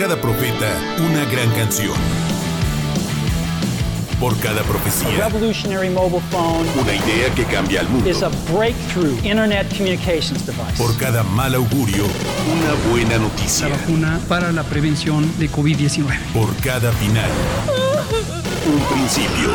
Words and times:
cada 0.00 0.18
profeta, 0.18 0.66
una 0.98 1.26
gran 1.26 1.50
canción. 1.50 1.92
Por 4.18 4.34
cada 4.40 4.62
profecía, 4.62 5.28
revolutionary 5.28 5.90
mobile 5.90 6.22
phone 6.30 6.66
una 6.80 6.94
idea 6.94 7.34
que 7.34 7.44
cambia 7.44 7.80
al 7.80 7.88
mundo. 7.90 8.08
is 8.08 8.22
a 8.22 8.30
breakthrough 8.50 9.14
internet 9.24 9.66
communications 9.76 10.46
device. 10.46 10.76
Por 10.78 10.96
cada 10.96 11.22
mal 11.22 11.54
augurio, 11.54 12.04
una 12.04 12.90
buena 12.90 13.18
noticia. 13.18 13.68
la 13.68 13.76
vacuna 13.76 14.20
para 14.26 14.52
la 14.52 14.62
prevención 14.62 15.30
de 15.38 15.50
COVID-19. 15.50 16.18
Por 16.32 16.54
cada 16.56 16.92
final, 16.92 17.30
un 18.66 18.96
principio. 18.96 19.50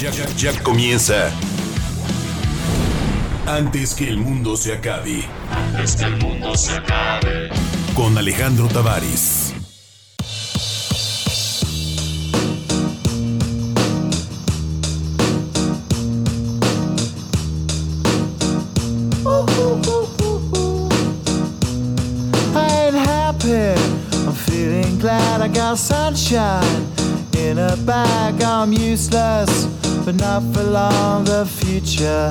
Ya, 0.00 0.10
ya- 0.10 0.28
ya 0.52 0.60
comienza. 0.62 1.30
Antes 3.46 3.94
que 3.94 4.08
el 4.08 4.18
mundo 4.18 4.56
se 4.56 4.72
acabe. 4.72 5.24
Antes 5.50 5.96
que 5.96 6.04
el 6.04 6.16
mundo 6.18 6.54
se 6.56 6.74
acabe. 6.76 7.50
Con 7.94 8.16
Alejandro 8.16 8.68
Tavares. 8.68 9.52
I 22.54 22.86
ain't 22.86 22.94
happy. 22.94 23.74
I'm 24.26 24.32
feeling 24.32 24.98
glad 24.98 25.40
I 25.40 25.48
got 25.48 25.78
sunshine 25.78 26.86
in 27.36 27.58
a 27.58 27.76
bag. 27.76 28.42
I'm 28.42 28.72
useless, 28.72 29.66
but 30.04 30.14
not 30.14 30.42
for 30.52 30.62
long. 30.62 31.24
The 31.24 31.46
future 31.46 32.30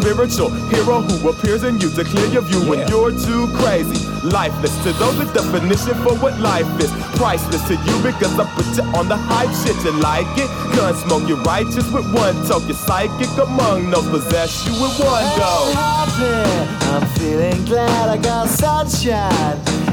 spiritual 0.01 0.49
hero 0.73 1.01
who 1.01 1.29
appears 1.29 1.63
in 1.63 1.79
you 1.79 1.89
to 1.91 2.03
clear 2.03 2.25
your 2.27 2.41
view 2.41 2.59
when 2.67 2.87
you're 2.87 3.11
too 3.11 3.47
crazy. 3.53 4.01
Lifeless 4.27 4.75
to 4.83 4.91
those, 4.93 5.17
the 5.17 5.25
definition 5.33 5.93
for 6.03 6.15
what 6.17 6.37
life 6.39 6.67
is. 6.79 6.91
Priceless 7.17 7.61
to 7.67 7.75
you 7.75 7.95
because 8.01 8.37
I 8.39 8.45
put 8.55 8.65
you 8.75 8.83
on 8.97 9.07
the 9.07 9.17
hype 9.17 9.53
shit. 9.61 9.77
You 9.85 9.91
like 10.01 10.27
it? 10.37 10.49
Gun 10.75 10.95
smoke, 10.95 11.27
you're 11.29 11.41
righteous 11.43 11.89
with 11.91 12.11
one 12.13 12.35
toke. 12.47 12.63
You're 12.65 12.73
psychic 12.73 13.29
among 13.37 13.91
those 13.91 14.07
possess 14.09 14.65
you 14.65 14.73
with 14.73 14.97
one 14.99 15.23
go. 15.37 15.71
happy. 15.73 16.87
I'm 16.89 17.07
feeling 17.17 17.63
glad 17.65 18.09
I 18.09 18.17
got 18.17 18.49
sunshine 18.49 19.90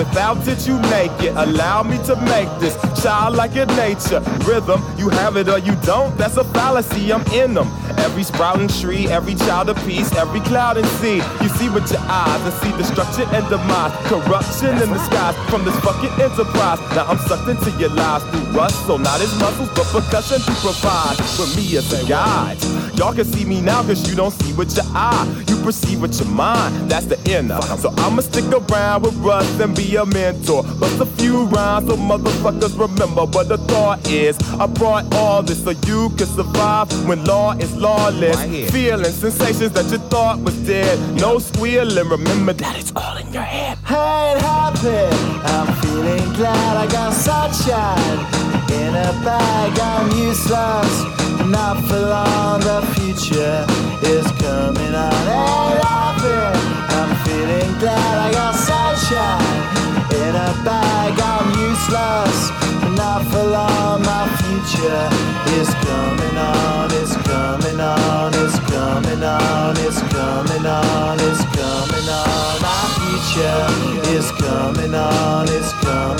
Without 0.00 0.48
it, 0.48 0.66
you 0.66 0.78
make 0.88 1.12
it. 1.20 1.34
Allow 1.36 1.82
me 1.82 1.98
to 2.06 2.16
make 2.22 2.48
this 2.58 2.74
child 3.02 3.36
like 3.36 3.54
in 3.54 3.68
nature. 3.76 4.20
Rhythm, 4.48 4.82
you 4.96 5.10
have 5.10 5.36
it 5.36 5.46
or 5.46 5.58
you 5.58 5.76
don't. 5.84 6.16
That's 6.16 6.38
a 6.38 6.44
fallacy. 6.54 7.12
I'm 7.12 7.20
in 7.34 7.52
them. 7.52 7.68
Every 8.00 8.22
sprouting 8.22 8.68
tree, 8.68 9.08
every 9.08 9.34
child 9.34 9.68
of 9.68 9.76
peace, 9.86 10.14
every 10.16 10.40
cloud 10.40 10.76
and 10.76 10.86
sea. 11.00 11.22
You 11.42 11.48
see 11.56 11.68
with 11.68 11.90
your 11.90 12.00
eyes 12.02 12.40
and 12.42 12.54
see 12.62 12.72
destruction 12.76 13.28
and 13.34 13.48
demise. 13.48 13.92
Corruption 14.08 14.76
in 14.82 14.90
the 14.90 14.98
skies 14.98 15.36
from 15.50 15.64
this 15.64 15.78
fucking 15.80 16.12
enterprise. 16.20 16.80
Now 16.96 17.06
I'm 17.06 17.18
sucked 17.28 17.48
into 17.48 17.70
your 17.78 17.90
lies 17.90 18.22
through 18.30 18.52
rust. 18.56 18.86
So 18.86 18.96
not 18.96 19.20
his 19.20 19.34
muscles, 19.38 19.68
but 19.74 19.86
percussion 19.86 20.40
to 20.40 20.52
provide 20.60 21.18
with 21.38 21.56
me 21.56 21.76
as 21.76 21.92
a 21.92 22.06
guide. 22.08 22.58
Y'all 22.96 23.14
can 23.14 23.24
see 23.24 23.44
me 23.44 23.60
now 23.60 23.82
cause 23.82 24.08
you 24.08 24.16
don't 24.16 24.32
see 24.32 24.52
with 24.54 24.74
your 24.76 24.86
eye. 24.88 25.26
You 25.48 25.56
perceive 25.62 26.00
with 26.00 26.18
your 26.20 26.28
mind. 26.28 26.90
That's 26.90 27.06
the 27.06 27.18
inner. 27.30 27.60
So 27.78 27.92
I'ma 27.98 28.22
stick 28.22 28.44
around 28.52 29.02
with 29.02 29.14
Russ 29.16 29.60
and 29.60 29.74
be 29.76 29.96
a 29.96 30.04
mentor. 30.06 30.62
Bust 30.62 31.00
a 31.00 31.06
few 31.06 31.44
rhymes 31.44 31.88
so 31.88 31.96
motherfuckers 31.96 32.78
remember 32.78 33.24
what 33.26 33.48
the 33.48 33.58
thought 33.58 34.06
is. 34.08 34.38
I 34.58 34.66
brought 34.66 35.12
all 35.14 35.42
this 35.42 35.62
so 35.64 35.70
you 35.70 36.10
can 36.16 36.26
survive 36.26 36.88
when 37.06 37.24
law 37.24 37.52
is 37.52 37.74
lawless. 37.90 38.70
Feeling 38.70 39.14
sensations 39.26 39.72
that 39.72 39.86
you 39.92 39.98
thought 40.12 40.38
was 40.40 40.56
dead. 40.66 40.96
No 41.20 41.38
squealing. 41.38 42.08
Remember 42.08 42.52
that 42.62 42.74
it's 42.80 42.92
all 42.96 43.16
in 43.16 43.28
your 43.32 43.48
head. 43.56 43.78
I 43.86 44.30
ain't 44.30 44.40
happy. 44.52 45.04
I'm 45.54 45.68
feeling 45.82 46.26
glad 46.38 46.72
I 46.84 46.86
got 46.96 47.12
sunshine 47.12 48.18
in 48.80 48.92
a 49.08 49.12
bag. 49.26 49.72
I'm 49.92 50.06
useless, 50.28 50.94
not 51.56 51.76
for 51.88 52.00
long. 52.14 52.60
The 52.68 52.80
future 52.94 53.58
is 54.14 54.26
coming 54.44 54.94
on. 55.06 55.22
Ain't 55.40 55.80
happy. 55.90 56.40
I'm 56.98 57.12
feeling 57.24 57.70
glad 57.82 58.14
I 58.26 58.28
got 58.40 58.54
sunshine 58.68 59.60
in 60.22 60.32
a 60.48 60.50
bag. 60.68 61.12
I'm 61.32 61.48
useless, 61.70 62.38
for 63.30 63.44
long. 63.44 64.02
My 64.02 64.28
future 64.40 65.08
is 65.58 65.68
coming 65.88 66.36
on. 66.36 66.90
It's 67.00 67.16
coming 67.16 67.80
on. 67.80 68.32
It's 68.34 68.58
coming 68.68 69.22
on. 69.24 69.76
It's 69.78 70.00
coming 70.12 70.66
on. 70.66 71.18
It's 71.20 71.44
coming 71.56 72.08
on. 72.20 72.60
My 72.60 72.82
future 72.98 73.64
is 74.16 74.30
coming 74.32 74.94
on. 74.94 75.48
It's 75.48 75.72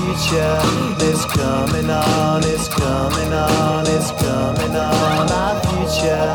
future 0.00 0.58
is 1.04 1.24
coming 1.26 1.90
on. 1.90 2.42
It's 2.44 2.68
coming 2.68 3.32
on. 3.32 3.86
It's 3.86 4.10
coming 4.12 4.76
on. 4.76 5.26
My 5.28 5.60
future 5.68 6.32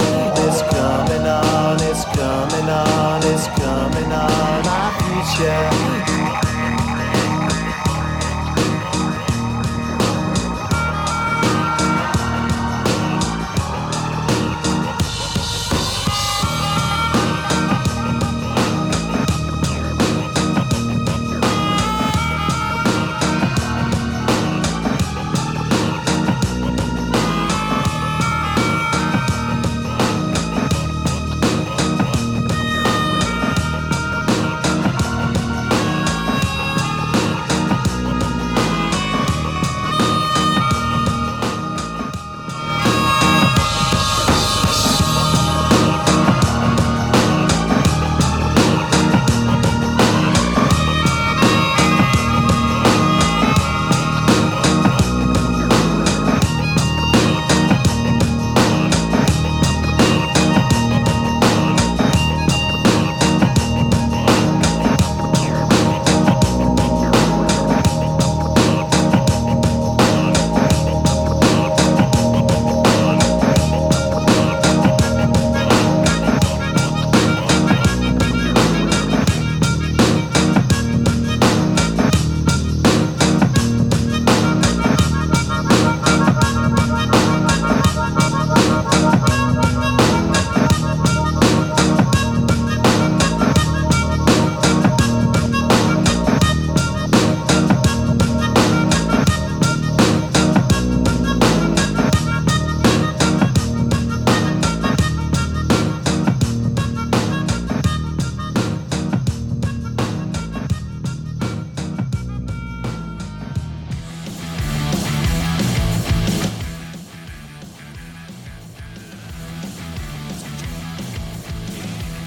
is 0.47 0.61
coming 0.73 1.25
on. 1.25 1.77
It's 1.81 2.05
coming 2.05 2.69
on. 2.69 3.21
It's 3.23 3.47
coming 3.59 4.11
on. 4.11 4.63
My 4.65 4.85
future. 5.01 6.54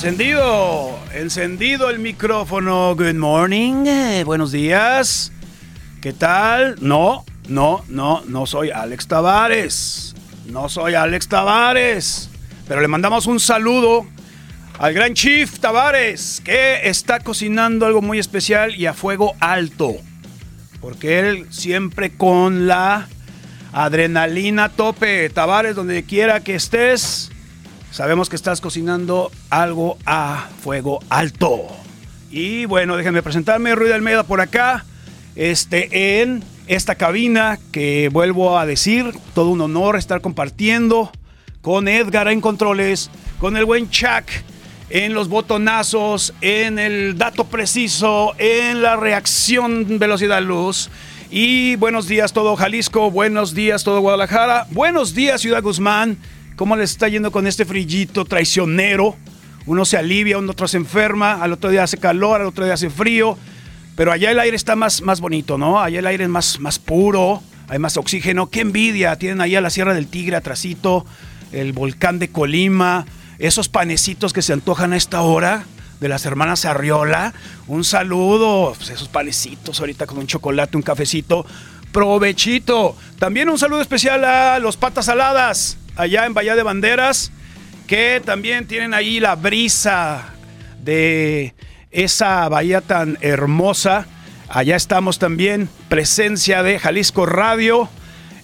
Encendido, 0.09 0.99
encendido 1.13 1.91
el 1.91 1.99
micrófono. 1.99 2.97
Good 2.97 3.17
morning, 3.17 3.85
eh, 3.87 4.25
buenos 4.25 4.53
días. 4.53 5.33
¿Qué 6.01 6.15
tal? 6.15 6.77
No, 6.81 7.27
no, 7.47 7.85
no, 7.89 8.23
no 8.27 8.47
soy 8.47 8.71
Alex 8.71 9.07
Tavares. 9.07 10.15
No 10.47 10.71
soy 10.71 10.95
Alex 10.95 11.29
Tavares. 11.29 12.31
Pero 12.67 12.81
le 12.81 12.89
mandamos 12.89 13.27
un 13.27 13.39
saludo 13.39 14.07
al 14.79 14.95
gran 14.95 15.13
Chief 15.13 15.59
Tavares, 15.59 16.41
que 16.43 16.89
está 16.89 17.21
cocinando 17.21 17.85
algo 17.85 18.01
muy 18.01 18.19
especial 18.19 18.75
y 18.77 18.87
a 18.87 18.95
fuego 18.95 19.35
alto. 19.41 19.95
Porque 20.81 21.19
él 21.19 21.49
siempre 21.51 22.17
con 22.17 22.67
la 22.67 23.09
adrenalina 23.75 24.71
tope. 24.71 25.29
Tavares, 25.29 25.77
donde 25.77 26.03
quiera 26.05 26.41
que 26.41 26.55
estés, 26.55 27.31
sabemos 27.91 28.29
que 28.29 28.37
estás 28.37 28.61
cocinando 28.61 29.31
algo 29.51 29.99
a 30.07 30.49
fuego 30.63 31.01
alto. 31.09 31.67
Y 32.31 32.67
bueno, 32.67 32.97
déjenme 32.97 33.23
presentarme, 33.23 33.75
Ruiz 33.75 33.93
Almeida 33.93 34.23
por 34.23 34.41
acá, 34.41 34.85
este, 35.37 36.21
en 36.21 36.45
esta 36.67 36.95
cabina 36.95 37.59
que 37.73 38.11
vuelvo 38.13 38.59
a 38.59 38.67
decir, 38.67 39.13
todo 39.35 39.51
un 39.51 39.61
honor 39.61 39.97
estar 39.97 40.21
compartiendo 40.21 41.11
con 41.63 41.89
Edgar 41.89 42.29
en 42.29 42.41
controles, 42.41 43.11
con 43.39 43.57
el 43.57 43.65
buen 43.65 43.89
Chuck 43.91 44.25
en 44.91 45.13
los 45.13 45.29
botonazos, 45.29 46.33
en 46.41 46.79
el 46.79 47.19
dato 47.19 47.45
preciso, 47.45 48.35
en 48.39 48.83
la 48.83 48.97
reacción 48.97 49.99
velocidad 49.99 50.43
luz. 50.43 50.91
Y 51.31 51.77
buenos 51.77 52.09
días 52.09 52.33
todo 52.33 52.57
Jalisco, 52.57 53.11
buenos 53.11 53.55
días 53.55 53.85
todo 53.85 54.01
Guadalajara, 54.01 54.67
buenos 54.71 55.15
días 55.15 55.43
Ciudad 55.43 55.63
Guzmán. 55.63 56.17
¿Cómo 56.59 56.75
les 56.75 56.91
está 56.91 57.07
yendo 57.07 57.31
con 57.31 57.47
este 57.47 57.65
frillito 57.65 58.25
traicionero? 58.25 59.15
Uno 59.67 59.85
se 59.85 59.97
alivia, 59.97 60.39
uno 60.39 60.51
otro 60.51 60.67
se 60.67 60.77
enferma, 60.77 61.35
al 61.41 61.53
otro 61.53 61.71
día 61.71 61.85
hace 61.85 61.99
calor, 61.99 62.41
al 62.41 62.49
otro 62.49 62.65
día 62.65 62.75
hace 62.75 62.91
frío. 62.91 63.39
Pero 63.95 64.11
allá 64.11 64.33
el 64.33 64.41
aire 64.41 64.57
está 64.57 64.75
más, 64.75 65.01
más 65.03 65.21
bonito, 65.21 65.57
¿no? 65.57 65.81
Allá 65.81 66.01
el 66.01 66.07
aire 66.09 66.25
es 66.25 66.31
más, 66.31 66.59
más 66.59 66.81
puro, 66.81 67.45
hay 67.69 67.79
más 67.79 67.97
oxígeno. 67.97 68.51
¡Qué 68.51 68.63
envidia! 68.63 69.15
Tienen 69.15 69.41
allá 69.41 69.61
la 69.61 69.71
Sierra 69.71 69.95
del 69.95 70.09
Tigre 70.09 70.35
atrasito, 70.35 71.07
el 71.53 71.73
volcán 71.73 72.19
de 72.19 72.31
Colima, 72.31 73.07
esos 73.39 73.69
panecitos 73.69 74.33
que 74.33 74.43
se 74.43 74.53
antojan 74.53 74.93
a 74.95 74.97
esta 74.97 75.21
hora 75.21 75.65
de 76.01 76.09
las 76.09 76.27
hermanas 76.27 76.65
Arriola. 76.65 77.35
Un 77.69 77.85
saludo, 77.85 78.75
pues 78.77 78.91
esos 78.91 79.07
panecitos 79.07 79.79
ahorita 79.79 80.07
con 80.07 80.19
un 80.19 80.27
chocolate, 80.27 80.77
un 80.77 80.83
cafecito. 80.83 81.47
Provechito. 81.93 82.97
También 83.21 83.49
un 83.49 83.61
saludo 83.61 83.81
especial 83.81 84.25
a 84.25 84.59
los 84.59 84.77
patas 84.77 85.05
saladas 85.05 85.79
allá 85.99 86.25
en 86.27 86.33
Bahía 86.33 86.57
de 86.57 86.63
Banderas, 86.63 87.33
que 87.87 88.23
también 88.25 88.67
tienen 88.67 88.95
ahí 88.95 89.21
la 89.21 89.35
brisa 89.35 90.33
de 90.83 91.55
esa 91.91 92.49
bahía 92.49 92.81
tan 92.81 93.19
hermosa. 93.21 94.07
Allá 94.49 94.77
estamos 94.77 95.19
también, 95.19 95.69
presencia 95.89 96.63
de 96.63 96.79
Jalisco 96.79 97.27
Radio. 97.27 97.89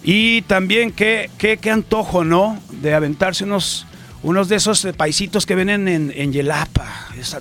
Y 0.03 0.43
también 0.43 0.91
qué, 0.91 1.31
qué, 1.39 1.71
antojo, 1.71 2.23
¿no? 2.23 2.59
De 2.69 2.93
aventarse 2.93 3.43
unos 3.43 3.87
unos 4.21 4.49
de 4.49 4.55
esos 4.55 4.87
paisitos 4.97 5.45
que 5.45 5.53
venden 5.53 5.87
en, 5.87 6.33
Yelapa. 6.33 6.85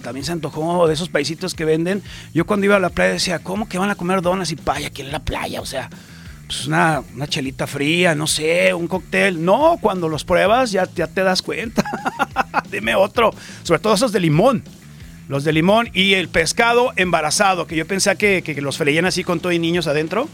También 0.02 0.24
se 0.24 0.32
antojó 0.32 0.86
de 0.86 0.94
esos 0.94 1.08
paisitos 1.08 1.54
que 1.54 1.64
venden. 1.64 2.02
Yo 2.34 2.44
cuando 2.44 2.66
iba 2.66 2.76
a 2.76 2.78
la 2.78 2.90
playa 2.90 3.14
decía, 3.14 3.38
¿cómo 3.38 3.68
que 3.68 3.78
van 3.78 3.90
a 3.90 3.94
comer 3.94 4.20
donas 4.20 4.50
y 4.50 4.56
paya 4.56 4.88
aquí 4.88 5.00
en 5.00 5.10
la 5.10 5.20
playa? 5.20 5.62
O 5.62 5.66
sea, 5.66 5.88
pues 6.46 6.66
una, 6.66 7.02
una 7.14 7.26
chelita 7.26 7.66
fría, 7.66 8.14
no 8.14 8.26
sé, 8.26 8.74
un 8.74 8.86
cóctel. 8.86 9.44
No, 9.44 9.78
cuando 9.80 10.08
los 10.08 10.24
pruebas 10.24 10.70
ya, 10.70 10.88
ya 10.94 11.06
te 11.06 11.22
das 11.22 11.42
cuenta. 11.42 11.84
Dime 12.70 12.94
otro. 12.94 13.32
Sobre 13.62 13.80
todo 13.80 13.94
esos 13.94 14.12
de 14.12 14.20
limón. 14.20 14.62
Los 15.28 15.44
de 15.44 15.52
limón 15.52 15.88
y 15.94 16.14
el 16.14 16.28
pescado 16.28 16.92
embarazado, 16.96 17.66
que 17.66 17.76
yo 17.76 17.86
pensé 17.86 18.14
que, 18.16 18.42
que, 18.42 18.60
los 18.60 18.76
freían 18.76 19.06
así 19.06 19.24
con 19.24 19.40
todo 19.40 19.52
y 19.52 19.58
niños 19.58 19.86
adentro. 19.86 20.28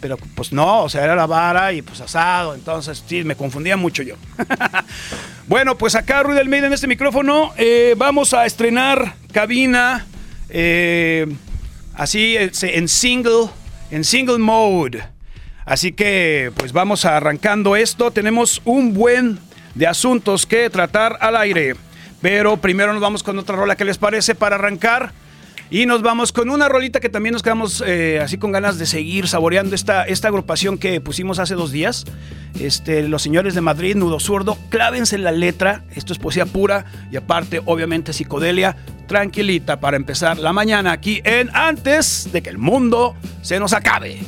Pero 0.00 0.18
pues 0.34 0.52
no, 0.52 0.82
o 0.82 0.88
sea, 0.90 1.04
era 1.04 1.16
la 1.16 1.26
vara 1.26 1.72
y 1.72 1.80
pues 1.80 2.00
asado. 2.02 2.54
Entonces, 2.54 3.02
sí, 3.06 3.24
me 3.24 3.34
confundía 3.34 3.78
mucho 3.78 4.02
yo. 4.02 4.16
bueno, 5.46 5.78
pues 5.78 5.94
acá 5.94 6.22
Rudy 6.22 6.38
Almeida 6.38 6.66
en 6.66 6.74
este 6.74 6.86
micrófono. 6.86 7.52
eh, 7.56 7.94
vamos 7.96 8.34
a 8.34 8.44
estrenar 8.44 9.14
cabina. 9.32 10.06
eh, 10.50 11.26
así 11.94 12.36
en 12.36 12.88
single, 12.88 13.48
en 13.90 14.04
single 14.04 14.38
mode. 14.38 15.15
Así 15.66 15.92
que 15.92 16.52
pues 16.56 16.72
vamos 16.72 17.04
arrancando 17.04 17.76
esto. 17.76 18.12
Tenemos 18.12 18.62
un 18.64 18.94
buen 18.94 19.38
de 19.74 19.86
asuntos 19.86 20.46
que 20.46 20.70
tratar 20.70 21.18
al 21.20 21.36
aire. 21.36 21.74
Pero 22.22 22.56
primero 22.56 22.92
nos 22.92 23.02
vamos 23.02 23.22
con 23.22 23.38
otra 23.38 23.56
rola 23.56 23.76
que 23.76 23.84
les 23.84 23.98
parece 23.98 24.34
para 24.34 24.54
arrancar. 24.54 25.12
Y 25.68 25.86
nos 25.86 26.00
vamos 26.00 26.30
con 26.30 26.48
una 26.48 26.68
rolita 26.68 27.00
que 27.00 27.08
también 27.08 27.32
nos 27.32 27.42
quedamos 27.42 27.82
eh, 27.84 28.20
así 28.22 28.38
con 28.38 28.52
ganas 28.52 28.78
de 28.78 28.86
seguir 28.86 29.26
saboreando 29.26 29.74
esta, 29.74 30.04
esta 30.04 30.28
agrupación 30.28 30.78
que 30.78 31.00
pusimos 31.00 31.40
hace 31.40 31.56
dos 31.56 31.72
días. 31.72 32.04
Este, 32.60 33.02
los 33.02 33.22
señores 33.22 33.56
de 33.56 33.60
Madrid, 33.60 33.96
Nudo 33.96 34.20
Zurdo, 34.20 34.56
clávense 34.68 35.16
en 35.16 35.24
la 35.24 35.32
letra. 35.32 35.82
Esto 35.96 36.12
es 36.12 36.20
poesía 36.20 36.46
pura 36.46 36.84
y 37.10 37.16
aparte, 37.16 37.60
obviamente, 37.64 38.12
psicodelia 38.12 38.76
tranquilita 39.08 39.80
para 39.80 39.96
empezar 39.96 40.38
la 40.38 40.52
mañana 40.52 40.92
aquí 40.92 41.20
en 41.24 41.50
Antes 41.52 42.28
de 42.32 42.42
que 42.42 42.50
el 42.50 42.58
mundo 42.58 43.16
se 43.42 43.58
nos 43.58 43.72
acabe. 43.72 44.20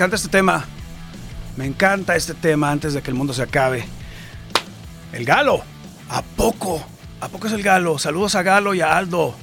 Encanta 0.00 0.16
este 0.16 0.28
tema. 0.30 0.64
Me 1.58 1.66
encanta 1.66 2.16
este 2.16 2.32
tema 2.32 2.70
antes 2.70 2.94
de 2.94 3.02
que 3.02 3.10
el 3.10 3.16
mundo 3.16 3.34
se 3.34 3.42
acabe. 3.42 3.84
El 5.12 5.26
Galo. 5.26 5.62
¿A 6.08 6.22
poco? 6.22 6.82
¿A 7.20 7.28
poco 7.28 7.48
es 7.48 7.52
el 7.52 7.62
Galo? 7.62 7.98
Saludos 7.98 8.34
a 8.34 8.42
Galo 8.42 8.72
y 8.72 8.80
a 8.80 8.96
Aldo. 8.96 9.34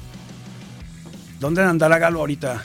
¿Dónde 1.40 1.62
andará 1.62 2.00
Galo 2.00 2.22
ahorita? 2.22 2.64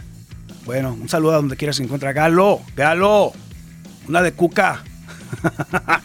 Bueno, 0.65 0.97
un 0.99 1.07
saludo 1.11 1.33
a 1.33 1.37
donde 1.37 1.59
quiera 1.59 1.75
se 1.75 1.83
encuentra 1.83 2.15
Galo. 2.15 2.61
Galo. 2.75 3.33
Una 4.09 4.23
de 4.23 4.33
Cuca. 4.33 4.83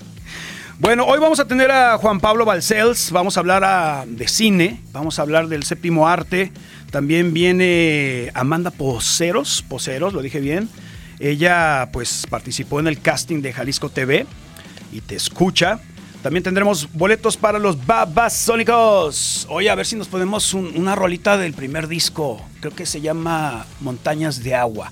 Bueno, 0.79 1.05
hoy 1.05 1.19
vamos 1.19 1.39
a 1.39 1.45
tener 1.45 1.71
a 1.71 1.97
Juan 1.97 2.19
Pablo 2.19 2.45
Balcells, 2.45 3.09
vamos 3.11 3.35
a 3.35 3.39
hablar 3.39 3.63
a- 3.63 4.05
de 4.07 4.27
cine, 4.27 4.79
vamos 4.91 5.17
a 5.17 5.23
hablar 5.23 5.47
del 5.47 5.63
séptimo 5.63 6.07
arte. 6.07 6.51
También 6.91 7.33
viene 7.33 8.29
Amanda 8.35 8.69
Poceros, 8.69 9.65
Poceros, 9.67 10.13
lo 10.13 10.21
dije 10.21 10.39
bien. 10.39 10.69
Ella 11.19 11.89
pues 11.91 12.25
participó 12.29 12.79
en 12.79 12.87
el 12.87 12.99
casting 13.01 13.41
de 13.41 13.53
Jalisco 13.53 13.89
TV 13.89 14.25
y 14.91 15.01
te 15.01 15.15
escucha. 15.15 15.79
También 16.21 16.43
tendremos 16.43 16.91
boletos 16.93 17.37
para 17.37 17.59
los 17.59 17.85
Babasónicos. 17.85 19.45
Oye, 19.49 19.69
a 19.69 19.75
ver 19.75 19.85
si 19.85 19.95
nos 19.95 20.07
ponemos 20.07 20.53
un- 20.53 20.73
una 20.75 20.95
rolita 20.95 21.37
del 21.37 21.53
primer 21.53 21.87
disco. 21.87 22.41
Creo 22.59 22.73
que 22.73 22.85
se 22.85 23.01
llama 23.01 23.65
Montañas 23.79 24.43
de 24.43 24.55
Agua. 24.55 24.91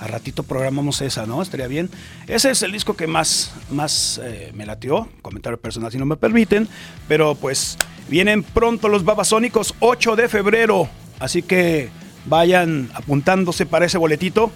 A 0.00 0.06
ratito 0.06 0.42
programamos 0.42 1.00
esa, 1.00 1.24
¿no? 1.24 1.40
Estaría 1.40 1.68
bien. 1.68 1.88
Ese 2.26 2.50
es 2.50 2.62
el 2.62 2.72
disco 2.72 2.94
que 2.96 3.06
más, 3.06 3.52
más 3.70 4.20
eh, 4.22 4.50
me 4.54 4.66
latió. 4.66 5.08
Comentario 5.22 5.58
personal 5.58 5.90
si 5.90 5.98
no 5.98 6.04
me 6.04 6.16
permiten. 6.16 6.68
Pero 7.08 7.34
pues 7.34 7.78
vienen 8.08 8.42
pronto 8.42 8.88
los 8.88 9.04
Babasónicos, 9.04 9.74
8 9.80 10.14
de 10.16 10.28
febrero. 10.28 10.88
Así 11.18 11.42
que 11.42 11.88
vayan 12.26 12.90
apuntándose 12.94 13.64
para 13.64 13.86
ese 13.86 13.96
boletito. 13.98 14.52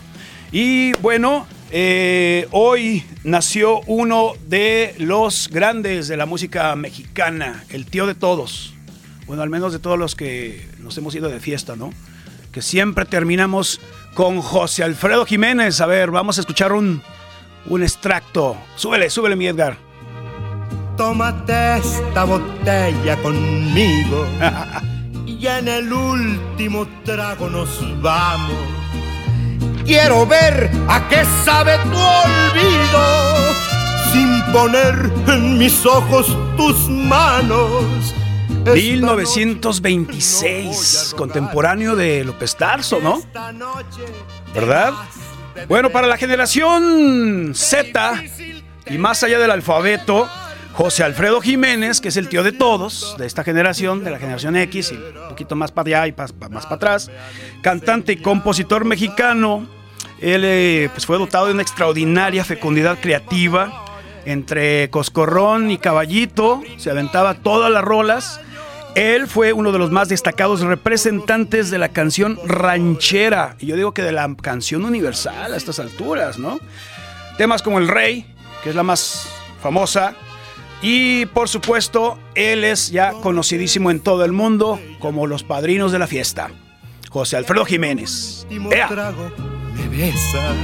Y 0.52 0.92
bueno, 0.94 1.46
eh, 1.70 2.48
hoy 2.50 3.04
nació 3.22 3.80
uno 3.82 4.32
de 4.48 4.94
los 4.98 5.48
grandes 5.48 6.08
de 6.08 6.16
la 6.16 6.26
música 6.26 6.74
mexicana, 6.74 7.64
el 7.68 7.86
tío 7.86 8.06
de 8.06 8.16
todos. 8.16 8.74
Bueno, 9.26 9.42
al 9.42 9.50
menos 9.50 9.72
de 9.72 9.78
todos 9.78 9.98
los 9.98 10.16
que 10.16 10.68
nos 10.80 10.98
hemos 10.98 11.14
ido 11.14 11.28
de 11.28 11.38
fiesta, 11.38 11.76
¿no? 11.76 11.92
Que 12.50 12.62
siempre 12.62 13.04
terminamos 13.04 13.80
con 14.14 14.40
José 14.40 14.82
Alfredo 14.82 15.24
Jiménez. 15.24 15.80
A 15.80 15.86
ver, 15.86 16.10
vamos 16.10 16.38
a 16.38 16.40
escuchar 16.40 16.72
un, 16.72 17.00
un 17.66 17.82
extracto. 17.84 18.56
Súbele, 18.74 19.08
súbele, 19.08 19.36
mi 19.36 19.46
Edgar. 19.46 19.76
Tómate 20.96 21.78
esta 21.78 22.24
botella 22.24 23.16
conmigo 23.22 24.26
y 25.26 25.46
en 25.46 25.68
el 25.68 25.92
último 25.92 26.88
trago 27.04 27.48
nos 27.48 28.02
vamos. 28.02 28.79
Quiero 29.90 30.22
ver 30.24 30.70
a 30.86 31.08
qué 31.08 31.24
sabe 31.44 31.76
tu 31.78 31.98
olvido 31.98 33.02
sin 34.12 34.40
poner 34.52 35.10
en 35.26 35.58
mis 35.58 35.84
ojos 35.84 36.28
tus 36.56 36.88
manos. 36.88 38.14
Esta 38.58 38.72
1926, 38.72 41.14
contemporáneo 41.16 41.96
de 41.96 42.22
López 42.22 42.54
Tarso, 42.54 43.00
¿no? 43.00 43.20
¿Verdad? 44.54 44.92
Bueno, 45.66 45.90
para 45.90 46.06
la 46.06 46.16
generación 46.16 47.50
Z 47.56 48.14
y 48.86 48.96
más 48.96 49.24
allá 49.24 49.40
del 49.40 49.50
alfabeto, 49.50 50.28
José 50.72 51.02
Alfredo 51.02 51.40
Jiménez, 51.40 52.00
que 52.00 52.10
es 52.10 52.16
el 52.16 52.28
tío 52.28 52.44
de 52.44 52.52
todos, 52.52 53.16
de 53.18 53.26
esta 53.26 53.42
generación, 53.42 54.04
de 54.04 54.12
la 54.12 54.20
generación 54.20 54.54
X 54.54 54.92
y 54.92 54.94
un 54.94 55.30
poquito 55.30 55.56
más 55.56 55.72
para 55.72 55.88
allá 55.88 56.06
y 56.06 56.12
más 56.12 56.32
para 56.32 56.60
atrás, 56.76 57.10
cantante 57.60 58.12
y 58.12 58.18
compositor 58.18 58.84
mexicano, 58.84 59.79
él 60.20 60.42
eh, 60.44 60.90
pues 60.92 61.06
fue 61.06 61.18
dotado 61.18 61.46
de 61.46 61.54
una 61.54 61.62
extraordinaria 61.62 62.44
fecundidad 62.44 62.98
creativa. 63.00 63.84
Entre 64.26 64.90
Coscorrón 64.90 65.70
y 65.70 65.78
Caballito 65.78 66.62
se 66.76 66.90
aventaba 66.90 67.34
todas 67.34 67.70
las 67.72 67.82
rolas. 67.82 68.40
Él 68.94 69.28
fue 69.28 69.52
uno 69.52 69.72
de 69.72 69.78
los 69.78 69.90
más 69.90 70.08
destacados 70.08 70.60
representantes 70.60 71.70
de 71.70 71.78
la 71.78 71.88
canción 71.88 72.38
ranchera. 72.44 73.56
Y 73.58 73.66
yo 73.66 73.76
digo 73.76 73.94
que 73.94 74.02
de 74.02 74.12
la 74.12 74.34
canción 74.40 74.84
universal 74.84 75.54
a 75.54 75.56
estas 75.56 75.78
alturas, 75.78 76.38
¿no? 76.38 76.60
Temas 77.38 77.62
como 77.62 77.78
El 77.78 77.88
Rey, 77.88 78.26
que 78.62 78.70
es 78.70 78.76
la 78.76 78.82
más 78.82 79.26
famosa. 79.62 80.14
Y 80.82 81.26
por 81.26 81.48
supuesto, 81.48 82.18
él 82.34 82.64
es 82.64 82.90
ya 82.90 83.12
conocidísimo 83.12 83.90
en 83.90 84.00
todo 84.00 84.24
el 84.24 84.32
mundo 84.32 84.78
como 84.98 85.26
los 85.26 85.44
padrinos 85.44 85.92
de 85.92 85.98
la 85.98 86.06
fiesta. 86.06 86.50
José 87.08 87.36
Alfredo 87.36 87.64
Jiménez. 87.64 88.46
¡Ea! 88.70 88.88
Me 89.80 89.96
besas. 89.96 90.56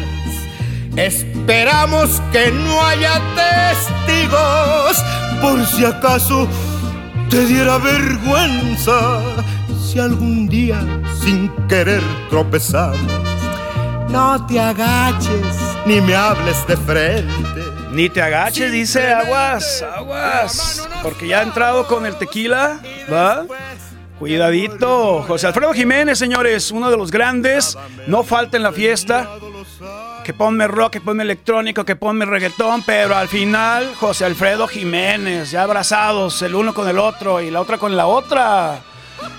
Esperamos 0.97 2.23
que 2.33 2.51
no 2.51 2.83
haya 2.83 3.21
testigos 3.35 5.05
por 5.41 5.67
si 5.67 5.85
acaso 5.85 6.49
te 7.29 7.45
diera 7.47 7.79
vergüenza 7.79 9.21
si 9.85 9.99
algún 9.99 10.49
día 10.49 10.81
sin 11.23 11.51
querer 11.69 12.03
tropezamos. 12.31 12.99
No 14.09 14.47
te 14.47 14.59
agaches 14.59 15.57
ni 15.85 16.01
me 16.01 16.15
hables 16.15 16.67
de 16.67 16.77
frente. 16.77 17.63
Ni 17.93 18.09
te 18.11 18.21
agaches, 18.21 18.73
dice 18.73 19.13
aguas, 19.13 19.85
aguas. 19.95 20.89
Porque 21.03 21.29
ya 21.29 21.41
ha 21.41 21.43
entrado 21.43 21.87
con 21.87 22.05
el 22.05 22.17
tequila, 22.17 22.81
¿va? 23.13 23.45
Cuidadito. 24.19 25.23
José 25.23 25.47
Alfredo 25.47 25.73
Jiménez, 25.75 26.19
señores, 26.19 26.71
uno 26.71 26.91
de 26.91 26.97
los 26.97 27.11
grandes. 27.11 27.77
No 28.07 28.25
falta 28.25 28.57
en 28.57 28.63
la 28.63 28.73
fiesta. 28.73 29.29
Que 30.25 30.33
ponme 30.33 30.67
rock, 30.67 30.95
que 30.95 31.01
ponme 31.01 31.23
electrónico, 31.23 31.85
que 31.85 31.97
ponme 31.97 32.25
reggaetón, 32.25 32.83
pero 32.85 33.15
al 33.15 33.29
final 33.29 33.95
José 33.95 34.25
Alfredo 34.25 34.67
Jiménez, 34.67 35.53
ya 35.53 35.63
abrazados 35.63 36.43
el 36.43 36.55
uno 36.55 36.75
con 36.75 36.89
el 36.89 36.99
otro 36.99 37.41
y 37.41 37.51
la 37.51 37.61
otra 37.61 37.79
con 37.79 37.97
la 37.97 38.07
otra. 38.07 38.81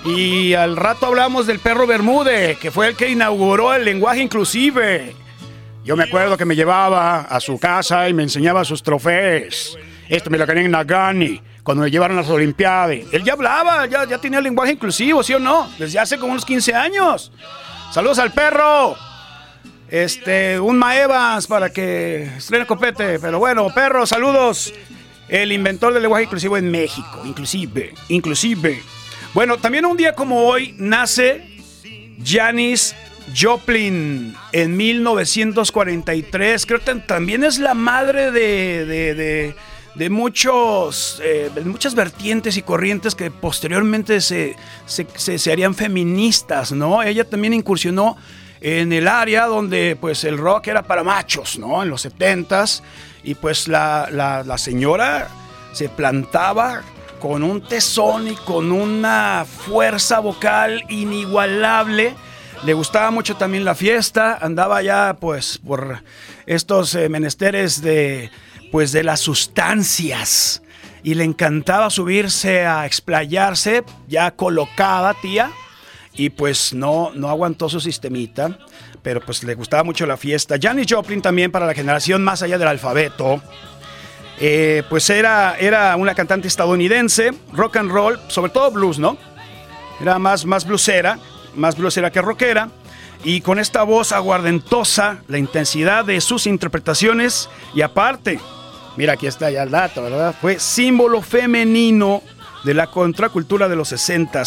Y 0.06 0.54
al 0.54 0.78
rato 0.78 1.08
hablamos 1.08 1.46
del 1.48 1.60
perro 1.60 1.88
Bermúdez, 1.88 2.58
que 2.60 2.72
fue 2.72 2.88
el 2.88 2.96
que 2.96 3.10
inauguró 3.10 3.74
el 3.74 3.84
lenguaje 3.84 4.22
inclusive. 4.22 5.14
Yo 5.84 5.96
me 5.96 6.04
acuerdo 6.04 6.38
que 6.38 6.46
me 6.46 6.56
llevaba 6.56 7.22
a 7.22 7.40
su 7.40 7.60
casa 7.60 8.08
y 8.08 8.14
me 8.14 8.24
enseñaba 8.24 8.64
sus 8.64 8.84
trofeos. 8.84 9.78
Esto 10.08 10.30
me 10.30 10.38
lo 10.38 10.46
querían 10.46 10.66
en 10.68 10.72
Nagani, 10.72 11.42
cuando 11.68 11.84
me 11.84 11.92
llevaron 11.92 12.18
a 12.18 12.22
las 12.22 12.30
Olimpiadas. 12.30 12.96
Él 13.12 13.26
ya 13.26 13.34
hablaba, 13.34 13.86
ya, 13.88 14.18
tenía 14.20 14.38
el 14.38 14.46
lenguaje 14.46 14.72
inclusivo, 14.72 15.22
¿sí 15.22 15.34
o 15.34 15.40
no? 15.40 15.70
Desde 15.78 16.00
hace 16.00 16.18
como 16.18 16.32
unos 16.32 16.46
15 16.46 16.74
años. 16.74 17.30
Saludos 17.92 18.20
al 18.20 18.32
perro. 18.32 18.96
Este, 19.90 20.62
un 20.62 20.78
Maevas 20.78 21.46
para 21.46 21.70
que 21.70 22.24
estrene 22.38 22.66
copete. 22.66 23.20
Pero 23.20 23.40
bueno, 23.40 23.68
perro, 23.76 24.06
saludos. 24.06 24.74
El 25.28 25.52
inventor 25.52 25.92
del 25.94 26.04
lenguaje 26.04 26.24
inclusivo 26.24 26.56
en 26.56 26.72
México, 26.72 27.24
inclusive, 27.26 27.94
inclusive. 28.08 28.82
Bueno, 29.34 29.58
también 29.58 29.86
un 29.86 29.98
día 29.98 30.16
como 30.16 30.46
hoy 30.46 30.74
nace 30.78 31.60
Janis 32.24 32.96
Joplin 33.38 34.38
en 34.54 34.78
1943. 34.78 36.66
Creo 36.66 36.80
que 36.80 36.96
también 36.96 37.44
es 37.44 37.60
la 37.60 37.74
madre 37.74 38.32
de, 38.32 39.54
de 39.98 40.10
muchos, 40.12 41.20
eh, 41.24 41.50
muchas 41.66 41.96
vertientes 41.96 42.56
y 42.56 42.62
corrientes 42.62 43.16
que 43.16 43.32
posteriormente 43.32 44.22
se, 44.22 44.56
se, 44.86 45.08
se, 45.40 45.52
harían 45.52 45.74
feministas, 45.74 46.72
¿no? 46.72 47.02
Ella 47.02 47.24
también 47.24 47.54
incursionó 47.54 48.16
en 48.62 48.94
el 48.94 49.08
área 49.08 49.46
donde 49.48 49.98
pues 50.00 50.24
el 50.24 50.38
rock 50.38 50.68
era 50.68 50.84
para 50.84 51.04
machos, 51.04 51.58
¿no? 51.58 51.82
En 51.82 51.90
los 51.90 52.06
70s. 52.06 52.82
Y 53.24 53.36
pues 53.36 53.68
la, 53.68 54.08
la, 54.12 54.44
la 54.44 54.58
señora 54.58 55.30
se 55.74 55.90
plantaba 55.90 56.84
con 57.20 57.42
un 57.42 57.62
tesón 57.62 58.28
y 58.28 58.36
con 58.36 58.72
una 58.72 59.46
fuerza 59.46 60.20
vocal 60.20 60.84
inigualable. 60.90 62.16
Le 62.64 62.74
gustaba 62.74 63.10
mucho 63.12 63.36
también 63.36 63.66
la 63.66 63.76
fiesta, 63.76 64.38
andaba 64.40 64.82
ya 64.82 65.18
pues 65.20 65.58
por 65.58 66.02
estos 66.46 66.94
eh, 66.96 67.10
menesteres 67.10 67.82
de 67.82 68.32
pues 68.72 68.92
de 68.92 69.04
las 69.04 69.20
sustancias 69.20 70.62
y 71.04 71.14
le 71.14 71.24
encantaba 71.24 71.90
subirse 71.90 72.66
a 72.66 72.86
explayarse 72.86 73.84
ya 74.08 74.32
colocada, 74.32 75.14
tía, 75.22 75.52
y 76.14 76.30
pues 76.30 76.74
no 76.74 77.12
no 77.14 77.30
aguantó 77.30 77.70
su 77.70 77.80
sistemita, 77.80 78.58
pero 79.02 79.22
pues 79.22 79.44
le 79.44 79.56
gustaba 79.56 79.84
mucho 79.84 80.06
la 80.06 80.18
fiesta. 80.18 80.56
Janis 80.62 80.88
Joplin 80.90 81.22
también 81.22 81.52
para 81.52 81.66
la 81.66 81.74
generación 81.74 82.24
más 82.24 82.42
allá 82.42 82.58
del 82.58 82.68
alfabeto. 82.68 83.42
Eh, 84.40 84.84
pues 84.90 85.10
era, 85.10 85.56
era 85.58 85.96
una 85.96 86.14
cantante 86.14 86.48
estadounidense, 86.48 87.32
rock 87.54 87.78
and 87.78 87.90
roll, 87.90 88.20
sobre 88.28 88.52
todo 88.52 88.70
blues, 88.70 89.00
¿no? 89.00 89.18
Era 90.00 90.20
más, 90.20 90.46
más 90.46 90.66
bluesera, 90.66 91.18
más 91.56 91.78
bluesera 91.78 92.12
que 92.12 92.22
rockera. 92.22 92.70
Y 93.24 93.42
con 93.42 93.58
esta 93.58 93.84
voz 93.84 94.12
aguardentosa, 94.12 95.24
la 95.28 95.40
intensidad 95.40 96.06
de 96.06 96.22
sus 96.22 96.46
interpretaciones 96.46 97.50
y 97.74 97.82
aparte, 97.82 98.40
mira 98.98 99.14
aquí 99.14 99.28
está 99.28 99.50
ya 99.50 99.64
el 99.64 99.72
dato, 99.72 100.04
¿verdad? 100.04 100.36
Fue 100.40 100.60
símbolo 100.60 101.22
femenino 101.22 102.22
de 102.64 102.74
la 102.74 102.88
contracultura 102.88 103.70
de 103.70 103.76
los 103.76 103.90
60 103.90 104.44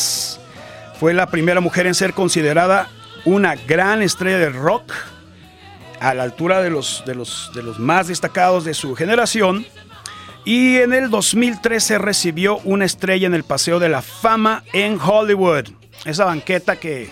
Fue 0.99 1.15
la 1.15 1.27
primera 1.27 1.61
mujer 1.61 1.87
en 1.87 1.95
ser 1.95 2.13
considerada 2.13 2.89
una 3.25 3.55
gran 3.55 4.03
estrella 4.03 4.39
del 4.39 4.55
rock 4.55 4.93
a 6.01 6.15
la 6.15 6.23
altura 6.23 6.63
de 6.63 6.71
los, 6.71 7.03
de 7.07 7.15
los, 7.15 7.51
de 7.55 7.63
los 7.63 7.79
más 7.79 8.09
destacados 8.09 8.65
de 8.65 8.75
su 8.75 8.95
generación. 8.95 9.67
Y 10.45 10.79
en 10.79 10.95
el 10.95 11.11
2013 11.11 11.99
recibió 11.99 12.59
una 12.65 12.87
estrella 12.87 13.27
en 13.27 13.35
el 13.35 13.45
Paseo 13.45 13.79
de 13.79 13.91
la 13.91 14.01
Fama 14.01 14.65
en 14.73 14.99
Hollywood. 14.99 15.69
Esa 16.07 16.25
banqueta 16.25 16.77
que, 16.77 17.11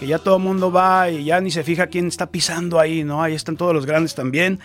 que 0.00 0.06
ya 0.06 0.18
todo 0.18 0.38
el 0.38 0.42
mundo 0.42 0.72
va 0.72 1.10
y 1.10 1.24
ya 1.24 1.42
ni 1.42 1.50
se 1.50 1.62
fija 1.62 1.88
quién 1.88 2.06
está 2.06 2.30
pisando 2.30 2.80
ahí, 2.80 3.04
¿no? 3.04 3.22
Ahí 3.22 3.34
están 3.34 3.58
todos 3.58 3.74
los 3.74 3.84
grandes 3.84 4.14
también. 4.14 4.58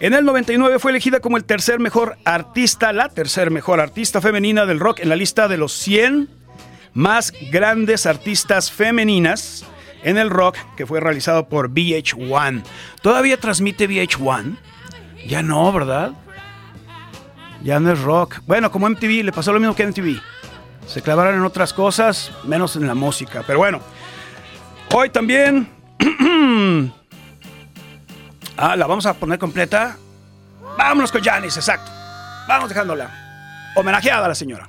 En 0.00 0.12
el 0.12 0.22
99 0.22 0.78
fue 0.78 0.90
elegida 0.90 1.20
como 1.20 1.38
el 1.38 1.44
tercer 1.44 1.80
mejor 1.80 2.18
artista, 2.26 2.92
la 2.92 3.08
tercer 3.08 3.50
mejor 3.50 3.80
artista 3.80 4.20
femenina 4.20 4.66
del 4.66 4.78
rock 4.78 5.00
en 5.00 5.08
la 5.08 5.16
lista 5.16 5.48
de 5.48 5.56
los 5.56 5.72
100 5.72 6.28
más 6.92 7.32
grandes 7.50 8.04
artistas 8.04 8.70
femeninas 8.70 9.64
en 10.02 10.18
el 10.18 10.28
rock 10.28 10.58
que 10.76 10.84
fue 10.84 11.00
realizado 11.00 11.48
por 11.48 11.70
VH1. 11.70 12.62
¿Todavía 13.00 13.38
transmite 13.38 13.88
VH1? 13.88 14.58
Ya 15.26 15.42
no, 15.42 15.72
¿verdad? 15.72 16.12
Ya 17.62 17.80
no 17.80 17.92
es 17.92 18.00
rock. 18.02 18.40
Bueno, 18.46 18.70
como 18.70 18.90
MTV, 18.90 19.24
le 19.24 19.32
pasó 19.32 19.54
lo 19.54 19.58
mismo 19.58 19.74
que 19.74 19.86
MTV. 19.86 20.20
Se 20.86 21.00
clavaron 21.00 21.36
en 21.36 21.44
otras 21.44 21.72
cosas, 21.72 22.30
menos 22.44 22.76
en 22.76 22.86
la 22.86 22.94
música. 22.94 23.42
Pero 23.46 23.58
bueno, 23.58 23.80
hoy 24.92 25.10
también... 25.10 25.68
ah, 28.56 28.76
la 28.76 28.86
vamos 28.86 29.06
a 29.06 29.14
poner 29.14 29.38
completa. 29.38 29.96
Vámonos 30.76 31.12
con 31.12 31.22
Janis, 31.22 31.56
exacto. 31.56 31.90
Vamos 32.48 32.68
dejándola. 32.68 33.10
Homenajeada 33.76 34.26
a 34.26 34.28
la 34.28 34.34
señora. 34.34 34.66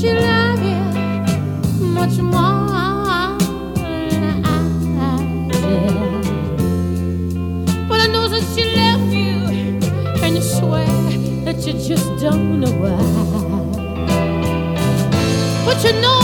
She 0.00 0.08
you 0.08 0.80
much 1.78 2.16
more 2.16 3.36
than 3.76 4.24
I. 4.46 4.56
But 7.86 8.00
I 8.00 8.06
know 8.06 8.26
that 8.28 8.42
she 8.54 8.62
you, 9.12 9.36
and 10.22 10.36
you 10.36 10.42
swear 10.42 10.86
that 11.44 11.66
you 11.66 11.74
just 11.74 12.08
don't 12.18 12.60
know 12.60 12.72
why. 12.82 12.96
But 15.66 15.84
you 15.84 15.92
know, 16.00 16.20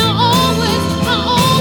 I 0.00 0.12
always, 0.28 0.84
I 1.08 1.14
always 1.32 1.57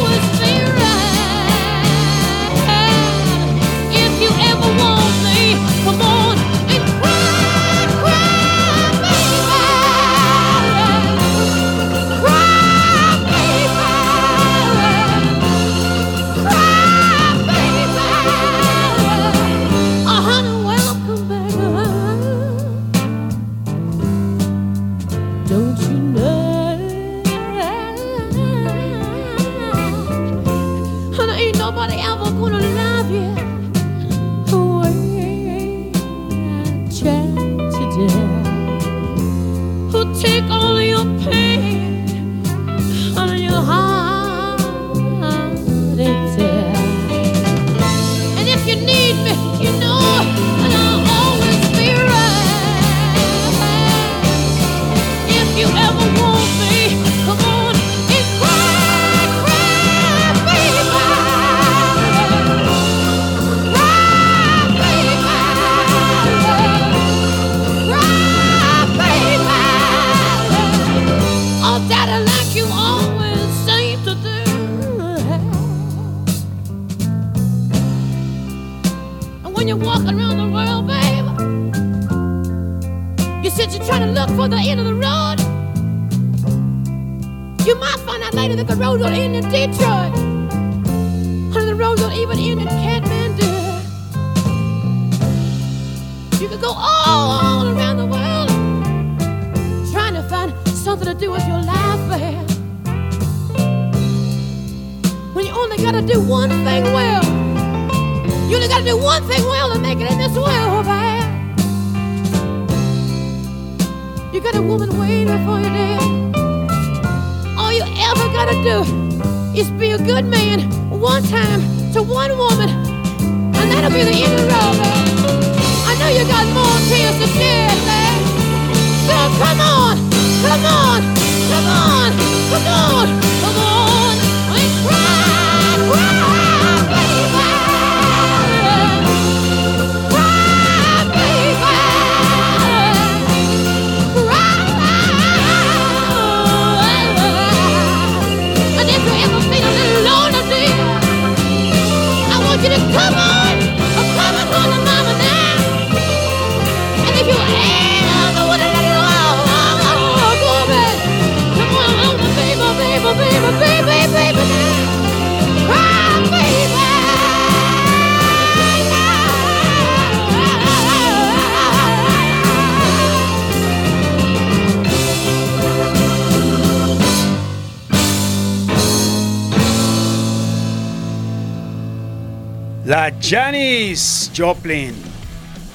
Joplin. 184.38 184.94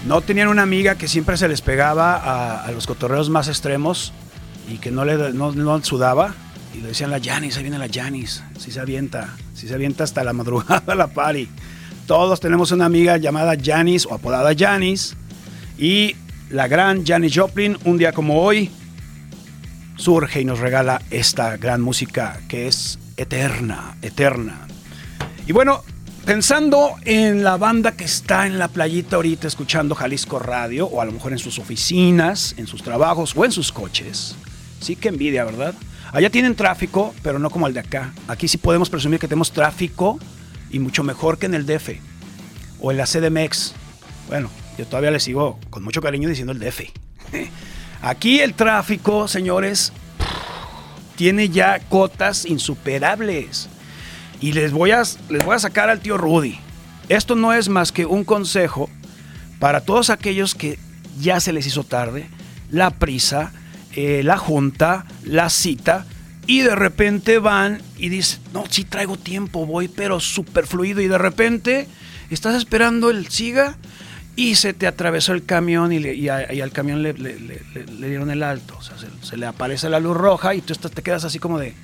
No 0.06 0.20
tenían 0.20 0.48
una 0.48 0.62
amiga 0.62 0.96
que 0.96 1.08
siempre 1.08 1.36
se 1.36 1.48
les 1.48 1.60
pegaba 1.60 2.64
a, 2.64 2.70
los 2.72 2.86
cotorreos 2.86 3.30
más 3.30 3.48
extremos 3.48 4.12
y 4.68 4.78
que 4.78 4.90
no 4.90 5.04
le 5.04 5.32
no, 5.32 5.52
no 5.52 5.84
sudaba. 5.84 6.34
Y 6.74 6.78
le 6.78 6.88
decían 6.88 7.10
la 7.10 7.20
Janis, 7.20 7.56
ahí 7.56 7.62
viene 7.62 7.78
la 7.78 7.88
Janis. 7.92 8.42
Si 8.58 8.70
se 8.70 8.80
avienta, 8.80 9.36
si 9.54 9.68
se 9.68 9.74
avienta 9.74 10.04
hasta 10.04 10.24
la 10.24 10.32
madrugada 10.32 10.94
la 10.94 11.08
party. 11.08 11.48
Todos 12.06 12.40
tenemos 12.40 12.72
una 12.72 12.86
amiga 12.86 13.16
llamada 13.16 13.54
Janis 13.62 14.06
o 14.06 14.14
apodada 14.14 14.52
Janis. 14.56 15.16
Y 15.78 16.16
la 16.50 16.68
gran 16.68 17.04
Janis 17.04 17.32
Joplin, 17.34 17.78
un 17.84 17.98
día 17.98 18.12
como 18.12 18.42
hoy, 18.42 18.70
surge 19.96 20.40
y 20.40 20.44
nos 20.44 20.58
regala 20.58 21.00
esta 21.10 21.56
gran 21.56 21.80
música 21.80 22.40
que 22.48 22.66
es 22.66 22.98
eterna, 23.16 23.96
eterna. 24.02 24.66
Y 25.46 25.52
bueno, 25.52 25.82
pensando 26.24 26.96
en 27.04 27.42
la 27.42 27.56
banda 27.56 27.92
que 27.92 28.04
está 28.04 28.46
en 28.46 28.58
la 28.58 28.68
playita 28.68 29.16
ahorita 29.16 29.48
escuchando 29.48 29.94
Jalisco 29.94 30.38
Radio, 30.38 30.86
o 30.86 31.00
a 31.00 31.04
lo 31.04 31.12
mejor 31.12 31.32
en 31.32 31.38
sus 31.38 31.58
oficinas, 31.58 32.54
en 32.56 32.66
sus 32.66 32.82
trabajos 32.82 33.34
o 33.36 33.44
en 33.44 33.52
sus 33.52 33.72
coches, 33.72 34.36
sí 34.80 34.96
que 34.96 35.08
envidia, 35.08 35.44
¿verdad? 35.44 35.74
Allá 36.12 36.30
tienen 36.30 36.54
tráfico, 36.54 37.14
pero 37.22 37.38
no 37.38 37.50
como 37.50 37.66
el 37.66 37.74
de 37.74 37.80
acá. 37.80 38.12
Aquí 38.28 38.46
sí 38.46 38.58
podemos 38.58 38.90
presumir 38.90 39.18
que 39.18 39.28
tenemos 39.28 39.52
tráfico 39.52 40.18
y 40.70 40.78
mucho 40.78 41.02
mejor 41.02 41.38
que 41.38 41.46
en 41.46 41.54
el 41.54 41.66
DF 41.66 41.90
o 42.80 42.90
en 42.90 42.98
la 42.98 43.06
CDMX. 43.06 43.74
Bueno, 44.28 44.50
yo 44.76 44.86
todavía 44.86 45.10
le 45.10 45.20
sigo 45.20 45.58
con 45.70 45.82
mucho 45.82 46.02
cariño 46.02 46.28
diciendo 46.28 46.52
el 46.52 46.58
DF. 46.58 46.80
Aquí 48.02 48.40
el 48.40 48.54
tráfico, 48.54 49.28
señores, 49.28 49.92
tiene 51.16 51.48
ya 51.48 51.78
cotas 51.78 52.44
insuperables. 52.44 53.68
Y 54.42 54.52
les 54.52 54.72
voy, 54.72 54.90
a, 54.90 55.02
les 55.30 55.44
voy 55.44 55.54
a 55.54 55.58
sacar 55.60 55.88
al 55.88 56.00
tío 56.00 56.18
Rudy. 56.18 56.58
Esto 57.08 57.36
no 57.36 57.52
es 57.52 57.68
más 57.68 57.92
que 57.92 58.04
un 58.04 58.24
consejo 58.24 58.90
para 59.60 59.82
todos 59.82 60.10
aquellos 60.10 60.54
que 60.54 60.78
ya 61.20 61.38
se 61.38 61.52
les 61.52 61.66
hizo 61.66 61.84
tarde, 61.84 62.26
la 62.70 62.90
prisa, 62.90 63.52
eh, 63.94 64.22
la 64.24 64.36
junta, 64.36 65.06
la 65.22 65.48
cita, 65.48 66.06
y 66.46 66.62
de 66.62 66.74
repente 66.74 67.38
van 67.38 67.80
y 67.96 68.08
dicen, 68.08 68.40
no, 68.52 68.64
sí 68.68 68.84
traigo 68.84 69.16
tiempo, 69.16 69.64
voy, 69.64 69.86
pero 69.86 70.18
súper 70.18 70.66
fluido, 70.66 71.00
y 71.00 71.06
de 71.06 71.18
repente 71.18 71.86
estás 72.30 72.56
esperando 72.56 73.10
el 73.10 73.28
siga 73.28 73.76
y 74.34 74.56
se 74.56 74.72
te 74.72 74.88
atravesó 74.88 75.34
el 75.34 75.44
camión 75.44 75.92
y, 75.92 76.28
al 76.28 76.72
camión 76.72 77.02
le, 77.02 77.12
dieron 77.12 78.30
el 78.30 78.42
alto, 78.42 78.76
o 78.78 78.82
sea, 78.82 78.96
se, 78.98 79.06
se 79.24 79.36
le 79.36 79.46
aparece 79.46 79.88
la 79.88 80.00
luz 80.00 80.16
roja 80.16 80.54
y 80.54 80.62
tú 80.62 80.74
te 80.74 81.02
quedas 81.02 81.24
así 81.24 81.38
como 81.38 81.58
de, 81.58 81.74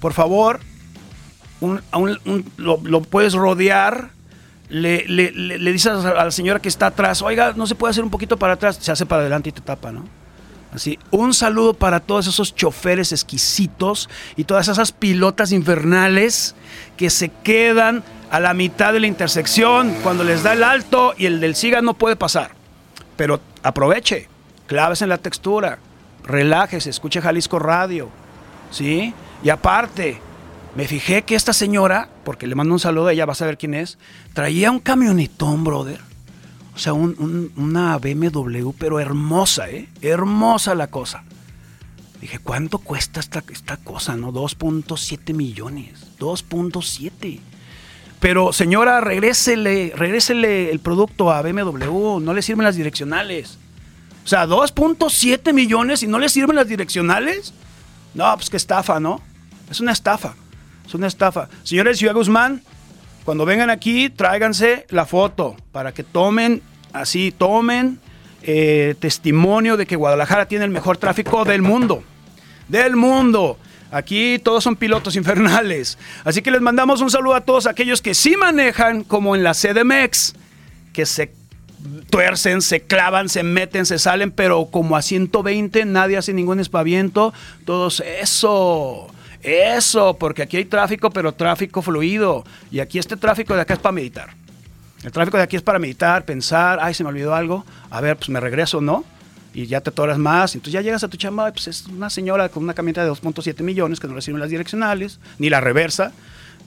por 0.00 0.14
favor, 0.14 0.60
lo, 2.56 3.00
puedes 3.02 3.34
rodear, 3.34 4.10
le- 4.68 5.04
le 5.06 5.72
dices 5.72 5.92
a 6.04 6.24
la 6.24 6.30
señora 6.30 6.60
que 6.60 6.68
está 6.68 6.86
atrás, 6.86 7.22
oiga, 7.22 7.52
no 7.56 7.66
se 7.66 7.74
puede 7.74 7.90
hacer 7.90 8.04
un 8.04 8.10
poquito 8.10 8.36
para 8.38 8.54
atrás, 8.54 8.78
se 8.80 8.90
hace 8.92 9.06
para 9.06 9.20
adelante 9.22 9.48
y 9.48 9.52
te 9.52 9.60
tapa, 9.60 9.92
¿no? 9.92 10.04
Así, 10.72 10.98
un 11.10 11.34
saludo 11.34 11.74
para 11.74 11.98
todos 11.98 12.28
esos 12.28 12.54
choferes 12.54 13.10
exquisitos 13.10 14.08
y 14.36 14.44
todas 14.44 14.68
esas 14.68 14.92
pilotas 14.92 15.50
infernales 15.50 16.54
que 16.96 17.10
se 17.10 17.28
quedan 17.28 18.04
a 18.30 18.38
la 18.38 18.54
mitad 18.54 18.92
de 18.92 19.00
la 19.00 19.08
intersección 19.08 19.92
cuando 20.04 20.22
les 20.22 20.44
da 20.44 20.52
el 20.52 20.62
alto 20.62 21.14
y 21.18 21.26
el 21.26 21.40
del 21.40 21.56
siga 21.56 21.82
no 21.82 21.94
puede 21.94 22.14
pasar. 22.14 22.52
Pero 23.16 23.40
aproveche, 23.64 24.28
claves 24.68 25.02
en 25.02 25.08
la 25.08 25.18
textura, 25.18 25.78
relájese, 26.24 26.90
escuche 26.90 27.20
Jalisco 27.20 27.58
Radio, 27.58 28.08
¿sí? 28.70 29.12
Y 29.42 29.50
aparte, 29.50 30.20
me 30.76 30.86
fijé 30.86 31.22
que 31.22 31.34
esta 31.34 31.52
señora, 31.52 32.08
porque 32.24 32.46
le 32.46 32.54
mando 32.54 32.72
un 32.74 32.80
saludo 32.80 33.08
a 33.08 33.12
ella, 33.12 33.26
vas 33.26 33.42
a 33.42 33.46
ver 33.46 33.58
quién 33.58 33.74
es, 33.74 33.98
traía 34.34 34.70
un 34.70 34.78
camionetón, 34.78 35.64
brother. 35.64 36.00
O 36.74 36.78
sea, 36.78 36.92
un- 36.92 37.16
un- 37.18 37.52
una 37.56 37.98
BMW, 37.98 38.70
pero 38.78 39.00
hermosa, 39.00 39.68
¿eh? 39.68 39.88
Hermosa 40.00 40.74
la 40.74 40.86
cosa. 40.86 41.24
Dije, 42.20 42.38
¿cuánto 42.38 42.78
cuesta 42.78 43.18
esta, 43.20 43.42
esta 43.50 43.76
cosa, 43.78 44.16
no? 44.16 44.30
2.7 44.32 45.32
millones. 45.34 46.06
2.7. 46.18 47.40
Pero, 48.20 48.52
señora, 48.52 49.00
regrésele, 49.00 49.92
regrésele 49.96 50.70
el 50.70 50.78
producto 50.80 51.32
a 51.32 51.40
BMW. 51.42 52.20
No 52.20 52.34
le 52.34 52.42
sirven 52.42 52.64
las 52.64 52.76
direccionales. 52.76 53.58
O 54.24 54.28
sea, 54.28 54.46
2.7 54.46 55.52
millones 55.54 56.02
y 56.02 56.06
no 56.06 56.18
le 56.18 56.28
sirven 56.28 56.56
las 56.56 56.68
direccionales. 56.68 57.54
No, 58.14 58.32
pues 58.36 58.50
qué 58.50 58.58
estafa, 58.58 59.00
¿no? 59.00 59.20
Es 59.70 59.80
una 59.80 59.92
estafa. 59.92 60.34
Es 60.90 60.94
una 60.96 61.06
estafa. 61.06 61.48
Señores 61.62 61.98
Ciudad 61.98 62.14
Guzmán, 62.14 62.62
cuando 63.24 63.46
vengan 63.46 63.70
aquí, 63.70 64.10
tráiganse 64.10 64.86
la 64.88 65.06
foto 65.06 65.54
para 65.70 65.94
que 65.94 66.02
tomen, 66.02 66.62
así, 66.92 67.30
tomen 67.30 68.00
eh, 68.42 68.96
testimonio 68.98 69.76
de 69.76 69.86
que 69.86 69.94
Guadalajara 69.94 70.48
tiene 70.48 70.64
el 70.64 70.72
mejor 70.72 70.96
tráfico 70.96 71.44
del 71.44 71.62
mundo. 71.62 72.02
Del 72.66 72.96
mundo. 72.96 73.56
Aquí 73.92 74.40
todos 74.40 74.64
son 74.64 74.74
pilotos 74.74 75.14
infernales. 75.20 75.96
Así 76.24 76.42
que 76.42 76.50
les 76.50 76.60
mandamos 76.60 77.00
un 77.02 77.10
saludo 77.12 77.36
a 77.36 77.42
todos 77.42 77.68
aquellos 77.68 78.02
que 78.02 78.12
sí 78.14 78.36
manejan, 78.36 79.04
como 79.04 79.36
en 79.36 79.44
la 79.44 79.54
CDMX, 79.54 80.34
que 80.92 81.06
se 81.06 81.32
tuercen, 82.10 82.62
se 82.62 82.80
clavan, 82.80 83.28
se 83.28 83.44
meten, 83.44 83.86
se 83.86 84.00
salen, 84.00 84.32
pero 84.32 84.66
como 84.72 84.96
a 84.96 85.02
120 85.02 85.84
nadie 85.84 86.16
hace 86.16 86.32
ningún 86.32 86.58
espaviento. 86.58 87.32
Todos, 87.64 88.00
eso, 88.00 89.06
eso, 89.42 90.16
porque 90.18 90.42
aquí 90.42 90.56
hay 90.56 90.64
tráfico, 90.64 91.10
pero 91.10 91.32
tráfico 91.32 91.82
fluido. 91.82 92.44
Y 92.70 92.80
aquí 92.80 92.98
este 92.98 93.16
tráfico 93.16 93.54
de 93.54 93.62
acá 93.62 93.74
es 93.74 93.80
para 93.80 93.92
meditar. 93.92 94.30
El 95.02 95.12
tráfico 95.12 95.38
de 95.38 95.44
aquí 95.44 95.56
es 95.56 95.62
para 95.62 95.78
meditar, 95.78 96.24
pensar, 96.24 96.78
ay, 96.82 96.92
se 96.92 97.02
me 97.02 97.08
olvidó 97.08 97.34
algo, 97.34 97.64
a 97.90 98.00
ver, 98.00 98.16
pues 98.16 98.28
me 98.28 98.38
regreso, 98.38 98.80
¿no? 98.80 99.04
Y 99.54 99.66
ya 99.66 99.80
te 99.80 99.90
atoras 99.90 100.18
más, 100.18 100.54
entonces 100.54 100.74
ya 100.74 100.82
llegas 100.82 101.02
a 101.02 101.08
tu 101.08 101.16
chamba, 101.16 101.50
pues 101.52 101.68
es 101.68 101.86
una 101.86 102.10
señora 102.10 102.50
con 102.50 102.62
una 102.62 102.74
camioneta 102.74 103.02
de 103.02 103.10
2.7 103.10 103.62
millones 103.62 103.98
que 103.98 104.06
no 104.06 104.14
reciben 104.14 104.40
las 104.40 104.50
direccionales, 104.50 105.18
ni 105.38 105.48
la 105.48 105.60
reversa, 105.60 106.12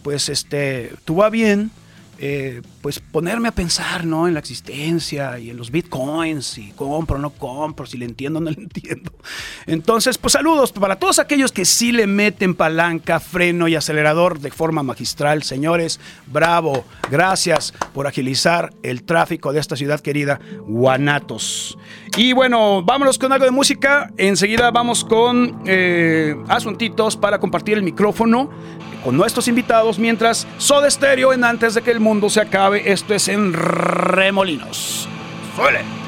pues 0.01 0.29
este, 0.29 0.93
tú 1.05 1.17
va 1.17 1.29
bien, 1.29 1.71
eh, 2.19 2.61
pues 2.81 2.99
ponerme 2.99 3.49
a 3.49 3.51
pensar, 3.51 4.05
¿no? 4.05 4.27
En 4.27 4.33
la 4.33 4.39
existencia 4.39 5.39
y 5.39 5.49
en 5.49 5.57
los 5.57 5.71
bitcoins, 5.71 6.45
si 6.45 6.71
compro 6.71 7.17
o 7.17 7.19
no 7.19 7.31
compro, 7.31 7.85
si 7.85 7.97
le 7.97 8.05
entiendo 8.05 8.39
o 8.39 8.41
no 8.41 8.51
le 8.51 8.57
entiendo. 8.61 9.11
Entonces, 9.65 10.17
pues 10.17 10.33
saludos 10.33 10.71
para 10.71 10.97
todos 10.97 11.19
aquellos 11.19 11.51
que 11.51 11.65
sí 11.65 11.91
le 11.91 12.07
meten 12.07 12.55
palanca, 12.55 13.19
freno 13.19 13.67
y 13.67 13.75
acelerador 13.75 14.39
de 14.39 14.51
forma 14.51 14.83
magistral. 14.83 15.43
Señores, 15.43 15.99
bravo, 16.27 16.85
gracias 17.09 17.73
por 17.93 18.07
agilizar 18.07 18.73
el 18.83 19.03
tráfico 19.03 19.51
de 19.51 19.59
esta 19.59 19.75
ciudad 19.75 19.99
querida, 19.99 20.39
Guanatos. 20.67 21.77
Y 22.15 22.33
bueno, 22.33 22.83
vámonos 22.83 23.17
con 23.17 23.31
algo 23.31 23.45
de 23.45 23.51
música. 23.51 24.11
Enseguida 24.17 24.69
vamos 24.69 25.03
con 25.03 25.61
eh, 25.65 26.35
asuntitos 26.47 27.17
para 27.17 27.39
compartir 27.39 27.75
el 27.75 27.83
micrófono 27.83 28.49
con 29.03 29.17
nuestros 29.17 29.47
invitados 29.47 29.97
mientras 29.99 30.47
Soda 30.57 30.89
Stereo 30.89 31.33
en 31.33 31.43
Antes 31.43 31.73
de 31.73 31.81
que 31.81 31.91
el 31.91 31.99
mundo 31.99 32.29
se 32.29 32.41
acabe. 32.41 32.91
Esto 32.91 33.13
es 33.15 33.27
en 33.27 33.53
Remolinos. 33.53 35.07
¡Suele! 35.55 36.02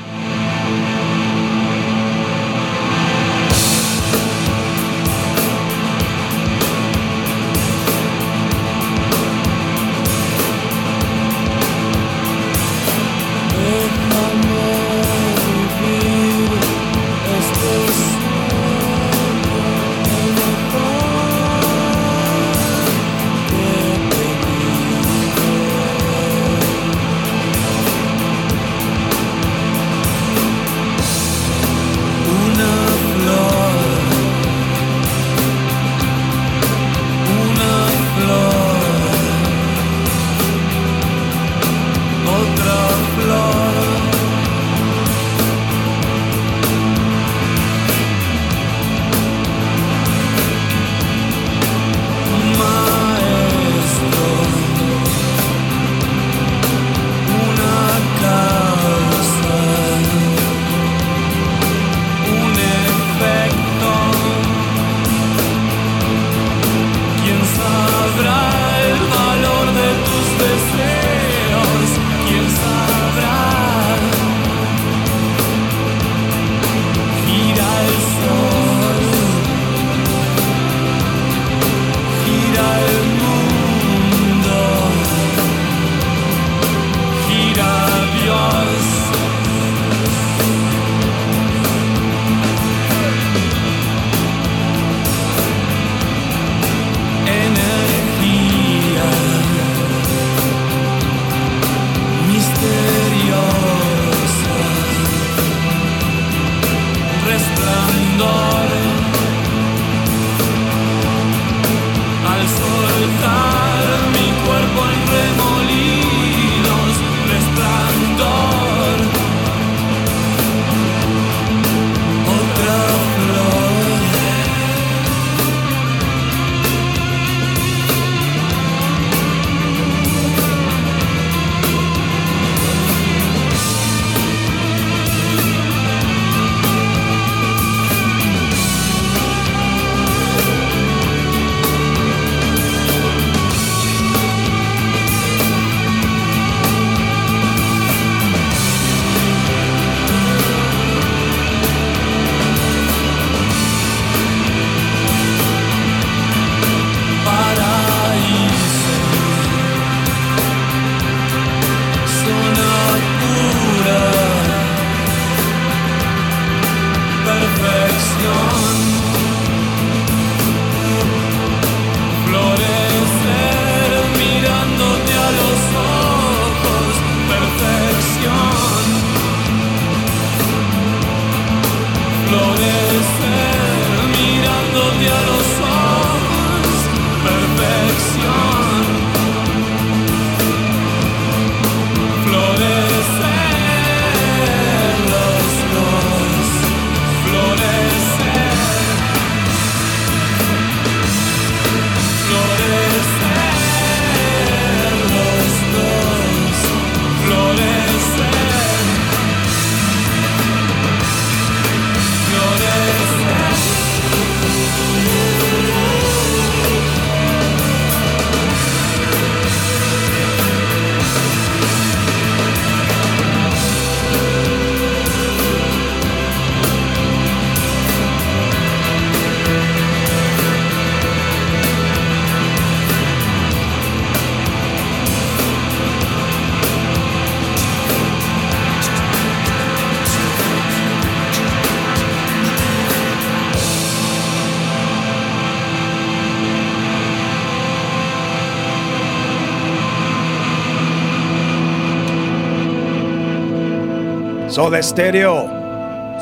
Soda 254.55 254.81
Stereo, 254.81 255.49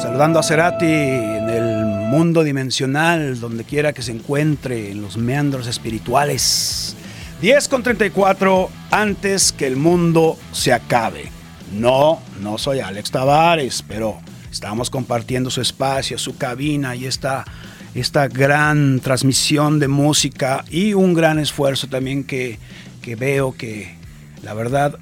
saludando 0.02 0.40
a 0.40 0.44
Cerati 0.44 0.88
en 0.88 1.52
el 1.52 1.86
mundo 2.10 2.44
dimensional, 2.44 3.40
donde 3.40 3.64
quiera 3.64 3.94
que 3.94 4.02
se 4.02 4.12
encuentre, 4.12 4.90
en 4.90 5.04
los 5.04 5.18
meandros 5.18 5.68
espirituales 5.68 6.96
10 7.42 7.68
con 7.68 7.84
34 7.84 8.72
antes 8.90 9.52
que 9.52 9.68
el 9.68 9.76
mundo 9.76 10.40
se 10.52 10.74
acabe. 10.74 11.30
No, 11.74 12.24
no 12.42 12.58
soy 12.58 12.80
Alex 12.80 13.12
Tavares, 13.12 13.84
pero 13.88 14.18
estamos 14.52 14.90
compartiendo 14.90 15.52
su 15.52 15.62
espacio, 15.62 16.18
su 16.18 16.36
cabina 16.36 16.96
y 16.96 17.06
esta, 17.06 17.46
esta 17.94 18.28
gran 18.30 19.00
transmisión 19.00 19.78
de 19.78 19.90
música 19.90 20.66
y 20.72 20.96
un 20.96 21.14
gran 21.14 21.38
esfuerzo 21.38 21.86
también 21.86 22.24
que, 22.24 22.58
que 23.04 23.16
veo 23.16 23.54
que 23.54 23.94
la 24.42 24.56
verdad 24.56 24.98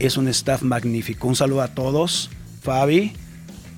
es 0.00 0.16
un 0.16 0.26
staff 0.26 0.62
magnífico. 0.62 1.28
Un 1.28 1.36
saludo 1.36 1.62
a 1.62 1.68
todos. 1.68 2.30
Fabi, 2.64 3.12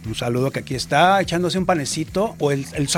un 0.07 0.15
saludo 0.15 0.53
que 0.53 0.61
aquí 0.61 0.77
está 0.77 1.21
echándose 1.21 1.59
un 1.59 1.67
panecito 1.67 2.37
o 2.39 2.53
el, 2.53 2.65
el 2.75 2.89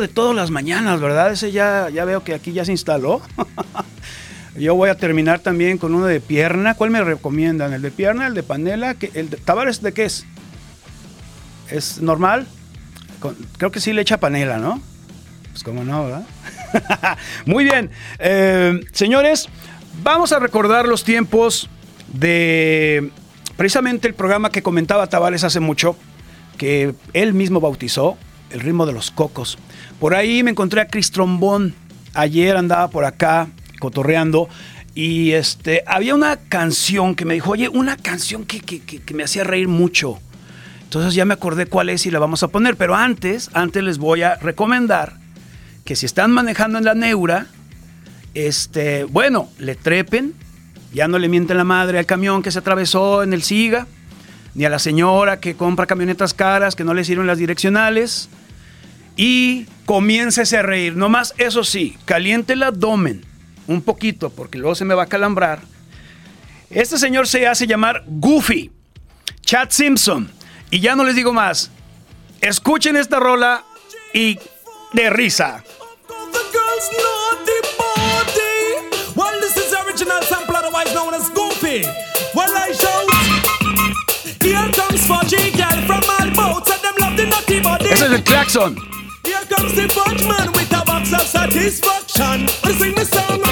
de 0.00 0.08
todas 0.08 0.34
las 0.34 0.50
mañanas, 0.50 1.00
¿verdad? 1.00 1.30
Ese 1.30 1.52
ya, 1.52 1.88
ya 1.90 2.04
veo 2.04 2.24
que 2.24 2.34
aquí 2.34 2.52
ya 2.52 2.64
se 2.64 2.72
instaló. 2.72 3.22
Yo 4.58 4.74
voy 4.74 4.90
a 4.90 4.96
terminar 4.96 5.38
también 5.38 5.78
con 5.78 5.94
uno 5.94 6.06
de 6.06 6.18
pierna. 6.20 6.74
¿Cuál 6.74 6.90
me 6.90 7.00
recomiendan? 7.04 7.72
¿El 7.72 7.82
de 7.82 7.92
pierna? 7.92 8.26
¿El 8.26 8.34
de 8.34 8.42
panela? 8.42 8.94
¿Qué- 8.94 9.12
¿El 9.14 9.30
de 9.30 9.36
de 9.80 9.92
qué 9.92 10.06
es? 10.06 10.26
¿Es 11.70 12.00
normal? 12.00 12.48
Creo 13.58 13.70
que 13.70 13.78
sí 13.78 13.92
le 13.92 14.02
echa 14.02 14.18
panela, 14.18 14.58
¿no? 14.58 14.82
Pues 15.52 15.62
como 15.62 15.84
no, 15.84 16.04
¿verdad? 16.06 16.24
Muy 17.46 17.62
bien. 17.62 17.90
Eh, 18.18 18.80
señores, 18.92 19.48
vamos 20.02 20.32
a 20.32 20.40
recordar 20.40 20.88
los 20.88 21.04
tiempos 21.04 21.70
de 22.12 23.12
precisamente 23.58 24.08
el 24.08 24.14
programa 24.14 24.48
que 24.50 24.62
comentaba 24.62 25.06
Tavares 25.08 25.44
hace 25.44 25.60
mucho, 25.60 25.94
que 26.56 26.94
él 27.12 27.34
mismo 27.34 27.60
bautizó, 27.60 28.16
El 28.50 28.60
ritmo 28.60 28.86
de 28.86 28.94
los 28.94 29.10
cocos. 29.10 29.58
Por 30.00 30.14
ahí 30.14 30.42
me 30.42 30.50
encontré 30.52 30.80
a 30.80 30.86
Chris 30.88 31.10
Trombón. 31.10 31.74
Ayer 32.14 32.56
andaba 32.56 32.88
por 32.88 33.04
acá 33.04 33.48
cotorreando 33.78 34.48
y 34.94 35.32
este, 35.32 35.82
había 35.86 36.14
una 36.14 36.36
canción 36.38 37.14
que 37.14 37.26
me 37.26 37.34
dijo, 37.34 37.50
oye, 37.50 37.68
una 37.68 37.96
canción 37.98 38.46
que, 38.46 38.60
que- 38.60 38.80
que- 38.80 39.02
que 39.02 39.12
me 39.14 39.22
hacía 39.24 39.44
reír 39.44 39.68
mucho. 39.68 40.18
Entonces 40.84 41.12
ya 41.12 41.26
me 41.26 41.34
acordé 41.34 41.66
cuál 41.66 41.90
es 41.90 42.06
y 42.06 42.10
la 42.10 42.18
vamos 42.20 42.42
a 42.42 42.48
poner. 42.48 42.76
Pero 42.76 42.94
antes, 42.94 43.50
antes 43.52 43.82
les 43.84 43.98
voy 43.98 44.22
a 44.22 44.36
recomendar 44.36 45.12
que 45.84 45.94
si 45.94 46.06
están 46.06 46.30
manejando 46.32 46.78
en 46.78 46.84
la 46.86 46.94
neura, 46.94 47.46
este, 48.34 49.04
bueno, 49.04 49.50
le 49.58 49.74
trepen, 49.74 50.32
ya 50.92 51.08
no 51.08 51.18
le 51.18 51.28
mienten 51.28 51.56
la 51.56 51.64
madre 51.64 51.98
al 51.98 52.06
camión 52.06 52.42
que 52.42 52.50
se 52.50 52.58
atravesó 52.58 53.22
en 53.22 53.32
el 53.32 53.42
SIGA, 53.42 53.86
ni 54.54 54.64
a 54.64 54.70
la 54.70 54.78
señora 54.78 55.40
que 55.40 55.54
compra 55.54 55.86
camionetas 55.86 56.34
caras 56.34 56.74
que 56.74 56.84
no 56.84 56.94
le 56.94 57.04
sirven 57.04 57.26
las 57.26 57.38
direccionales, 57.38 58.28
y 59.16 59.66
comiéncese 59.84 60.58
a 60.58 60.62
reír. 60.62 60.96
Nomás, 60.96 61.34
eso 61.38 61.64
sí, 61.64 61.96
caliente 62.04 62.54
el 62.54 62.62
abdomen 62.62 63.24
un 63.66 63.82
poquito, 63.82 64.30
porque 64.30 64.58
luego 64.58 64.74
se 64.74 64.84
me 64.84 64.94
va 64.94 65.04
a 65.04 65.06
calambrar. 65.06 65.60
Este 66.70 66.98
señor 66.98 67.28
se 67.28 67.46
hace 67.46 67.66
llamar 67.66 68.04
Goofy, 68.06 68.70
Chad 69.42 69.70
Simpson, 69.70 70.30
y 70.70 70.80
ya 70.80 70.96
no 70.96 71.04
les 71.04 71.16
digo 71.16 71.32
más. 71.32 71.70
Escuchen 72.40 72.96
esta 72.96 73.18
rola 73.18 73.64
y 74.14 74.38
de 74.92 75.10
risa. 75.10 75.64
From 86.38 86.46
all 86.46 86.54
boats, 86.54 86.70
and 86.70 86.82
them 86.82 86.94
love 87.00 87.16
the 87.46 87.60
body. 87.60 87.86
Ese 87.86 88.02
es 88.02 88.12
el 88.12 88.22
claxon. 88.22 88.76
Here 89.24 89.44
comes 89.48 89.74
the 89.74 89.88
fudge 89.88 90.26
man 90.26 90.52
with 90.52 90.72
a 90.72 90.84
box 90.84 91.12
of 91.12 91.22
satisfaction. 91.22 92.48
Sing 92.78 92.94
the 92.94 93.04
song. 93.04 93.42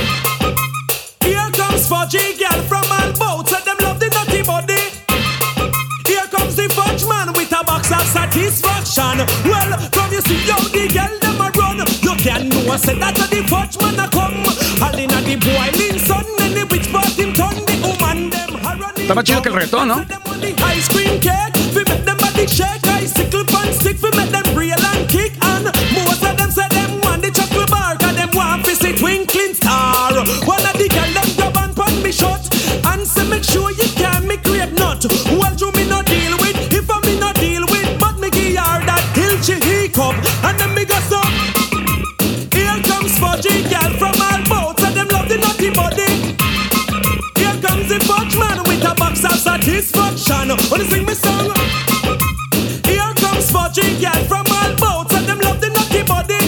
Here 1.20 1.51
comes 1.53 1.88
Fudgy 1.88 2.38
girl 2.38 2.62
from 2.70 2.87
all 2.90 3.12
boats, 3.12 3.53
and 3.53 3.64
them 3.64 3.77
love 3.81 3.99
the 3.99 4.09
naughty 4.09 4.42
body. 4.42 4.83
Here 6.07 6.27
comes 6.31 6.57
the 6.57 6.68
with 7.37 7.53
a 7.53 7.64
box 7.64 7.90
of 7.90 8.07
satisfaction. 8.07 9.27
Well, 9.44 9.70
come 9.90 10.12
you 10.12 10.20
see 10.20 10.38
how 10.46 10.62
the 10.62 10.87
girl 10.88 11.14
them 11.18 11.40
a 11.40 11.51
run. 11.59 11.79
You 12.03 12.14
can 12.22 12.49
know 12.49 12.72
I 12.72 12.77
said 12.77 12.99
that 12.99 13.16
the 13.16 13.42
a 13.99 14.09
come. 14.09 14.46
All 14.83 14.94
in 14.94 15.11
a 15.11 15.20
the 15.27 15.37
boiling 15.42 15.99
sun, 15.99 16.27
and 16.40 16.55
the 16.55 16.64
Está 18.94 19.14
más 19.14 19.25
chido 19.25 19.42
que 19.42 19.49
el 19.49 19.55
reggaetón, 19.55 19.88
¿no? 19.88 20.05
One 30.46 30.64
of 30.64 30.72
the 30.79 30.88
them 30.88 31.75
and 31.77 32.03
me 32.03 32.56
satisfaction. 50.47 50.71
Wanna 50.71 50.85
sing 50.91 51.05
me 51.07 51.14
song? 51.14 51.51
Here 52.85 53.12
comes 53.16 53.51
fudgy 53.51 54.01
girl 54.01 54.25
from 54.27 54.47
all 54.51 54.75
boats 54.77 55.14
and 55.14 55.27
them 55.27 55.39
love 55.41 55.61
the 55.61 55.68
naughty 55.70 56.03
body. 56.03 56.39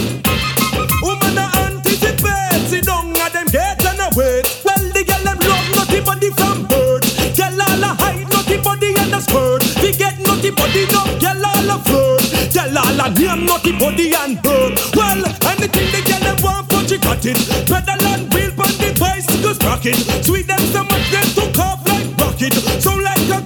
Woman 1.01 1.37
a 1.37 1.45
anticipate, 1.67 2.67
sit 2.67 2.85
down 2.85 3.07
and 3.07 3.33
them 3.33 3.47
get 3.47 3.83
and 3.85 3.99
a 3.99 4.09
wait. 4.15 4.45
Well, 4.63 4.83
the 4.93 5.03
girl 5.03 5.23
them 5.23 5.39
love 5.39 5.67
naughty 5.75 6.01
body 6.01 6.29
from 6.31 6.67
birth. 6.67 7.03
Girl 7.35 7.61
all 7.61 7.83
a 7.83 7.91
hide 7.99 8.29
naughty 8.31 8.57
body 8.61 8.93
and 8.97 9.13
a 9.13 9.21
skirt. 9.21 9.63
We 9.81 9.91
get 9.91 10.19
naughty 10.19 10.51
body 10.51 10.85
no 10.91 11.03
girl 11.19 11.45
all 11.45 11.69
a 11.69 11.77
flirt. 11.83 12.23
Girl 12.53 12.77
all 12.77 12.99
a 12.99 13.09
name 13.11 13.45
naughty 13.45 13.71
body 13.77 14.13
and 14.15 14.41
bird. 14.41 14.79
Well, 14.95 15.23
anything 15.51 15.89
the 15.91 16.01
girl 16.07 16.23
them 16.23 16.37
want, 16.43 16.67
fudgy 16.69 16.97
got 17.01 17.25
it. 17.25 17.37
Pedal 17.67 18.05
and 18.07 18.33
wheel 18.33 18.51
on 18.63 18.73
the 18.79 18.95
bicycle 18.99 19.53
sprocket. 19.53 19.97
Sweet 20.23 20.47
them 20.47 20.63
so 20.71 20.83
much 20.83 21.07
them 21.11 21.27
took 21.35 21.57
off 21.59 21.85
like 21.87 22.07
rocket. 22.17 22.53
So 22.81 22.95
like 22.95 23.29
a. 23.29 23.38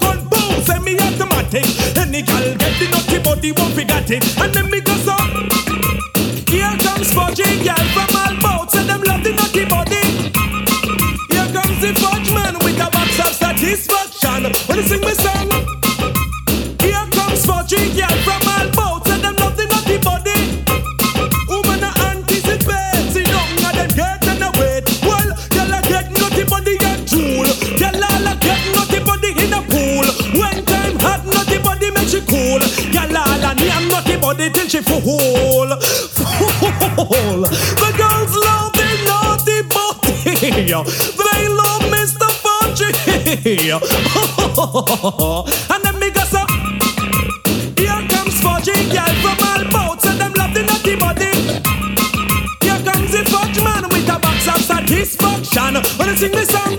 Any 2.14 2.22
girl 2.22 2.56
get 2.58 2.78
the 2.78 2.88
naughty 2.92 3.20
body 3.24 3.52
won't 3.54 3.74
forget 3.74 4.12
it. 4.12 4.38
And 4.38 4.54
then 4.54 4.70
me 4.70 4.82
go 4.82 4.94
so. 4.98 5.16
Here 6.46 6.78
comes 6.86 7.10
fudgy 7.10 7.66
girl 7.66 7.86
from 7.90 8.16
all 8.22 8.36
boats 8.40 8.76
and 8.76 8.88
them 8.88 9.02
love 9.02 9.24
the 9.24 9.34
naughty 9.34 9.66
body. 9.66 9.98
Here 11.34 11.50
comes 11.52 11.82
the 11.82 11.92
fudge 12.00 12.32
man 12.32 12.54
with 12.60 12.80
a 12.80 12.92
box 12.92 13.18
of 13.18 13.34
satisfaction. 13.34 14.54
When 14.68 14.78
you 14.78 14.84
sing 14.84 15.02
me 15.02 15.14
song. 15.16 15.83
Full. 34.70 35.68
Full. 36.16 37.42
The 37.42 37.92
girls 37.98 38.36
love 38.36 38.72
the 38.74 38.90
naughty 39.06 39.62
body. 39.68 40.24
They 40.40 41.48
love 41.50 41.82
Mr. 41.92 42.30
Fudgy. 42.42 42.92
and 45.70 45.84
then 45.84 46.00
me 46.00 46.10
go. 46.12 46.22
Here 47.76 48.08
comes 48.08 48.36
Fudgy 48.42 48.76
girl 48.92 49.16
from 49.22 49.38
all 49.48 49.64
boats 49.72 50.06
and 50.06 50.20
them 50.20 50.34
love 50.34 50.54
the 50.54 50.64
naughty 50.64 50.96
body. 50.96 51.32
Here 52.62 52.82
comes 52.84 53.12
the 53.12 53.24
fudge 53.30 53.62
man 53.64 53.84
with 53.90 54.10
a 54.10 54.20
box 54.20 54.48
of 54.48 54.62
satisfaction. 54.64 55.74
Wanna 56.00 56.16
sing 56.16 56.32
this 56.32 56.50
song? 56.50 56.73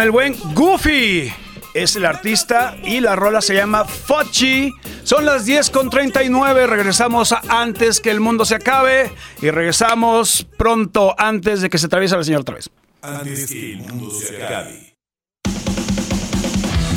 Con 0.00 0.06
el 0.06 0.12
buen 0.12 0.34
Goofy. 0.54 1.30
Es 1.74 1.94
el 1.94 2.06
artista 2.06 2.74
y 2.84 3.00
la 3.00 3.16
rola 3.16 3.42
se 3.42 3.54
llama 3.54 3.84
Fudgy 3.84 4.72
Son 5.04 5.26
las 5.26 5.44
10 5.44 5.68
con 5.68 5.90
39. 5.90 6.66
Regresamos 6.66 7.32
a 7.32 7.42
antes 7.48 8.00
que 8.00 8.10
el 8.10 8.18
mundo 8.18 8.46
se 8.46 8.54
acabe. 8.54 9.12
Y 9.42 9.50
regresamos 9.50 10.46
pronto 10.56 11.14
antes 11.18 11.60
de 11.60 11.68
que 11.68 11.76
se 11.76 11.84
atraviese 11.84 12.16
la 12.16 12.24
señora 12.24 12.40
otra 12.40 12.54
vez. 12.54 12.70
Antes 13.02 13.46
que 13.46 13.72
el 13.72 13.80
mundo 13.80 14.10
se 14.10 14.42
acabe. 14.42 14.96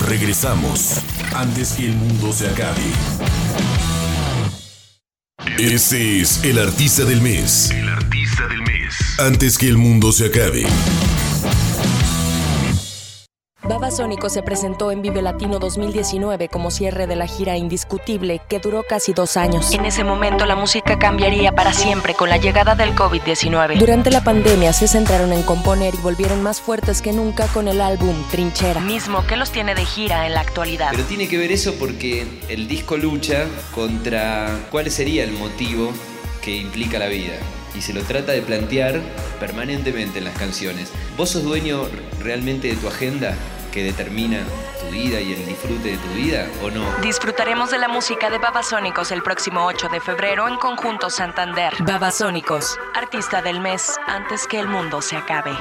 Regresamos 0.07 0.99
antes 1.35 1.73
que 1.73 1.87
el 1.87 1.95
mundo 1.95 2.31
se 2.31 2.47
acabe. 2.47 2.83
Ese 5.57 6.21
es 6.21 6.41
el 6.45 6.57
artista 6.57 7.03
del 7.03 7.21
mes. 7.21 7.69
El 7.71 7.89
artista 7.89 8.47
del 8.47 8.61
mes. 8.61 9.19
Antes 9.19 9.57
que 9.57 9.67
el 9.67 9.77
mundo 9.77 10.13
se 10.13 10.27
acabe. 10.27 10.65
Babasónico 13.65 14.29
se 14.29 14.43
presentó 14.43 14.91
en 14.91 15.01
Vive 15.01 15.21
Latino 15.21 15.57
2019 15.57 16.49
como 16.49 16.69
cierre 16.69 17.07
de 17.07 17.15
la 17.15 17.27
gira 17.27 17.55
indiscutible 17.55 18.41
que 18.49 18.59
duró 18.59 18.83
casi 18.83 19.13
dos 19.13 19.37
años. 19.37 19.71
En 19.71 19.85
ese 19.85 20.03
momento 20.03 20.45
la 20.45 20.55
música 20.55 20.99
cambiaría 20.99 21.53
para 21.53 21.71
siempre 21.71 22.13
con 22.13 22.29
la 22.29 22.37
llegada 22.37 22.75
del 22.75 22.93
COVID-19. 22.93 23.79
Durante 23.79 24.11
la 24.11 24.21
pandemia 24.21 24.73
se 24.73 24.89
centraron 24.89 25.31
en 25.31 25.43
componer 25.43 25.93
y 25.95 25.97
volvieron 25.97 26.43
más 26.43 26.59
fuertes 26.59 27.01
que 27.01 27.13
nunca 27.13 27.47
con 27.47 27.69
el 27.69 27.79
álbum 27.79 28.15
Trinchera, 28.29 28.81
mismo 28.81 29.25
que 29.25 29.37
los 29.37 29.51
tiene 29.51 29.75
de 29.75 29.85
gira 29.85 30.25
en 30.27 30.33
la 30.33 30.41
actualidad. 30.41 30.89
Pero 30.91 31.05
tiene 31.05 31.29
que 31.29 31.37
ver 31.37 31.53
eso 31.53 31.75
porque 31.79 32.27
el 32.49 32.67
disco 32.67 32.97
lucha 32.97 33.45
contra 33.73 34.67
cuál 34.71 34.91
sería 34.91 35.23
el 35.23 35.31
motivo 35.31 35.91
que 36.41 36.57
implica 36.57 36.99
la 36.99 37.07
vida. 37.07 37.35
Y 37.75 37.81
se 37.81 37.93
lo 37.93 38.01
trata 38.03 38.31
de 38.31 38.41
plantear 38.41 39.01
permanentemente 39.39 40.19
en 40.19 40.25
las 40.25 40.37
canciones. 40.37 40.91
¿Vos 41.17 41.31
sos 41.31 41.43
dueño 41.43 41.87
realmente 42.19 42.67
de 42.67 42.75
tu 42.75 42.87
agenda 42.87 43.35
que 43.71 43.83
determina 43.83 44.39
tu 44.79 44.91
vida 44.91 45.19
y 45.19 45.33
el 45.33 45.45
disfrute 45.45 45.91
de 45.91 45.97
tu 45.97 46.09
vida 46.13 46.47
o 46.61 46.69
no? 46.69 46.85
Disfrutaremos 47.01 47.71
de 47.71 47.79
la 47.79 47.87
música 47.87 48.29
de 48.29 48.37
Babasónicos 48.37 49.11
el 49.11 49.23
próximo 49.23 49.65
8 49.65 49.89
de 49.89 49.99
febrero 49.99 50.47
en 50.47 50.57
Conjunto 50.57 51.09
Santander. 51.09 51.73
Babasónicos, 51.79 52.77
artista 52.93 53.41
del 53.41 53.59
mes 53.59 53.95
antes 54.05 54.45
que 54.47 54.59
el 54.59 54.67
mundo 54.67 55.01
se 55.01 55.15
acabe. 55.15 55.51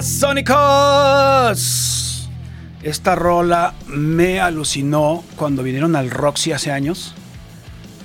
Babasónicos. 0.00 2.30
Esta 2.82 3.14
rola 3.14 3.74
me 3.86 4.40
alucinó 4.40 5.22
cuando 5.36 5.62
vinieron 5.62 5.94
al 5.94 6.10
Roxy 6.10 6.52
hace 6.52 6.72
años. 6.72 7.14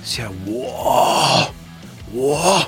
Decía, 0.02 0.30
wow, 0.44 1.46
wow. 2.12 2.64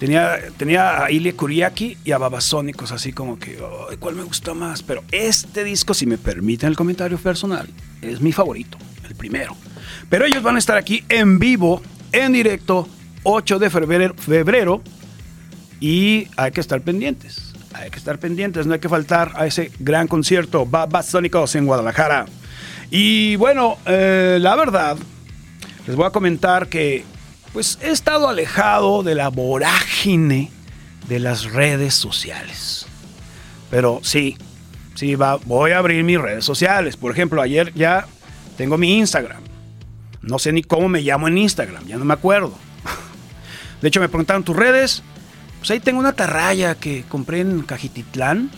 Tenía, 0.00 0.36
tenía 0.56 1.04
a 1.04 1.12
Ilya 1.12 1.32
Kuriaki 1.34 1.96
y 2.04 2.10
a 2.10 2.18
Babasónicos, 2.18 2.90
así 2.90 3.12
como 3.12 3.38
que, 3.38 3.56
"Ay, 3.88 3.98
¿cuál 3.98 4.16
me 4.16 4.24
gusta 4.24 4.52
más? 4.52 4.82
Pero 4.82 5.04
este 5.12 5.62
disco, 5.62 5.94
si 5.94 6.04
me 6.04 6.18
permiten 6.18 6.70
el 6.70 6.76
comentario 6.76 7.18
personal, 7.18 7.68
es 8.02 8.20
mi 8.20 8.32
favorito, 8.32 8.78
el 9.08 9.14
primero. 9.14 9.56
Pero 10.08 10.24
ellos 10.24 10.42
van 10.42 10.56
a 10.56 10.58
estar 10.58 10.76
aquí 10.76 11.04
en 11.08 11.38
vivo, 11.38 11.82
en 12.10 12.32
directo, 12.32 12.88
8 13.22 13.60
de 13.60 13.70
febrero 13.70 14.82
y 15.78 16.26
hay 16.36 16.50
que 16.50 16.60
estar 16.60 16.80
pendientes. 16.80 17.47
Hay 17.78 17.90
que 17.90 17.98
estar 17.98 18.18
pendientes, 18.18 18.66
no 18.66 18.74
hay 18.74 18.80
que 18.80 18.88
faltar 18.88 19.32
a 19.36 19.46
ese 19.46 19.70
gran 19.78 20.08
concierto, 20.08 20.66
Babasónicos 20.66 21.54
en 21.54 21.66
Guadalajara. 21.66 22.26
Y 22.90 23.36
bueno, 23.36 23.78
eh, 23.86 24.38
la 24.40 24.56
verdad, 24.56 24.96
les 25.86 25.94
voy 25.94 26.06
a 26.06 26.10
comentar 26.10 26.68
que 26.68 27.04
pues 27.52 27.78
he 27.82 27.90
estado 27.90 28.28
alejado 28.28 29.02
de 29.02 29.14
la 29.14 29.28
vorágine 29.28 30.50
de 31.08 31.18
las 31.18 31.44
redes 31.44 31.94
sociales. 31.94 32.86
Pero 33.70 34.00
sí, 34.02 34.36
sí, 34.94 35.14
va, 35.14 35.36
voy 35.36 35.70
a 35.70 35.78
abrir 35.78 36.02
mis 36.04 36.20
redes 36.20 36.44
sociales. 36.44 36.96
Por 36.96 37.12
ejemplo, 37.12 37.40
ayer 37.40 37.72
ya 37.74 38.06
tengo 38.56 38.76
mi 38.76 38.98
Instagram. 38.98 39.42
No 40.20 40.38
sé 40.38 40.52
ni 40.52 40.62
cómo 40.62 40.88
me 40.88 41.00
llamo 41.00 41.28
en 41.28 41.38
Instagram, 41.38 41.86
ya 41.86 41.96
no 41.96 42.04
me 42.04 42.14
acuerdo. 42.14 42.54
De 43.80 43.88
hecho, 43.88 44.00
me 44.00 44.08
preguntaron 44.08 44.42
tus 44.42 44.56
redes. 44.56 45.02
Pues 45.58 45.70
ahí 45.70 45.80
tengo 45.80 45.98
una 46.00 46.12
tarraya 46.12 46.74
que 46.74 47.04
compré 47.08 47.40
en 47.40 47.62
Cajititlán. 47.62 48.50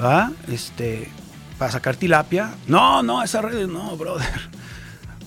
¿Va? 0.00 0.32
Este. 0.48 1.10
Para 1.58 1.72
sacar 1.72 1.96
tilapia. 1.96 2.54
No, 2.66 3.02
no, 3.02 3.22
esa 3.22 3.42
redes 3.42 3.68
no, 3.68 3.96
brother. 3.96 4.28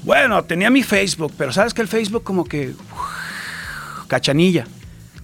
Bueno, 0.04 0.44
tenía 0.44 0.70
mi 0.70 0.84
Facebook, 0.84 1.34
pero 1.36 1.52
sabes 1.52 1.74
que 1.74 1.82
el 1.82 1.88
Facebook 1.88 2.24
como 2.24 2.44
que. 2.44 2.76
cachanilla. 4.08 4.68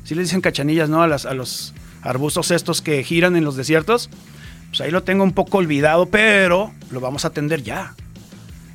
Sí 0.03 0.15
le 0.15 0.23
dicen 0.23 0.41
cachanillas, 0.41 0.89
¿no? 0.89 1.03
A, 1.03 1.07
las, 1.07 1.27
a 1.27 1.35
los 1.35 1.75
arbustos 2.01 2.49
estos 2.49 2.81
que 2.81 3.03
giran 3.03 3.35
en 3.35 3.43
los 3.43 3.55
desiertos. 3.55 4.09
Pues 4.69 4.81
ahí 4.81 4.89
lo 4.89 5.03
tengo 5.03 5.23
un 5.23 5.33
poco 5.33 5.59
olvidado, 5.59 6.07
pero 6.07 6.73
lo 6.89 6.99
vamos 6.99 7.25
a 7.25 7.27
atender 7.27 7.61
ya. 7.61 7.93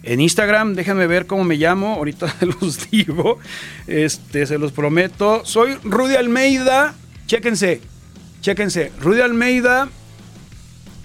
En 0.07 0.21
Instagram, 0.21 0.75
déjenme 0.75 1.07
ver 1.09 1.27
cómo 1.27 1.43
me 1.43 1.57
llamo, 1.57 1.95
ahorita 1.95 2.33
los 2.61 2.89
digo, 2.91 3.41
este, 3.89 4.47
se 4.47 4.57
los 4.57 4.71
prometo. 4.71 5.45
Soy 5.45 5.75
Rudy 5.83 6.15
Almeida, 6.15 6.95
chéquense, 7.27 7.81
chéquense, 8.41 8.93
Rudy 9.01 9.21
Almeida 9.21 9.89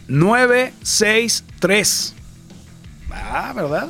963. 0.08 2.14
Ah, 3.10 3.54
¿verdad? 3.56 3.90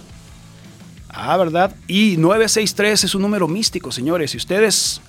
Ah, 1.10 1.36
¿verdad? 1.36 1.76
Y 1.88 2.16
963 2.16 3.04
es 3.04 3.14
un 3.14 3.24
número 3.24 3.50
místico, 3.50 3.92
señores. 3.92 4.32
Si 4.32 4.38
ustedes 4.38 5.02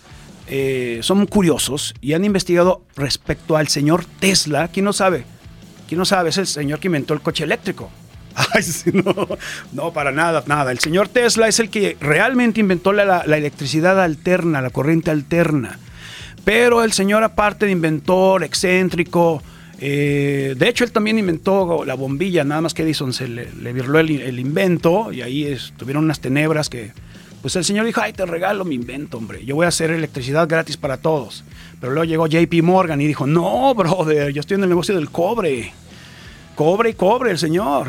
eh, 0.49 0.99
son 1.03 1.27
curiosos 1.27 1.95
y 2.01 2.15
han 2.15 2.25
investigado 2.25 2.83
respecto 2.97 3.57
al 3.57 3.69
señor 3.69 4.05
Tesla, 4.19 4.67
¿quién 4.67 4.85
no 4.85 4.93
sabe? 4.93 5.25
¿Quién 5.87 6.01
no 6.01 6.05
sabe? 6.05 6.31
Es 6.31 6.39
el 6.39 6.49
señor 6.49 6.81
que 6.81 6.89
inventó 6.89 7.15
el 7.15 7.21
coche 7.21 7.45
eléctrico. 7.45 7.89
Ay, 8.55 8.93
no, 8.93 9.29
no, 9.73 9.93
para 9.93 10.13
nada, 10.13 10.43
nada. 10.47 10.73
El 10.73 10.79
señor 10.79 11.09
Tesla 11.09 11.49
es 11.49 11.61
el 11.61 11.71
que 11.71 11.97
realmente 12.01 12.61
inventó 12.61 12.93
la, 12.93 13.21
electricidad 13.21 14.01
alterna, 14.01 14.61
la 14.61 14.71
corriente 14.71 15.11
alterna. 15.11 15.79
Pero 16.45 16.83
el 16.83 16.93
señor, 16.93 17.23
aparte 17.23 17.67
de 17.67 17.73
inventor, 17.73 18.43
excéntrico, 18.43 19.43
eh, 19.79 20.55
de 20.57 20.69
hecho 20.69 20.85
él 20.85 20.93
también 20.93 21.19
inventó 21.19 21.85
la 21.85 21.95
bombilla, 21.95 22.45
nada 22.45 22.61
más 22.61 22.75
que 22.75 22.83
Edison 22.83 23.13
se 23.13 23.29
le, 23.29 23.53
le 23.53 23.73
virló 23.73 23.99
el, 24.01 24.39
invento 24.39 25.13
y 25.13 25.23
ahí 25.23 25.45
estuvieron 25.45 26.05
unas 26.05 26.21
tenebras 26.21 26.69
que, 26.69 26.93
pues 27.43 27.55
el 27.57 27.65
señor 27.65 27.87
dijo, 27.87 28.01
ay, 28.01 28.13
te 28.13 28.27
regalo 28.27 28.65
mi 28.65 28.75
invento, 28.75 29.19
hombre, 29.19 29.45
yo 29.45 29.55
voy 29.55 29.67
a 29.67 29.69
hacer 29.69 29.91
electricidad 29.91 30.49
gratis 30.49 30.77
para 30.77 30.97
todos. 30.97 31.45
Pero 31.81 31.95
luego 31.95 32.05
llegó 32.05 32.27
JP 32.29 32.63
Morgan 32.63 33.01
y 33.01 33.07
dijo, 33.09 33.27
no, 33.27 33.75
brother, 33.75 34.33
yo 34.33 34.41
estoy 34.41 34.55
en 34.55 34.63
el 34.63 34.69
negocio 34.69 34.95
del 34.95 35.11
cobre. 35.11 35.73
Cobre 36.55 36.91
y 36.91 36.95
cobre 36.95 37.33
el 37.33 37.39
señor. 37.39 37.89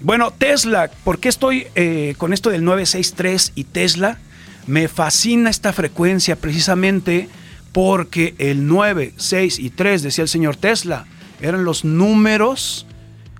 Bueno, 0.00 0.30
Tesla, 0.30 0.90
¿por 1.02 1.18
qué 1.18 1.28
estoy 1.28 1.66
eh, 1.74 2.14
con 2.18 2.32
esto 2.32 2.50
del 2.50 2.64
963 2.64 3.52
y 3.56 3.64
Tesla? 3.64 4.18
Me 4.66 4.86
fascina 4.86 5.50
esta 5.50 5.72
frecuencia 5.72 6.36
precisamente 6.36 7.28
porque 7.72 8.34
el 8.38 8.66
9, 8.68 9.14
6 9.16 9.58
y 9.58 9.70
3, 9.70 10.02
decía 10.02 10.22
el 10.22 10.28
señor 10.28 10.56
Tesla, 10.56 11.06
eran 11.40 11.64
los 11.64 11.84
números 11.84 12.86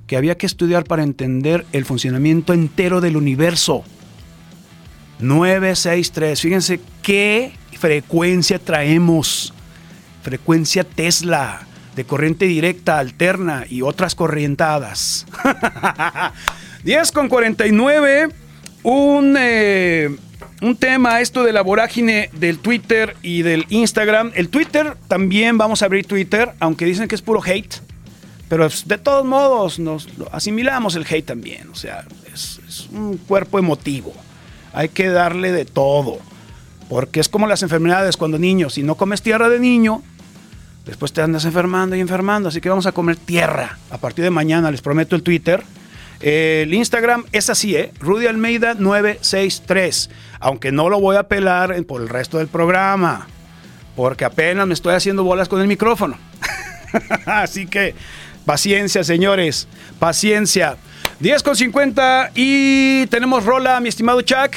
que 0.09 0.17
había 0.17 0.37
que 0.37 0.47
estudiar 0.47 0.85
para 0.85 1.05
entender 1.05 1.65
el 1.73 1.85
funcionamiento 1.85 2.53
entero 2.53 3.01
del 3.01 3.17
universo. 3.17 3.85
963, 5.21 6.41
fíjense 6.41 6.81
qué 7.03 7.53
frecuencia 7.79 8.59
traemos. 8.59 9.53
Frecuencia 10.23 10.83
Tesla 10.83 11.67
de 11.99 12.05
corriente 12.05 12.45
directa, 12.45 13.01
alterna 13.01 13.65
y 13.69 13.83
otras 13.83 14.15
corrientadas. 14.15 15.27
10 16.85 17.11
con 17.11 17.29
49, 17.29 18.29
un, 18.85 19.37
eh, 19.37 20.17
un 20.63 20.77
tema, 20.77 21.21
esto 21.21 21.43
de 21.43 21.53
la 21.53 21.61
vorágine 21.61 22.31
del 22.35 22.61
Twitter 22.61 23.17
y 23.21 23.43
del 23.43 23.67
Instagram. 23.69 24.31
El 24.37 24.49
Twitter 24.49 24.97
también 25.09 25.59
vamos 25.59 25.83
a 25.83 25.87
abrir 25.87 26.07
Twitter, 26.07 26.53
aunque 26.61 26.85
dicen 26.85 27.09
que 27.09 27.17
es 27.17 27.23
puro 27.23 27.43
hate. 27.45 27.75
Pero 28.49 28.69
de 28.69 28.99
todos 28.99 29.27
modos 29.27 29.81
nos 29.81 30.09
asimilamos 30.31 30.95
el 30.95 31.05
hate 31.05 31.27
también. 31.27 31.69
O 31.71 31.75
sea, 31.75 32.05
es, 32.33 32.61
es 32.69 32.89
un 32.93 33.17
cuerpo 33.17 33.59
emotivo. 33.59 34.15
Hay 34.73 34.89
que 34.91 35.09
darle 35.09 35.51
de 35.51 35.65
todo. 35.65 36.21
Porque 36.89 37.19
es 37.19 37.29
como 37.29 37.49
las 37.49 37.65
enfermedades 37.65 38.17
cuando 38.17 38.39
niños, 38.39 38.75
si 38.75 38.85
no 38.85 38.95
comes 38.95 39.21
tierra 39.21 39.49
de 39.49 39.59
niño, 39.59 40.05
Después 40.89 41.13
te 41.13 41.21
andas 41.21 41.45
enfermando 41.45 41.95
y 41.97 42.01
enfermando, 42.01 42.49
así 42.49 42.63
que 42.63 42.71
vamos 42.71 42.87
a 42.87 42.93
comer 42.93 43.17
tierra. 43.17 43.77
A 43.91 43.99
partir 43.99 44.25
de 44.25 44.31
mañana 44.31 44.71
les 44.71 44.81
prometo 44.81 45.15
el 45.17 45.23
Twitter. 45.23 45.63
el 46.21 46.73
Instagram 46.73 47.27
es 47.31 47.51
así, 47.51 47.77
¿eh? 47.77 47.93
Rudy 48.01 48.27
Almeida 48.27 48.73
963. 48.73 50.09
Aunque 50.41 50.73
no 50.73 50.89
lo 50.89 50.99
voy 50.99 51.17
a 51.17 51.25
pelar 51.25 51.77
por 51.85 52.01
el 52.01 52.09
resto 52.09 52.39
del 52.39 52.49
programa. 52.49 53.27
Porque 53.97 54.25
apenas 54.25 54.67
me 54.67 54.73
estoy 54.73 54.95
haciendo 54.95 55.25
bolas 55.25 55.47
con 55.47 55.61
el 55.61 55.69
micrófono. 55.69 56.17
así 57.27 57.67
que 57.67 57.95
paciencia, 58.47 59.05
señores. 59.05 59.69
Paciencia. 59.99 60.79
10 61.21 61.43
con 61.43 61.55
50 61.55 62.31
y 62.35 63.07
tenemos 63.09 63.45
rola, 63.45 63.79
mi 63.81 63.91
estimado 63.91 64.23
Chuck. 64.23 64.55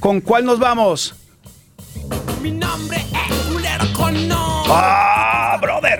¿Con 0.00 0.20
cuál 0.20 0.44
nos 0.44 0.58
vamos? 0.58 1.14
Mi 2.42 2.50
nombre 2.50 2.96
es 2.96 3.36
Culero 3.46 3.92
con 3.92 4.26
no. 4.26 4.64
¡Ah, 4.68 5.25
brother! 5.66 5.98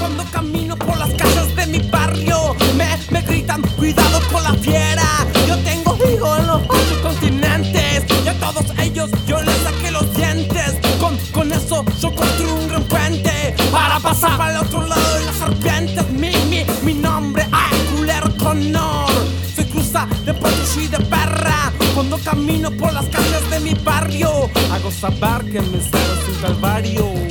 Cuando 0.00 0.24
camino 0.32 0.76
por 0.76 0.96
las 0.98 1.10
calles 1.10 1.54
de 1.54 1.66
mi 1.66 1.78
barrio, 1.88 2.56
me, 2.76 2.88
me 3.10 3.20
gritan, 3.22 3.62
cuidado 3.76 4.20
con 4.32 4.42
la 4.42 4.54
fiera. 4.54 5.04
Yo 5.46 5.56
tengo 5.58 5.94
vivo 5.94 6.36
en 6.36 6.46
los 6.48 6.62
ocho 6.68 7.02
continentes. 7.02 8.04
Y 8.24 8.28
a 8.28 8.34
todos 8.40 8.66
ellos 8.80 9.10
yo 9.24 9.40
les 9.40 9.56
saqué 9.58 9.92
los 9.92 10.12
dientes. 10.16 10.74
Con, 10.98 11.16
con 11.32 11.52
eso 11.52 11.84
yo 12.00 12.12
construí 12.12 12.50
un 12.50 12.68
gran 12.68 12.82
puente 12.84 13.54
para 13.70 14.00
pasar 14.00 14.40
al 14.40 14.64
otro 14.64 14.84
lado 14.84 15.14
de 15.14 15.24
las 15.24 15.36
serpientes. 15.36 16.10
Mi, 16.10 16.32
mi, 16.50 16.66
mi 16.82 16.94
nombre 16.94 17.44
es 17.44 17.90
Culero 17.92 18.36
Connor. 18.36 19.10
Soy 19.54 19.64
cruza 19.66 20.08
de 20.24 20.34
pollo 20.34 20.80
y 20.82 20.88
de 20.88 20.98
perra. 20.98 21.72
Cuando 21.94 22.18
camino 22.18 22.70
por 22.72 22.92
las 22.92 23.06
calles 23.06 23.48
de 23.50 23.60
mi 23.60 23.74
barrio, 23.74 24.50
hago 24.72 24.90
saber 24.90 25.44
que 25.52 25.60
me 25.60 25.78
es 25.78 25.86
un 26.28 26.42
calvario. 26.42 27.27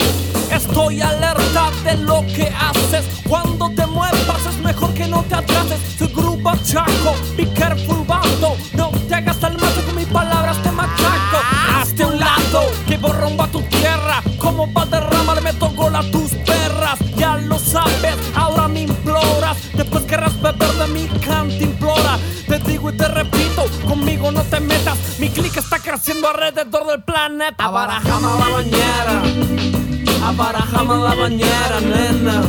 Estoy 0.58 1.01
alerta 1.01 1.70
de 1.84 1.97
lo 1.97 2.22
que 2.22 2.47
haces. 2.47 3.05
Cuando 3.30 3.70
te 3.76 3.86
muevas 3.86 4.43
es 4.49 4.58
mejor 4.58 4.91
que 4.95 5.08
no 5.08 5.22
te 5.24 5.36
atrases. 5.36 5.80
Soy 5.99 6.08
grupo 6.08 6.51
chaco, 6.64 7.16
be 7.38 7.47
careful 7.53 8.03
vato. 8.08 8.58
No 8.74 8.89
te 9.08 9.14
hagas 9.14 9.43
al 9.43 9.53
macho 9.53 9.86
con 9.86 9.95
mis 9.95 10.08
palabras 10.08 10.58
te 10.64 10.72
machaco. 10.72 11.38
Hazte 11.76 12.05
un 12.05 12.20
lado, 12.20 12.64
que 12.88 12.97
borrón 12.97 13.38
va 13.39 13.45
tu 13.47 13.62
tierra. 13.62 14.24
Como 14.39 14.74
va 14.74 14.82
a 14.82 14.86
derramarme 14.88 15.51
gol 15.76 15.95
a 15.95 16.01
tus 16.10 16.32
perras. 16.32 16.97
Ya 17.16 17.38
lo 17.38 17.60
sabes, 17.60 18.16
ahora 18.36 18.68
me 18.68 18.82
imploras. 18.82 19.58
Después 19.76 20.05
querrás 20.05 20.41
beber 20.41 20.74
de 20.74 20.88
mi 20.88 21.08
cantimplora. 21.20 22.18
Te 22.47 22.58
digo 22.60 22.89
y 22.89 22.97
te 22.97 23.08
repito, 23.08 23.64
conmigo 23.88 24.32
no 24.32 24.41
te 24.41 24.60
metas. 24.60 24.97
Mi 25.20 25.30
clic 25.30 25.55
está 25.55 25.78
creciendo 25.78 26.30
alrededor 26.30 26.88
del 26.88 27.03
planeta. 27.03 27.64
Abarajama 27.64 28.38
la 28.39 28.49
bañera. 28.49 29.86
Abarajama 30.24 30.95
la 30.97 31.15
bañera, 31.15 31.80
nena. 31.82 32.41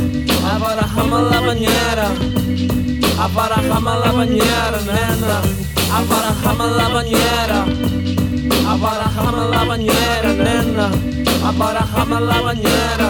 Abarajama 0.53 1.21
la 1.21 1.39
bañera. 1.41 2.07
Abarajama 3.19 3.95
la 4.03 4.11
bañera, 4.11 4.79
nena. 4.85 5.41
Abarajama 5.97 6.65
la 6.77 6.87
bañera. 6.89 7.65
Abarajama 8.67 9.45
la 9.51 9.63
bañera, 9.65 10.33
nena. 10.33 10.91
Abarajama 11.47 12.19
la 12.19 12.41
bañera. 12.41 13.07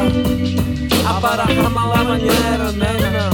Abarajama 1.07 1.81
la 1.93 2.03
bañera, 2.03 2.71
nena. 2.71 3.29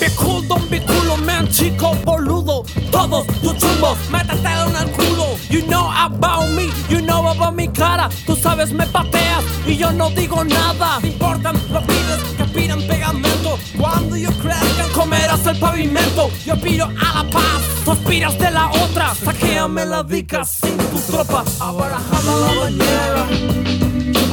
Be 0.00 0.08
cool, 0.16 0.42
don't 0.48 0.68
be 0.70 0.78
culo, 0.80 1.16
man, 1.24 1.48
chico 1.48 1.94
boludo. 2.04 2.64
Todos 2.90 3.26
tus 3.42 3.56
chumbos, 3.56 3.96
métetelo 4.10 4.66
en 4.70 4.76
el 4.76 4.90
culo. 4.90 5.15
You 5.48 5.62
know 5.66 5.90
about 5.96 6.50
me, 6.50 6.70
you 6.88 7.00
know 7.00 7.26
about 7.28 7.54
mi 7.54 7.68
cara. 7.68 8.08
Tú 8.26 8.34
sabes, 8.34 8.72
me 8.72 8.86
pateas 8.86 9.44
y 9.66 9.76
yo 9.76 9.92
no 9.92 10.10
digo 10.10 10.44
nada. 10.44 10.98
Te 11.00 11.08
importan 11.08 11.56
los 11.70 11.84
pibes 11.84 12.18
que 12.36 12.44
pidan 12.44 12.82
pegamento. 12.82 13.58
Cuando 13.78 14.16
yo 14.16 14.30
crezca, 14.42 14.88
comerás 14.92 15.46
el 15.46 15.58
pavimento. 15.58 16.30
Yo 16.44 16.54
aspiro 16.54 16.86
a 16.86 17.22
la 17.22 17.30
paz, 17.30 17.62
tú 17.84 17.92
aspiras 17.92 18.36
de 18.38 18.50
la 18.50 18.70
otra. 18.70 19.14
Saquéame 19.14 19.86
la 19.86 20.02
dica 20.02 20.44
sin 20.44 20.76
tu 20.76 20.98
tropa. 21.12 21.44
Abarajame 21.60 22.32
la 22.40 22.60
bañera. 22.60 23.26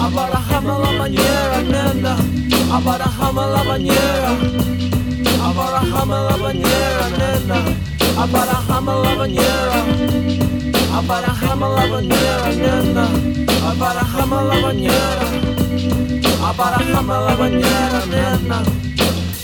Abarajame 0.01 0.67
la 0.67 0.99
bañera, 0.99 1.61
nena. 1.61 2.17
Abarajame 2.71 3.41
la 3.53 3.63
bañera. 3.63 4.37
Abarajame 5.43 6.15
la 6.15 6.37
bañera, 6.37 7.09
nena. 7.19 7.55
Abarajame 8.17 8.91
la 9.03 9.15
bañera. 9.15 10.32
Abarajame 10.93 11.67
la 11.75 11.85
bañera, 11.87 12.49
nena. 12.55 13.07
Abarajame 13.69 14.35
la 14.49 14.61
bañera. 14.61 15.25
Abarajame 16.47 17.13
la 17.25 17.35
bañera, 17.35 18.05
nena. 18.05 18.63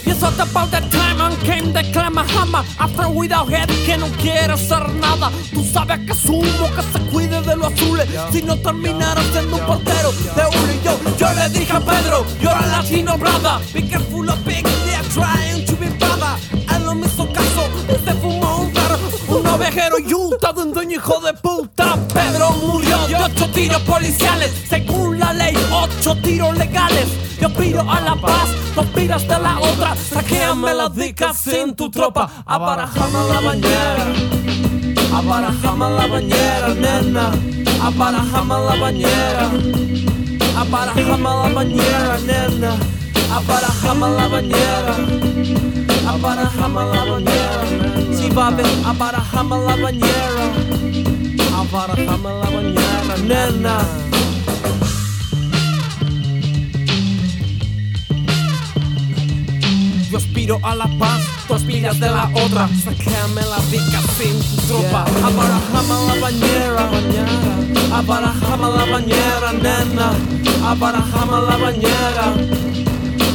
It's 0.06 0.24
all 0.24 0.34
about 0.34 0.70
that 0.72 0.92
time 0.92 1.22
and 1.22 1.38
came 1.44 1.72
the 1.72 1.82
clamahama 1.94 2.66
After 2.78 3.10
without 3.10 3.48
head 3.50 3.70
que 3.86 3.98
no 3.98 4.08
quiere 4.22 4.54
hacer 4.54 4.94
nada. 4.96 5.32
Tú 5.54 5.64
sabes 5.64 6.00
que 6.06 6.12
asumo 6.12 6.70
que 6.76 6.84
se 6.94 7.00
cuide 7.12 7.42
de 7.42 7.56
los 7.56 7.74
azules. 7.74 8.08
Si 8.32 8.42
no 8.42 8.58
terminara 8.58 9.22
siendo 9.32 9.58
un 9.58 9.66
portero 9.66 10.12
de 10.12 10.44
uno 10.58 10.72
y 10.74 10.86
yo 10.86 11.00
Yo 11.18 11.34
le 11.34 11.50
dije 11.50 11.74
a 11.74 11.80
Pedro, 11.80 12.26
you're 12.42 12.52
a 12.52 12.68
Latino 12.68 13.18
brother. 13.18 13.60
Be 13.74 13.82
careful 13.88 14.30
of 14.30 14.44
big, 14.46 14.64
they're 14.86 15.04
trying 15.14 15.66
to 15.66 15.76
be 15.78 15.88
brother. 15.98 16.36
Él 16.76 16.86
no 16.86 16.96
me 16.96 17.08
hizo 17.08 17.26
ovejero 19.60 19.98
Utah 19.98 20.54
de 20.54 20.62
un 20.62 20.92
hijo 20.92 21.20
de 21.20 21.34
puta 21.34 21.98
Pedro 22.14 22.52
murió 22.52 22.98
de 23.08 23.16
ocho 23.16 23.50
tiros 23.52 23.82
policiales 23.82 24.52
Según 24.70 25.20
la 25.20 25.34
ley, 25.34 25.56
ocho 25.72 26.16
tiros 26.22 26.58
legales 26.58 27.08
yo 27.40 27.48
piro 27.54 27.90
a 27.90 28.02
la 28.02 28.18
paz, 28.18 28.50
tú 28.76 28.84
piras 28.94 29.22
de 29.22 29.40
la 29.40 29.58
otra. 29.60 29.96
Saqueame 29.96 30.74
las 30.74 30.94
dicas 30.94 31.40
sin 31.40 31.74
tu 31.74 31.90
tropa. 31.90 32.30
Abarajame 32.46 33.30
la 33.32 33.40
bañera. 33.40 34.06
Abarajame 35.16 35.90
la 35.90 36.08
bañera, 36.08 36.74
nena. 36.74 37.32
Abarajame 37.82 38.56
la 38.56 38.76
bañera. 38.76 39.52
Abarajame 40.58 41.24
la 41.24 41.50
bañera, 41.56 42.18
nena. 42.28 42.76
Abarajame 43.32 44.10
la 44.18 44.28
bañera. 44.28 44.96
Abarajame 46.10 46.82
la 46.94 47.04
bañera. 47.06 47.79
Ver, 48.30 48.66
abarajame 48.86 49.58
la 49.66 49.76
bañera. 49.76 50.46
Abarajame 51.60 52.30
la 52.40 52.50
bañera, 52.50 53.18
nena. 53.24 53.78
Yo 60.10 60.18
aspiro 60.18 60.60
a 60.64 60.76
la 60.76 60.88
paz, 60.98 61.22
tú 61.48 61.56
aspiras 61.56 62.00
de 62.00 62.10
la 62.10 62.32
otra. 62.34 62.70
Saqueame 62.84 63.42
la 63.42 63.60
dica 63.70 64.02
sin 64.18 64.40
tu 64.40 64.68
tropa. 64.68 65.06
Abarajame 65.24 65.96
la 66.08 66.16
bañera, 66.22 66.90
abarajame 67.94 68.68
la 68.78 68.86
bañera, 68.86 69.54
nena. 69.54 70.12
Abarajame 70.66 71.42
la 71.50 71.58
bañera, 71.58 72.34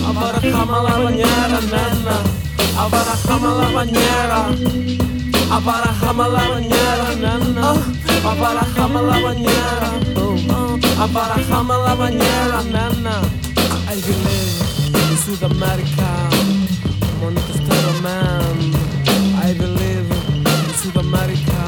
abarajame 0.08 0.88
la 0.88 0.98
bañera, 0.98 1.60
nena. 1.60 2.43
Abarajame 2.76 3.48
la 3.60 3.68
bañera, 3.74 4.48
abarajame 5.50 6.24
la 6.28 6.42
bañera, 6.50 7.08
nena. 7.22 7.74
Abarajame 8.30 9.00
la 9.02 9.18
bañera, 9.20 9.90
abarajame 10.98 11.74
la 11.86 11.94
bañera, 11.94 12.62
nena. 12.64 13.14
I 13.86 14.00
believe 14.00 15.10
in 15.10 15.16
Sudamérica. 15.24 16.10
Manifestado 17.22 17.92
man, 18.02 18.56
I 19.40 19.54
believe 19.54 20.10
in 20.10 20.74
Sudamérica. 20.82 21.60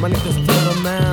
Manifestado 0.00 0.74
man. 0.82 1.11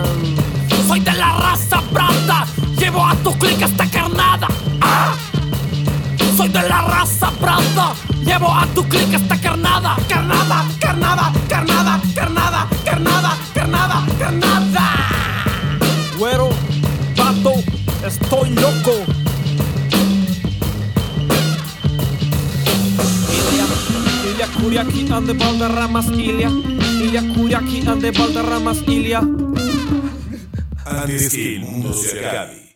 A 8.60 8.66
tu 8.74 8.84
clic 8.88 9.14
esta 9.14 9.40
carnada. 9.40 9.96
Carnada, 10.08 10.66
carnada, 10.80 11.32
carnada, 11.48 12.02
carnada, 12.14 12.68
carnada, 12.84 13.38
carnada, 13.54 14.06
carnada. 14.20 14.86
Güero, 16.18 16.50
pato, 17.16 17.54
estoy 18.06 18.50
loco. 18.50 18.96
Ilia 24.30 24.48
Kuriaki 24.60 25.12
ande 25.12 25.34
Valderramas 25.34 26.08
Ilia 26.08 26.50
Ilia 27.04 27.24
Kuriaki 27.34 27.88
ande 27.88 28.12
Valderramas 28.12 28.78
Ilia 28.88 29.22
Antes 30.86 31.30
que 31.30 31.56
el 31.56 31.62
mundo 31.62 31.94
se 31.94 32.26
acabe. 32.26 32.69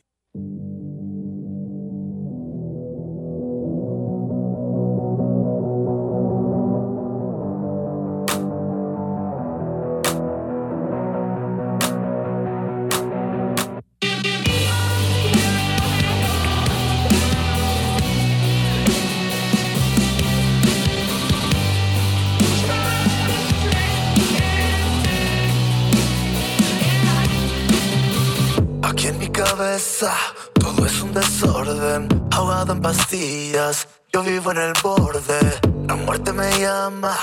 Yo 34.11 34.23
vivo 34.23 34.51
en 34.53 34.57
el 34.57 34.73
borde, 34.81 35.39
la 35.87 35.93
muerte 35.93 36.33
me 36.33 36.49
llama, 36.59 37.15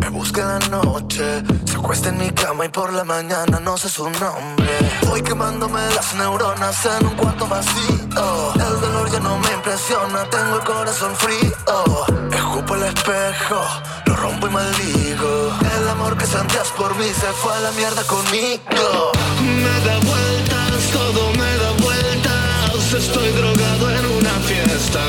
me 0.00 0.08
busca 0.08 0.40
en 0.40 0.48
la 0.48 0.82
noche. 0.82 1.22
Se 1.64 1.76
acuesta 1.76 2.08
en 2.08 2.18
mi 2.18 2.30
cama 2.30 2.64
y 2.64 2.68
por 2.68 2.92
la 2.92 3.04
mañana 3.04 3.60
no 3.60 3.78
sé 3.78 3.88
su 3.88 4.10
nombre. 4.10 4.76
Voy 5.02 5.22
quemándome 5.22 5.80
las 5.94 6.14
neuronas 6.16 6.84
en 6.86 7.06
un 7.06 7.14
cuarto 7.14 7.46
vacío. 7.46 8.54
El 8.54 8.80
dolor 8.80 9.08
ya 9.12 9.20
no 9.20 9.38
me 9.38 9.52
impresiona, 9.52 10.28
tengo 10.30 10.56
el 10.56 10.64
corazón 10.64 11.14
frío. 11.14 11.52
Escupo 12.32 12.74
el 12.74 12.82
espejo, 12.82 13.60
lo 14.06 14.16
rompo 14.16 14.48
y 14.48 14.50
maldigo. 14.50 15.52
El 15.78 15.88
amor 15.88 16.18
que 16.18 16.26
sentías 16.26 16.70
por 16.70 16.92
mí 16.96 17.06
se 17.06 17.32
fue 17.34 17.54
a 17.54 17.60
la 17.60 17.70
mierda 17.70 18.02
conmigo. 18.02 19.12
Me 19.42 19.86
da 19.86 19.96
vueltas, 20.00 20.90
todo 20.92 21.30
me 21.34 21.56
da 21.56 21.70
vueltas. 21.70 21.95
Estoy 22.94 23.28
drogado 23.32 23.90
en 23.90 24.06
una 24.06 24.30
fiesta. 24.46 25.02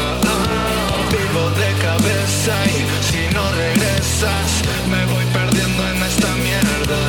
Vivo 1.12 1.50
de 1.52 1.72
cabeza 1.80 2.56
y 2.66 3.06
si 3.06 3.34
no 3.36 3.52
regresas, 3.52 4.50
me 4.90 5.06
voy 5.06 5.24
perdiendo 5.32 5.88
en 5.88 6.02
esta 6.02 6.28
mierda. 6.38 7.02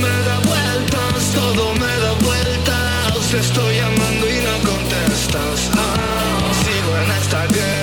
Me 0.00 0.16
da 0.28 0.38
vueltas, 0.40 1.32
todo 1.34 1.72
me 1.74 1.96
da 2.04 2.12
vueltas. 2.24 3.34
Estoy 3.34 3.76
llamando 3.76 4.26
y 4.28 4.38
no 4.44 4.70
contestas. 4.70 5.70
Ah, 5.72 6.52
sigo 6.62 6.96
en 6.98 7.10
esta 7.22 7.46
guerra 7.46 7.75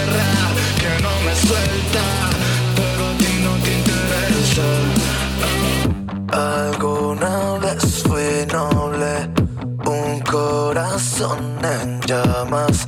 corazón 11.04 11.60
en 11.64 12.02
llamas, 12.02 12.88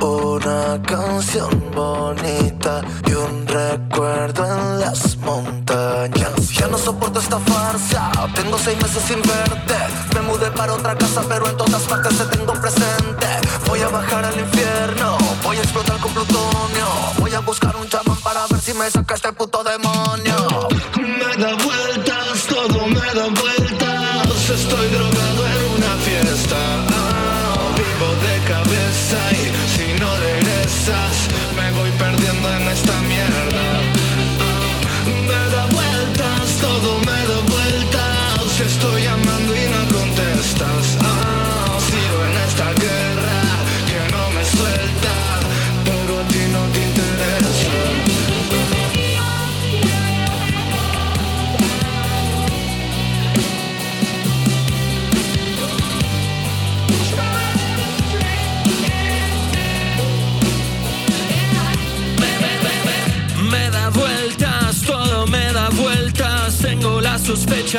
una 0.00 0.80
canción 0.82 1.50
bonita 1.74 2.82
y 3.06 3.12
un 3.12 3.46
recuerdo 3.46 4.44
en 4.44 4.80
las 4.80 5.16
montañas. 5.18 6.50
Ya 6.52 6.68
no 6.68 6.78
soporto 6.78 7.18
esta 7.18 7.38
farsa, 7.40 8.12
tengo 8.34 8.56
seis 8.58 8.80
meses 8.80 9.02
sin 9.02 9.20
verte. 9.22 9.74
Me 10.14 10.20
mudé 10.20 10.50
para 10.52 10.74
otra 10.74 10.96
casa, 10.96 11.22
pero 11.28 11.48
en 11.48 11.56
todas 11.56 11.82
partes 11.82 12.16
te 12.16 12.36
tengo 12.36 12.52
presente. 12.52 13.26
Voy 13.66 13.80
a 13.80 13.88
bajar 13.88 14.24
al 14.24 14.38
infierno, 14.38 15.18
voy 15.42 15.56
a 15.56 15.62
explotar 15.62 15.98
con 15.98 16.12
plutonio. 16.12 16.86
Voy 17.18 17.34
a 17.34 17.40
buscar 17.40 17.74
un 17.76 17.88
chamán 17.88 18.16
para 18.22 18.46
ver 18.46 18.60
si 18.60 18.74
me 18.74 18.88
saca 18.90 19.14
este 19.14 19.32
puto 19.32 19.64
demonio. 19.64 20.35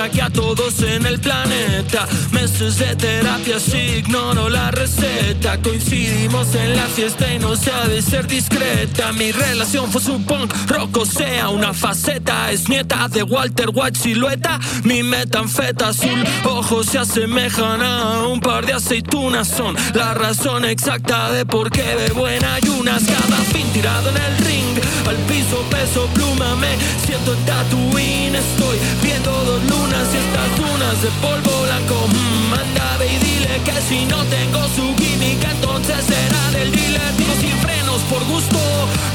Que 0.10 0.22
a 0.22 0.30
todos 0.30 0.82
en 0.82 1.05
el 1.05 1.20
planeta 1.20 2.08
meses 2.32 2.78
de 2.78 2.95
terapia 2.95 3.60
si 3.60 3.78
ignoro 3.78 4.49
la 4.49 4.72
receta. 4.72 5.60
Coincidimos 5.62 6.53
en 6.55 6.76
la 6.76 6.84
fiesta 6.84 7.34
y 7.34 7.39
no 7.39 7.55
se 7.55 7.72
ha 7.72 7.88
de 7.88 8.01
ser 8.01 8.28
discreta. 8.28 9.12
Mi 9.14 9.32
relación 9.32 9.91
fue 9.91 10.01
su 10.01 10.22
punk 10.24 10.53
rock, 10.68 10.97
o 10.97 11.05
sea, 11.05 11.49
una 11.49 11.74
faceta. 11.74 12.51
Es 12.51 12.70
nieta 12.70 13.08
de 13.10 13.24
Walter 13.24 13.70
White, 13.74 13.99
silueta. 13.99 14.60
Mi 14.84 15.03
metanfeta 15.03 15.89
azul, 15.89 16.24
ojos 16.45 16.88
se 16.88 16.99
asemejan 16.99 17.82
a 17.82 18.28
un 18.28 18.39
par 18.39 18.66
de 18.66 18.74
aceitunas. 18.74 19.47
Son 19.47 19.76
la 19.93 20.14
razón 20.14 20.66
exacta 20.66 21.32
de 21.32 21.45
por 21.45 21.72
qué 21.72 21.95
bebo 21.95 22.28
en 22.28 22.45
ayunas. 22.78 23.04
Cada 23.04 23.38
fin 23.52 23.68
tirado 23.74 24.10
en 24.10 24.18
el 24.18 24.38
ring, 24.46 24.78
al 25.08 25.16
piso 25.28 25.62
peso 25.70 26.08
pluma. 26.14 26.56
Me 26.56 26.76
siento 27.06 27.34
en 27.34 27.46
Tatooine, 27.46 28.36
estoy 28.36 28.78
viendo 29.02 29.32
dos 29.32 29.64
lunas 29.64 30.08
y 30.14 30.18
estas 30.18 30.50
dunas 30.58 31.02
de 31.02 31.10
polvo 31.22 31.64
blanco. 31.64 32.08
Mm, 32.08 32.54
anda, 32.54 32.98
ve 33.00 33.08
y 33.14 33.18
dile 33.18 33.62
que 33.64 33.82
si 33.88 34.06
no 34.06 34.24
tengo 34.26 34.62
su 34.76 34.96
química, 34.96 35.52
entonces 35.52 35.98
será 36.06 36.52
del 36.52 36.72
dealer. 36.72 37.18
Digo 37.18 37.34
sin 37.42 37.58
frenos 37.60 38.02
por 38.10 38.24
gusto, 38.26 38.60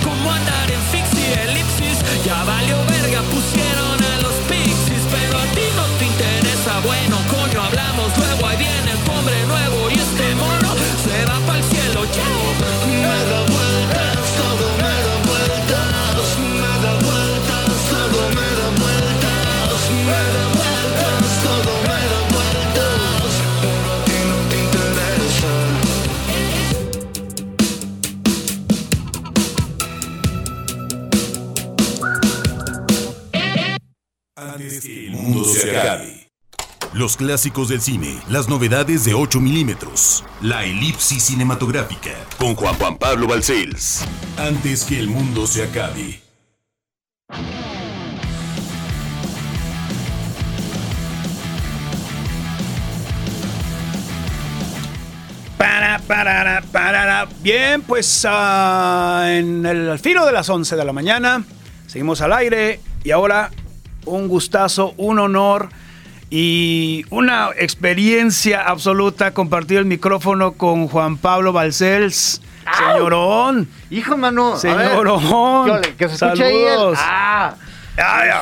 como 0.03 0.33
andar 0.33 0.71
en 0.71 0.83
fixie, 0.91 1.33
elipsis. 1.45 1.99
Ya 2.25 2.43
valió 2.45 2.77
verga, 2.87 3.21
pusieron 3.31 3.99
a 4.13 4.23
los 4.23 4.35
pixies, 4.51 5.03
pero 5.11 5.39
a 5.39 5.47
ti 5.55 5.67
no 5.77 5.85
te 5.99 6.07
interesa. 6.07 6.81
Bueno, 6.85 7.17
coño, 7.31 7.63
hablamos 7.63 8.11
luego, 8.19 8.47
ahí 8.47 8.57
viene 8.57 8.91
el 8.91 9.11
hombre 9.11 9.47
nuevo 9.47 9.91
y 9.91 9.95
este 9.95 10.22
se 11.13 11.25
va 11.27 11.39
para 11.47 11.59
el 11.59 11.65
cielo. 11.65 12.01
Chao. 12.15 12.43
Me 12.87 13.19
da 13.31 13.41
vueltas, 13.53 14.25
todo 14.39 14.67
me 14.83 14.95
da 15.07 15.17
vueltas, 15.29 16.29
me 16.61 16.73
da 16.85 16.93
vueltas, 17.07 17.71
todo 17.91 18.21
me 18.37 18.49
da 18.59 18.69
vueltas, 18.81 19.81
me 20.09 20.21
da 20.35 20.45
vueltas, 20.59 21.31
todo 21.45 21.73
me 21.89 22.01
da 22.13 22.21
vueltas, 22.35 23.33
pero 23.61 23.89
a 23.93 23.99
ti 24.07 24.19
no 24.31 24.39
te 24.51 24.57
interesa. 24.67 25.53
Antes 34.37 34.85
el 34.85 35.11
mundo 35.11 35.41
se. 35.45 36.32
Los 36.95 37.17
clásicos 37.17 37.71
del 37.71 37.81
cine, 37.81 38.21
las 38.29 38.51
novedades 38.51 39.07
de 39.07 39.15
8 39.15 39.41
milímetros, 39.41 40.23
la 40.43 40.67
elipsis 40.67 41.23
cinematográfica, 41.23 42.11
con 42.39 42.55
Juan 42.55 42.75
Juan 42.75 42.99
Pablo 42.99 43.27
Balcells. 43.27 44.05
Antes 44.37 44.85
que 44.85 44.99
el 44.99 45.09
mundo 45.09 45.47
se 45.47 45.63
acabe. 45.63 46.21
Para, 55.57 55.99
para, 56.01 56.63
para. 56.71 57.27
Bien, 57.41 57.81
pues 57.81 58.27
ah, 58.29 59.29
en 59.31 59.65
el 59.65 59.99
filo 59.99 60.27
de 60.27 60.33
las 60.33 60.47
11 60.51 60.77
de 60.77 60.85
la 60.85 60.93
mañana 60.93 61.43
seguimos 61.87 62.21
al 62.21 62.35
aire 62.35 62.81
y 63.03 63.13
ahora 63.13 63.51
un 64.05 64.29
gustazo, 64.29 64.93
un 64.99 65.19
honor 65.19 65.71
y 66.35 67.05
una 67.11 67.51
experiencia 67.59 68.63
absoluta 68.63 69.35
compartir 69.35 69.77
el 69.77 69.85
micrófono 69.85 70.53
con 70.53 70.89
Juan 70.89 71.19
Pablo 71.19 71.53
Balcells. 71.53 72.41
Señorón. 72.79 73.69
Hijo, 73.91 74.17
mano. 74.17 74.49
a 74.49 74.53
ver. 74.53 74.61
Señorón. 74.89 75.65
¿Qué 75.67 75.71
ole? 75.73 75.95
Que 75.95 76.09
se 76.09 76.15
escuche 76.15 76.43
ahí 76.45 76.57
el- 76.57 76.69
Saludos. 76.71 76.99
Ah. 77.03 77.55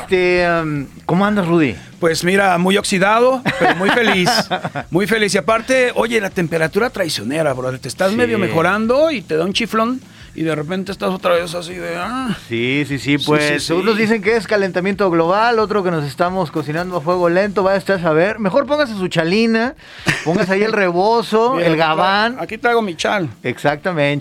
Este, 0.03 0.47
um, 0.63 0.85
¿Cómo 1.05 1.25
andas, 1.25 1.45
Rudy? 1.45 1.75
Pues 1.99 2.23
mira, 2.23 2.57
muy 2.57 2.77
oxidado, 2.77 3.41
pero 3.59 3.75
muy 3.75 3.89
feliz. 3.89 4.29
Muy 4.89 5.05
feliz. 5.07 5.35
Y 5.35 5.37
aparte, 5.39 5.91
oye, 5.95 6.21
la 6.21 6.29
temperatura 6.29 6.89
traicionera, 6.89 7.51
brother. 7.51 7.77
Te 7.79 7.89
estás 7.89 8.11
Sí. 8.11 8.15
medio 8.15 8.39
mejorando 8.39 9.11
y 9.11 9.21
te 9.21 9.35
da 9.35 9.43
un 9.43 9.51
chiflón 9.51 9.99
y 10.35 10.43
de 10.43 10.55
repente 10.55 10.91
estás 10.91 11.09
otra 11.09 11.33
vez 11.33 11.53
así 11.55 11.73
de... 11.73 11.95
ah. 11.97 12.37
Sí, 12.47 12.83
sí, 12.87 12.99
sí, 12.99 13.17
pues 13.17 13.61
sí, 13.61 13.67
sí. 13.67 13.73
unos 13.73 13.97
dicen 13.97 14.21
que 14.21 14.35
es 14.35 14.47
calentamiento 14.47 15.09
global, 15.09 15.59
otro 15.59 15.83
que 15.83 15.91
nos 15.91 16.05
estamos 16.05 16.51
cocinando 16.51 16.97
a 16.97 17.01
fuego 17.01 17.29
lento, 17.29 17.63
vaya 17.63 17.77
usted 17.77 17.95
a 17.95 17.99
saber. 17.99 18.39
Mejor 18.39 18.65
póngase 18.65 18.93
su 18.93 19.07
chalina, 19.07 19.75
póngase 20.23 20.53
ahí 20.53 20.63
el 20.63 20.73
rebozo, 20.73 21.59
el 21.61 21.75
gabán. 21.77 22.37
Aquí 22.39 22.57
traigo 22.57 22.81
mi 22.81 22.95
chal. 22.95 23.29
Exactamente. 23.43 24.11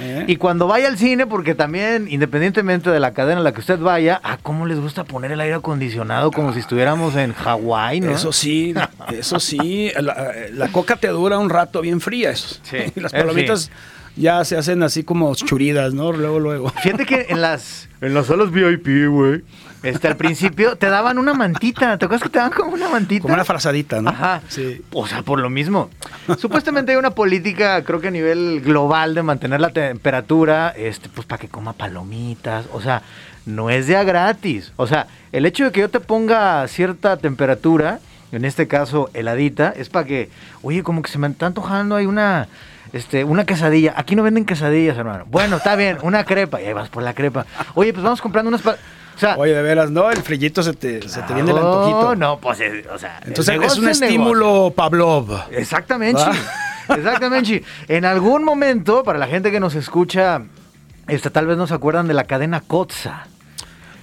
¿Eh? 0.00 0.24
Y 0.26 0.36
cuando 0.36 0.66
vaya 0.66 0.88
al 0.88 0.98
cine, 0.98 1.26
porque 1.26 1.54
también, 1.54 2.06
independientemente 2.10 2.90
de 2.90 3.00
la 3.00 3.12
cadena 3.12 3.40
a 3.40 3.44
la 3.44 3.52
que 3.52 3.60
usted 3.60 3.78
vaya, 3.78 4.20
ah, 4.22 4.38
cómo 4.42 4.66
les 4.66 4.80
gusta 4.80 5.04
poner 5.04 5.32
el 5.32 5.40
aire 5.40 5.54
acondicionado 5.54 6.30
como 6.30 6.52
si 6.52 6.60
estuviéramos 6.60 7.14
en 7.16 7.32
Hawái, 7.32 8.00
¿no? 8.00 8.12
Eso 8.12 8.32
sí, 8.32 8.74
eso 9.12 9.40
sí. 9.40 9.92
La, 10.00 10.32
la 10.52 10.68
coca 10.68 10.96
te 10.96 11.08
dura 11.08 11.38
un 11.38 11.50
rato 11.50 11.80
bien 11.80 12.00
fría. 12.00 12.30
Eso. 12.30 12.56
Y 12.96 13.00
las 13.00 13.12
palomitas 13.12 13.70
ya 14.16 14.44
se 14.44 14.56
hacen 14.56 14.82
así 14.82 15.04
como 15.04 15.34
churidas, 15.34 15.94
¿no? 15.94 16.12
Luego, 16.12 16.40
luego. 16.40 16.68
Fíjate 16.82 17.06
que 17.06 17.26
en 17.28 17.40
las, 17.40 17.88
en 18.00 18.14
las 18.14 18.26
salas 18.26 18.50
VIP, 18.50 19.08
güey, 19.08 19.42
este, 19.82 20.08
al 20.08 20.16
principio 20.16 20.76
te 20.76 20.88
daban 20.88 21.18
una 21.18 21.34
mantita. 21.34 21.96
¿Te 21.98 22.06
acuerdas 22.06 22.22
que 22.22 22.28
te 22.30 22.38
daban 22.38 22.52
como 22.52 22.72
una 22.72 22.88
mantita? 22.88 23.22
Como 23.22 23.34
una 23.34 23.44
frazadita, 23.44 24.00
¿no? 24.00 24.10
Ajá. 24.10 24.42
Sí. 24.48 24.82
O 24.92 25.06
sea, 25.06 25.22
por 25.22 25.38
lo 25.38 25.50
mismo. 25.50 25.90
Supuestamente 26.38 26.92
hay 26.92 26.98
una 26.98 27.10
política, 27.10 27.84
creo 27.84 28.00
que 28.00 28.08
a 28.08 28.10
nivel 28.10 28.62
global, 28.62 29.14
de 29.14 29.22
mantener 29.22 29.60
la 29.60 29.70
temperatura, 29.70 30.70
este, 30.70 31.08
pues 31.08 31.26
para 31.26 31.40
que 31.40 31.48
coma 31.48 31.72
palomitas. 31.74 32.66
O 32.72 32.80
sea, 32.80 33.02
no 33.44 33.70
es 33.70 33.86
de 33.86 33.96
a 33.96 34.04
gratis. 34.04 34.72
O 34.76 34.86
sea, 34.86 35.06
el 35.32 35.46
hecho 35.46 35.64
de 35.64 35.72
que 35.72 35.80
yo 35.80 35.88
te 35.88 36.00
ponga 36.00 36.66
cierta 36.68 37.16
temperatura, 37.16 38.00
en 38.32 38.44
este 38.44 38.66
caso 38.66 39.10
heladita, 39.14 39.72
es 39.76 39.88
para 39.88 40.06
que, 40.06 40.30
oye, 40.62 40.82
como 40.82 41.02
que 41.02 41.10
se 41.10 41.18
me 41.18 41.28
está 41.28 41.46
antojando, 41.46 41.94
hay 41.96 42.06
una. 42.06 42.48
Este, 42.96 43.24
una 43.24 43.44
quesadilla. 43.44 43.94
Aquí 43.96 44.16
no 44.16 44.22
venden 44.22 44.44
quesadillas, 44.44 44.96
hermano. 44.96 45.24
Bueno, 45.28 45.56
está 45.56 45.76
bien, 45.76 45.98
una 46.02 46.24
crepa. 46.24 46.60
Y 46.60 46.66
ahí 46.66 46.72
vas 46.72 46.88
por 46.88 47.02
la 47.02 47.14
crepa. 47.14 47.46
Oye, 47.74 47.92
pues 47.92 48.02
vamos 48.02 48.20
comprando 48.22 48.48
unas. 48.48 48.64
O 48.64 48.74
sea, 49.18 49.36
Oye, 49.38 49.52
de 49.54 49.62
veras, 49.62 49.90
¿no? 49.90 50.10
El 50.10 50.18
frillito 50.22 50.62
se 50.62 50.72
te, 50.74 51.08
se 51.08 51.22
te 51.22 51.32
viene 51.34 51.50
el 51.50 51.56
no, 51.56 51.84
antojito. 51.84 52.16
no, 52.16 52.38
pues, 52.38 52.60
eh, 52.60 52.84
o 52.92 52.98
sea. 52.98 53.20
Entonces 53.24 53.58
es 53.62 53.78
un 53.78 53.88
estímulo 53.88 54.72
Pavlov. 54.74 55.44
Exactamente. 55.52 56.20
Exactamente. 56.88 57.62
En 57.88 58.04
algún 58.04 58.44
momento, 58.44 59.02
para 59.04 59.18
la 59.18 59.26
gente 59.26 59.50
que 59.50 59.58
nos 59.60 59.74
escucha, 59.74 60.42
este, 61.08 61.30
tal 61.30 61.46
vez 61.46 61.56
no 61.56 61.66
se 61.66 61.74
acuerdan 61.74 62.08
de 62.08 62.14
la 62.14 62.24
cadena 62.24 62.60
Kotza. 62.60 63.26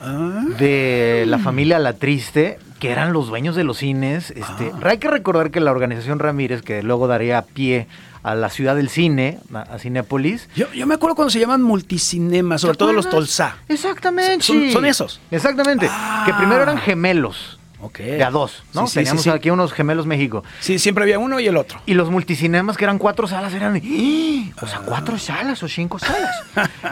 Ah. 0.01 0.43
De 0.59 1.23
la 1.27 1.39
familia 1.39 1.79
La 1.79 1.93
Triste, 1.93 2.59
que 2.79 2.91
eran 2.91 3.13
los 3.13 3.27
dueños 3.27 3.55
de 3.55 3.63
los 3.63 3.77
cines. 3.77 4.31
Este, 4.31 4.71
Ah. 4.73 4.79
Hay 4.89 4.97
que 4.97 5.09
recordar 5.09 5.49
que 5.51 5.59
la 5.61 5.71
organización 5.71 6.19
Ramírez, 6.19 6.61
que 6.61 6.83
luego 6.83 7.07
daría 7.07 7.41
pie 7.43 7.87
a 8.23 8.35
la 8.35 8.49
ciudad 8.49 8.75
del 8.75 8.89
cine, 8.89 9.39
a, 9.53 9.77
Cinépolis. 9.77 10.47
Yo, 10.55 10.71
yo 10.73 10.87
me 10.87 10.95
acuerdo 10.95 11.15
cuando 11.15 11.29
se 11.29 11.39
llaman 11.39 11.61
multicinemas, 11.61 12.61
sobre 12.61 12.77
todo 12.77 12.93
los? 12.93 13.09
Tolsa. 13.09 13.57
Exactamente. 13.67 14.43
Son- 14.45 14.71
son 14.71 14.85
esos. 14.85 15.19
Exactamente. 15.29 15.89
Que 16.25 16.33
primero 16.33 16.63
eran 16.63 16.77
gemelos. 16.77 17.59
Ok. 17.83 17.99
De 17.99 18.23
a 18.23 18.31
dos, 18.31 18.63
¿no? 18.73 18.87
Sí, 18.87 18.93
sí, 18.93 18.99
Teníamos 18.99 19.23
sí, 19.23 19.29
aquí 19.29 19.49
unos 19.49 19.73
gemelos 19.73 20.05
México. 20.05 20.41
Sí, 20.61 20.79
siempre 20.79 21.03
había 21.03 21.19
uno 21.19 21.41
y 21.41 21.47
el 21.47 21.57
otro. 21.57 21.81
Y 21.85 21.95
los 21.95 22.09
multicinemas, 22.09 22.77
que 22.77 22.85
eran 22.85 22.97
cuatro 22.97 23.27
salas, 23.27 23.53
eran. 23.53 23.75
¡ih! 23.75 24.53
O 24.61 24.67
sea, 24.67 24.79
cuatro 24.79 25.17
salas 25.17 25.61
o 25.63 25.67
cinco 25.67 25.99
salas. 25.99 26.31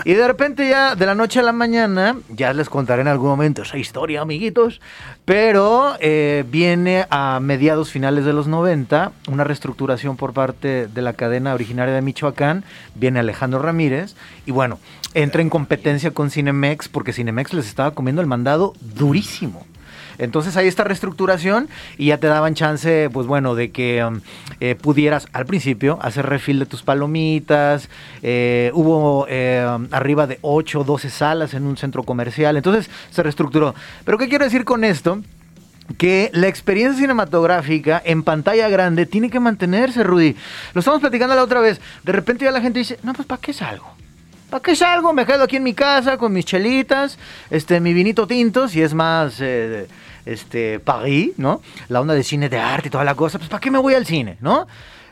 y 0.04 0.14
de 0.14 0.28
repente, 0.28 0.68
ya 0.68 0.96
de 0.96 1.06
la 1.06 1.16
noche 1.16 1.40
a 1.40 1.44
la 1.44 1.54
mañana, 1.54 2.18
ya 2.28 2.52
les 2.54 2.70
contaré 2.70 3.04
en 3.04 3.08
algún 3.08 3.30
momento 3.30 3.62
esa 3.62 3.78
historia, 3.78 4.20
amiguitos. 4.20 4.82
Pero 5.24 5.96
eh, 6.02 6.44
viene 6.50 7.06
a 7.10 7.40
mediados 7.42 7.90
finales 7.90 8.26
de 8.26 8.34
los 8.34 8.48
90 8.48 9.14
una 9.30 9.46
reestructuración 9.46 10.18
por 10.18 10.34
parte 10.34 10.88
de 10.88 11.02
la 11.02 11.14
cadena 11.14 11.54
originaria 11.54 11.94
de 11.94 12.02
Michoacán. 12.02 12.66
Viene 12.96 13.20
Alejandro 13.20 13.62
Ramírez. 13.62 14.16
Y 14.46 14.52
bueno, 14.52 14.78
entra 15.14 15.42
en 15.42 15.50
competencia 15.50 16.12
con 16.12 16.32
Cinemex, 16.32 16.90
porque 16.90 17.14
Cinemex 17.14 17.54
les 17.54 17.68
estaba 17.68 17.92
comiendo 17.92 18.22
el 18.22 18.28
mandado 18.28 18.74
durísimo. 18.82 19.66
Entonces 20.22 20.56
hay 20.56 20.68
esta 20.68 20.84
reestructuración 20.84 21.68
y 21.98 22.08
ya 22.08 22.18
te 22.20 22.28
daban 22.28 22.54
chance, 22.54 23.10
pues 23.12 23.26
bueno, 23.26 23.56
de 23.56 23.72
que 23.72 24.06
um, 24.06 24.22
eh, 24.60 24.76
pudieras 24.76 25.28
al 25.34 25.48
principio 25.48 25.98
hacer 26.00 26.28
refil 26.28 26.60
de 26.60 26.68
tus 26.68 26.84
palomitas. 26.84 27.90
eh, 28.22 28.70
hubo 28.76 29.26
eh, 29.28 29.66
arriba 29.90 30.28
de 30.28 30.38
8 30.42 30.82
o 30.82 30.84
12 30.84 31.10
salas 31.10 31.56
en 31.56 31.64
un 31.64 31.76
centro 31.76 32.04
comercial. 32.04 32.56
Entonces 32.56 32.90
se 33.10 33.24
reestructuró. 33.24 33.74
Pero 34.06 34.20
¿qué 34.20 34.30
quiero 34.30 34.46
decir 34.46 34.64
con 34.64 34.84
esto? 34.84 35.20
que 35.98 36.30
la 36.34 36.48
experiencia 36.48 37.02
cinematográfica 37.02 38.02
en 38.06 38.24
pantalla 38.24 38.70
grande 38.70 39.06
tiene 39.06 39.30
que 39.30 39.42
mantenerse, 39.42 40.04
Rudy. 40.04 40.38
Lo 40.74 40.80
estamos 40.80 41.02
platicando 41.02 41.36
la 41.36 41.44
otra 41.44 41.60
vez. 41.60 41.82
De 42.04 42.14
repente 42.14 42.46
ya 42.46 42.52
la 42.52 42.62
gente 42.62 42.80
dice, 42.80 42.98
no, 43.04 43.12
pues 43.12 43.28
¿para 43.28 43.42
qué 43.42 43.52
salgo? 43.52 43.92
¿Para 44.50 44.62
qué 44.62 44.74
salgo? 44.74 45.12
Me 45.12 45.26
quedo 45.26 45.44
aquí 45.44 45.58
en 45.58 45.64
mi 45.64 45.74
casa 45.74 46.18
con 46.18 46.32
mis 46.32 46.46
chelitas, 46.46 47.18
este, 47.50 47.82
mi 47.82 47.94
vinito 47.94 48.26
tinto, 48.26 48.70
si 48.70 48.82
es 48.82 48.94
más 48.94 49.42
este, 50.26 50.80
París, 50.80 51.32
¿no? 51.38 51.62
La 51.90 52.02
onda 52.02 52.14
de 52.14 52.24
cine 52.24 52.50
de 52.50 52.58
arte 52.60 52.88
y 52.88 52.92
toda 52.92 53.04
la 53.04 53.16
cosa. 53.16 53.38
Pues 53.40 53.50
¿para 53.50 53.60
qué 53.62 53.72
me 53.72 53.80
voy 53.80 53.94
al 53.94 54.06
cine, 54.06 54.38
no? 54.42 54.68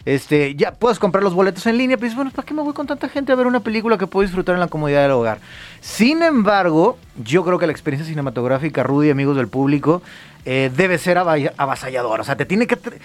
Este, 0.05 0.55
ya 0.55 0.71
puedes 0.71 0.97
comprar 0.97 1.23
los 1.23 1.33
boletos 1.33 1.65
en 1.67 1.77
línea, 1.77 1.97
dices, 1.97 2.15
bueno, 2.15 2.31
¿para 2.31 2.45
qué 2.45 2.53
me 2.53 2.61
voy 2.61 2.73
con 2.73 2.87
tanta 2.87 3.09
gente 3.09 3.31
a 3.31 3.35
ver 3.35 3.45
una 3.45 3.59
película 3.59 3.97
que 3.97 4.07
puedo 4.07 4.25
disfrutar 4.25 4.55
en 4.55 4.61
la 4.61 4.67
comodidad 4.67 5.01
del 5.03 5.11
hogar? 5.11 5.39
Sin 5.81 6.23
embargo, 6.23 6.97
yo 7.23 7.43
creo 7.43 7.59
que 7.59 7.65
la 7.67 7.73
experiencia 7.73 8.09
cinematográfica, 8.09 8.81
Rudy, 8.81 9.09
amigos 9.11 9.35
del 9.35 9.49
público, 9.49 10.01
eh, 10.45 10.71
debe 10.75 10.97
ser 10.97 11.17
avasalladora. 11.17 12.21
O 12.21 12.25
sea, 12.25 12.37
te 12.37 12.45
tiene 12.45 12.65
que 12.65 12.77
tr- 12.81 12.97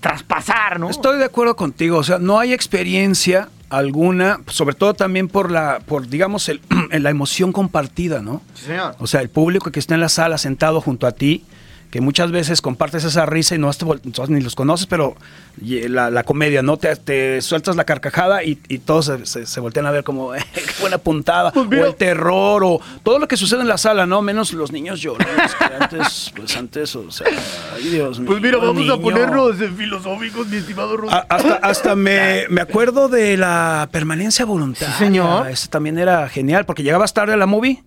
traspasar, 0.00 0.80
¿no? 0.80 0.88
Estoy 0.90 1.18
de 1.18 1.26
acuerdo 1.26 1.54
contigo, 1.54 1.98
o 1.98 2.02
sea, 2.04 2.18
no 2.18 2.38
hay 2.38 2.52
experiencia 2.54 3.48
alguna, 3.70 4.40
sobre 4.46 4.74
todo 4.74 4.94
también 4.94 5.28
por 5.28 5.50
la, 5.50 5.80
por 5.84 6.08
digamos, 6.08 6.48
el, 6.48 6.60
la 6.90 7.10
emoción 7.10 7.52
compartida, 7.52 8.20
¿no? 8.20 8.42
Sí, 8.54 8.66
señor. 8.66 8.96
O 8.98 9.06
sea, 9.06 9.20
el 9.20 9.28
público 9.28 9.70
que 9.70 9.80
está 9.80 9.94
en 9.94 10.00
la 10.00 10.08
sala 10.08 10.38
sentado 10.38 10.80
junto 10.80 11.06
a 11.06 11.12
ti, 11.12 11.44
que 11.90 12.02
muchas 12.02 12.30
veces 12.30 12.60
compartes 12.60 13.04
esa 13.04 13.24
risa 13.24 13.54
y 13.54 13.58
no 13.58 13.70
entonces 13.70 14.28
ni 14.28 14.42
los 14.42 14.54
conoces, 14.54 14.86
pero 14.86 15.16
y 15.60 15.88
la, 15.88 16.10
la 16.10 16.22
comedia, 16.22 16.62
¿no? 16.62 16.76
Te, 16.76 16.94
te 16.96 17.40
sueltas 17.40 17.76
la 17.76 17.84
carcajada 17.84 18.44
y, 18.44 18.58
y 18.68 18.78
todos 18.80 19.06
se, 19.06 19.24
se- 19.24 19.46
se 19.46 19.60
voltean 19.60 19.86
a 19.86 19.90
ver 19.90 20.04
como, 20.04 20.34
"Eh, 20.36 20.44
qué 20.54 20.62
buena 20.80 20.98
puntada, 20.98 21.50
o 21.56 21.62
el 21.86 21.94
terror, 21.94 22.62
o 22.62 22.80
todo 23.02 23.18
lo 23.18 23.26
que 23.26 23.38
sucede 23.38 23.62
en 23.62 23.68
la 23.68 23.78
sala, 23.78 24.04
¿no? 24.04 24.20
Menos 24.20 24.52
los 24.52 24.70
niños 24.70 25.00
llorones, 25.00 25.54
que 25.54 25.64
antes, 25.64 26.30
pues 26.36 26.56
antes, 26.58 26.94
o 26.94 27.10
sea, 27.10 27.26
ay 27.74 27.84
Dios 27.88 28.18
mío. 28.20 28.28
Pues 28.28 28.42
mira, 28.42 28.58
vamos 28.58 28.88
a 28.90 28.98
ponernos 28.98 29.58
eh, 29.60 29.70
filosóficos, 29.74 30.46
mi 30.48 30.58
estimado 30.58 30.94
Rudy. 30.96 31.14
Hasta, 31.30 31.54
hasta 31.62 31.96
me, 31.96 32.44
me 32.50 32.60
acuerdo 32.60 33.08
de 33.08 33.38
la 33.38 33.88
permanencia 33.90 34.44
voluntaria. 34.44 34.92
Sí, 34.94 35.04
señor. 35.04 35.48
Eso 35.48 35.68
también 35.70 35.98
era 35.98 36.28
genial, 36.28 36.66
porque 36.66 36.82
llegabas 36.82 37.14
tarde 37.14 37.32
a 37.32 37.36
la 37.38 37.46
movie 37.46 37.82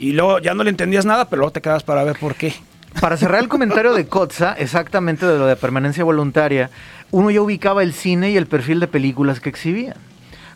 y 0.00 0.12
luego 0.12 0.40
ya 0.40 0.52
no 0.54 0.64
le 0.64 0.70
entendías 0.70 1.06
nada, 1.06 1.26
pero 1.28 1.40
luego 1.40 1.52
te 1.52 1.60
quedabas 1.62 1.84
para 1.84 2.02
ver 2.02 2.18
por 2.18 2.34
qué. 2.34 2.52
Para 3.00 3.18
cerrar 3.18 3.42
el 3.42 3.48
comentario 3.48 3.92
de 3.92 4.06
Kotza, 4.06 4.54
exactamente 4.54 5.26
de 5.26 5.38
lo 5.38 5.46
de 5.46 5.56
permanencia 5.56 6.02
voluntaria, 6.02 6.70
uno 7.10 7.30
ya 7.30 7.42
ubicaba 7.42 7.82
el 7.82 7.92
cine 7.92 8.30
y 8.30 8.36
el 8.36 8.46
perfil 8.46 8.80
de 8.80 8.88
películas 8.88 9.38
que 9.38 9.50
exhibían. 9.50 9.96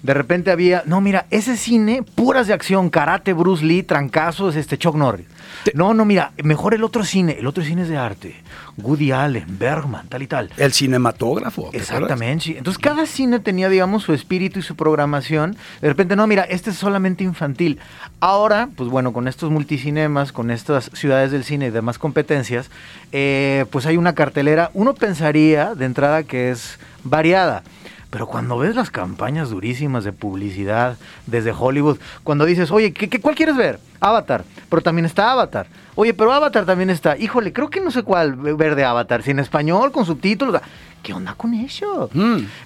De 0.02 0.14
repente 0.14 0.50
había, 0.50 0.82
no, 0.86 1.02
mira, 1.02 1.26
ese 1.30 1.58
cine, 1.58 2.02
puras 2.02 2.46
de 2.46 2.54
acción, 2.54 2.88
karate, 2.88 3.34
Bruce 3.34 3.64
Lee, 3.64 3.82
trancazos, 3.82 4.56
este 4.56 4.78
Chuck 4.78 4.96
Norris. 4.96 5.26
No, 5.74 5.94
no, 5.94 6.04
mira, 6.04 6.32
mejor 6.42 6.74
el 6.74 6.84
otro 6.84 7.04
cine, 7.04 7.36
el 7.38 7.46
otro 7.46 7.62
cine 7.62 7.82
es 7.82 7.88
de 7.88 7.96
arte. 7.96 8.36
Woody 8.78 9.12
Allen, 9.12 9.58
Bergman, 9.58 10.08
tal 10.08 10.22
y 10.22 10.26
tal. 10.26 10.50
El 10.56 10.72
cinematógrafo. 10.72 11.70
Exactamente, 11.72 12.44
sí. 12.44 12.54
Entonces 12.56 12.80
cada 12.82 13.06
cine 13.06 13.40
tenía, 13.40 13.68
digamos, 13.68 14.02
su 14.02 14.12
espíritu 14.12 14.58
y 14.58 14.62
su 14.62 14.76
programación. 14.76 15.56
De 15.80 15.88
repente, 15.88 16.16
no, 16.16 16.26
mira, 16.26 16.44
este 16.44 16.70
es 16.70 16.76
solamente 16.76 17.24
infantil. 17.24 17.78
Ahora, 18.20 18.68
pues 18.76 18.88
bueno, 18.88 19.12
con 19.12 19.28
estos 19.28 19.50
multicinemas, 19.50 20.32
con 20.32 20.50
estas 20.50 20.90
ciudades 20.94 21.30
del 21.30 21.44
cine 21.44 21.66
y 21.66 21.70
demás 21.70 21.98
competencias, 21.98 22.70
eh, 23.12 23.66
pues 23.70 23.86
hay 23.86 23.96
una 23.96 24.14
cartelera, 24.14 24.70
uno 24.74 24.94
pensaría 24.94 25.74
de 25.74 25.84
entrada 25.84 26.22
que 26.22 26.50
es 26.50 26.78
variada. 27.04 27.62
Pero 28.10 28.26
cuando 28.26 28.58
ves 28.58 28.74
las 28.74 28.90
campañas 28.90 29.50
durísimas 29.50 30.02
de 30.02 30.12
publicidad 30.12 30.96
desde 31.26 31.52
Hollywood, 31.56 31.98
cuando 32.24 32.44
dices, 32.44 32.70
oye, 32.72 32.92
¿qué, 32.92 33.08
qué- 33.08 33.20
cuál 33.20 33.36
quieres 33.36 33.56
ver? 33.56 33.78
Avatar, 34.00 34.44
pero 34.68 34.82
también 34.82 35.04
está 35.06 35.30
Avatar. 35.30 35.66
Oye, 35.94 36.12
pero 36.12 36.32
Avatar 36.32 36.64
también 36.64 36.90
está. 36.90 37.16
Híjole, 37.16 37.52
creo 37.52 37.70
que 37.70 37.80
no 37.80 37.90
sé 37.92 38.02
cuál 38.02 38.34
ver 38.34 38.74
de 38.74 38.84
Avatar, 38.84 39.22
si 39.22 39.30
en 39.30 39.38
español, 39.38 39.92
con 39.92 40.04
subtítulos. 40.06 40.60
¿Qué 41.04 41.12
onda 41.14 41.34
con 41.34 41.54
eso? 41.54 42.10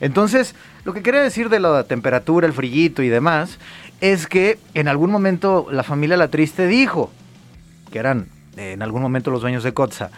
Entonces, 0.01 0.55
lo 0.84 0.92
que 0.95 1.03
quería 1.03 1.20
decir 1.22 1.49
de 1.51 1.61
la 1.61 1.84
temperatura, 1.84 2.47
el 2.47 2.53
frillito 2.53 3.03
y 3.03 3.09
demás, 3.09 3.59
es 4.01 4.26
que 4.26 4.59
en 4.74 4.88
algún 4.88 5.11
momento 5.11 5.66
la 5.70 5.82
familia 5.82 6.16
La 6.16 6.28
Triste 6.28 6.66
dijo, 6.66 7.12
que 7.92 7.99
eran 7.99 8.26
eh, 8.57 8.72
en 8.72 8.82
algún 8.82 9.03
momento 9.03 9.30
los 9.30 9.40
dueños 9.42 9.62
de 9.62 9.72
Kotza, 9.74 10.11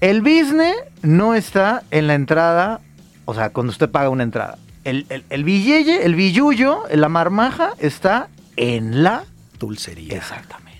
el 0.00 0.20
business 0.20 0.74
no 1.02 1.34
está 1.34 1.82
en 1.90 2.06
la 2.06 2.14
entrada, 2.14 2.80
o 3.24 3.34
sea, 3.34 3.50
cuando 3.50 3.70
usted 3.70 3.88
paga 3.90 4.08
una 4.08 4.22
entrada. 4.22 4.58
El, 4.84 5.06
el, 5.10 5.24
el 5.30 5.44
billete, 5.44 6.04
el 6.06 6.14
billullo, 6.14 6.84
la 6.92 7.08
marmaja 7.08 7.70
está 7.78 8.28
en 8.56 9.02
la 9.02 9.24
Dulcería. 9.58 10.16
Exactamente. 10.16 10.72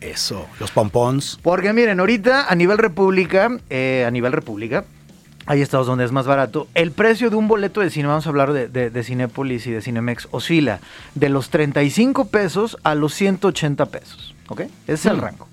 Eso, 0.00 0.46
los 0.60 0.70
pompons. 0.72 1.38
Porque 1.42 1.72
miren, 1.72 2.00
ahorita 2.00 2.46
a 2.48 2.54
nivel 2.54 2.78
república, 2.78 3.50
eh, 3.70 4.04
a 4.06 4.10
nivel 4.10 4.32
república, 4.32 4.84
hay 5.46 5.62
estados 5.62 5.86
donde 5.86 6.04
es 6.04 6.10
más 6.12 6.26
barato. 6.26 6.66
El 6.74 6.90
precio 6.90 7.30
de 7.30 7.36
un 7.36 7.46
boleto 7.46 7.80
de 7.80 7.90
cine, 7.90 8.08
vamos 8.08 8.26
a 8.26 8.30
hablar 8.30 8.52
de, 8.52 8.66
de, 8.68 8.90
de 8.90 9.04
Cinépolis 9.04 9.64
y 9.68 9.70
de 9.70 9.80
Cinemex, 9.80 10.26
oscila 10.32 10.80
de 11.14 11.28
los 11.28 11.50
35 11.50 12.26
pesos 12.28 12.76
a 12.82 12.96
los 12.96 13.14
180 13.14 13.86
pesos. 13.86 14.34
¿Ok? 14.48 14.62
Ese 14.62 14.70
es 14.92 15.06
el 15.06 15.16
Mm. 15.18 15.20
rango. 15.20 15.48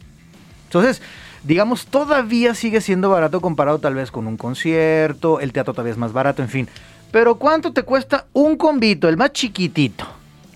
Entonces, 0.66 1.02
digamos, 1.44 1.86
todavía 1.86 2.56
sigue 2.56 2.82
siendo 2.82 3.10
barato 3.10 3.42
comparado 3.42 3.80
tal 3.80 3.96
vez 3.96 4.12
con 4.12 4.28
un 4.28 4.38
concierto, 4.38 5.40
el 5.40 5.52
teatro 5.52 5.74
todavía 5.74 5.92
es 5.92 5.98
más 5.98 6.14
barato, 6.14 6.42
en 6.42 6.50
fin. 6.50 6.70
Pero 7.12 7.36
¿cuánto 7.36 7.74
te 7.74 7.84
cuesta 7.84 8.26
un 8.34 8.58
combito, 8.58 9.08
el 9.08 9.18
más 9.18 9.34
chiquitito? 9.34 10.06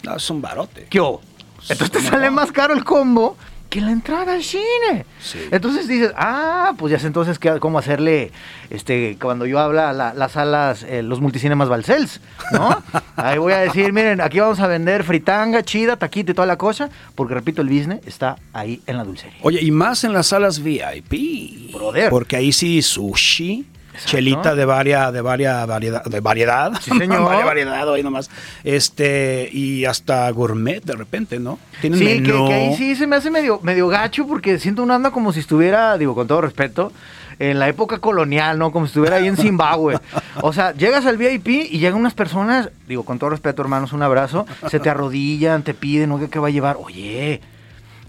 No, 0.04 0.16
es 0.16 0.30
un 0.30 0.42
barote. 0.42 0.88
¿Qué 0.90 1.00
hubo? 1.00 1.22
Entonces 1.70 1.92
te 1.92 2.02
sale 2.02 2.30
más 2.30 2.52
caro 2.52 2.74
el 2.74 2.84
combo 2.84 3.38
que 3.70 3.82
la 3.82 3.92
entrada 3.92 4.34
al 4.34 4.44
cine. 4.44 5.06
Entonces 5.52 5.88
dices, 5.88 6.12
ah, 6.16 6.74
pues 6.78 6.92
ya 6.92 7.00
sé 7.00 7.08
entonces 7.08 7.38
qué- 7.40 7.60
cómo 7.60 7.80
hacerle, 7.80 8.32
este, 8.70 9.18
cuando 9.22 9.46
yo 9.46 9.60
habla 9.60 9.92
la- 9.94 10.14
las 10.14 10.32
salas, 10.34 10.84
eh, 10.84 11.04
los 11.04 11.20
multicinemas 11.22 11.68
Balcells, 11.70 12.22
¿no? 12.54 12.82
Ahí 13.18 13.38
voy 13.38 13.54
a 13.54 13.58
decir, 13.58 13.92
miren, 13.94 14.22
aquí 14.22 14.40
vamos 14.40 14.60
a 14.60 14.68
vender 14.68 15.04
fritanga, 15.04 15.64
chida, 15.64 15.96
taquito 15.98 16.32
y 16.32 16.36
toda 16.36 16.46
la 16.48 16.58
cosa, 16.58 16.90
porque 17.16 17.34
repito, 17.34 17.62
el 17.62 17.68
business 17.70 18.00
está 18.06 18.38
ahí 18.54 18.82
en 18.88 18.98
la 18.98 19.04
dulcería. 19.04 19.40
Oye, 19.42 19.60
y 19.62 19.72
más 19.72 20.04
en 20.04 20.14
las 20.14 20.28
salas 20.28 20.62
VIP. 20.64 21.72
Brother. 21.74 22.10
Porque 22.10 22.36
ahí 22.38 22.52
sí 22.52 22.82
sushi, 22.82 23.66
chelita 24.06 24.56
de 24.56 24.66
varia, 24.66 25.12
de 25.12 25.22
varia 25.22 25.66
variedad, 25.66 26.04
de 26.04 26.20
variedad. 26.20 26.72
Sí, 26.82 26.92
señor. 26.98 27.24
Varia 27.26 27.46
variedad, 27.46 27.94
ahí 27.94 28.04
nomás. 28.04 28.30
Este, 28.64 29.50
y 29.52 29.86
hasta 29.86 30.30
gourmet 30.32 30.84
de 30.84 30.94
repente, 30.96 31.40
¿no? 31.40 31.60
Tienen 31.82 32.00
Sí, 32.00 32.06
que, 32.24 32.32
menú. 32.34 32.48
que 32.48 32.54
ahí 32.54 32.76
sí 32.76 32.96
se 32.96 33.08
me 33.08 33.16
hace 33.16 33.30
medio, 33.32 33.60
medio 33.64 33.88
gacho 33.88 34.28
porque 34.28 34.60
siento 34.60 34.84
una 34.84 34.96
onda 34.96 35.12
como 35.12 35.34
si 35.34 35.40
estuviera, 35.40 35.98
digo, 35.98 36.16
con 36.16 36.28
todo 36.28 36.42
respeto, 36.42 36.92
en 37.40 37.60
la 37.60 37.68
época 37.70 38.00
colonial, 38.00 38.58
¿no? 38.58 38.72
Como 38.72 38.86
si 38.88 38.92
estuviera 38.92 39.18
ahí 39.18 39.28
en 39.28 39.38
Zimbabue. 39.38 40.00
O 40.42 40.54
sea, 40.54 40.74
llegas 40.74 41.06
al 41.06 41.18
VIP 41.18 41.48
y 41.48 41.80
llegan 41.80 42.00
unas 42.00 42.14
personas, 42.14 42.70
digo, 42.88 43.04
con 43.06 43.20
todo 43.20 43.30
respeto, 43.30 43.62
hermanos, 43.62 43.94
un 43.94 44.02
abrazo, 44.04 44.46
se 44.70 44.80
te 44.80 44.90
arrodillan, 44.90 45.64
te 45.64 45.74
piden, 45.74 46.10
¿no? 46.10 46.20
¿Qué, 46.20 46.30
qué 46.30 46.40
va 46.40 46.48
a 46.48 46.52
llevar? 46.52 46.78
Oye, 46.80 47.42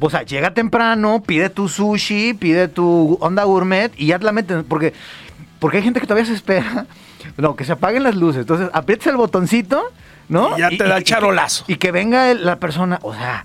o 0.00 0.08
sea, 0.08 0.22
llega 0.22 0.54
temprano, 0.54 1.22
pide 1.26 1.50
tu 1.50 1.68
sushi, 1.68 2.32
pide 2.34 2.68
tu 2.68 3.18
onda 3.20 3.44
gourmet 3.44 3.92
y 3.96 4.06
ya 4.06 4.18
te 4.18 4.24
la 4.24 4.32
meten, 4.32 4.64
porque, 4.64 4.94
porque 5.58 5.78
hay 5.78 5.82
gente 5.82 6.00
que 6.00 6.06
todavía 6.06 6.26
se 6.26 6.34
espera, 6.34 6.86
no, 7.36 7.56
que 7.56 7.64
se 7.64 7.72
apaguen 7.72 8.02
las 8.02 8.14
luces. 8.16 8.40
Entonces, 8.42 8.68
aprietas 8.72 9.06
el 9.08 9.16
botoncito, 9.16 9.82
¿no? 10.28 10.56
Y 10.56 10.60
ya 10.60 10.68
te 10.70 10.84
da 10.84 10.96
el 10.98 11.04
charolazo. 11.04 11.64
Y 11.68 11.76
que 11.76 11.90
venga 11.92 12.30
el- 12.30 12.44
la 12.44 12.56
persona, 12.56 12.98
o 13.02 13.14
sea, 13.14 13.44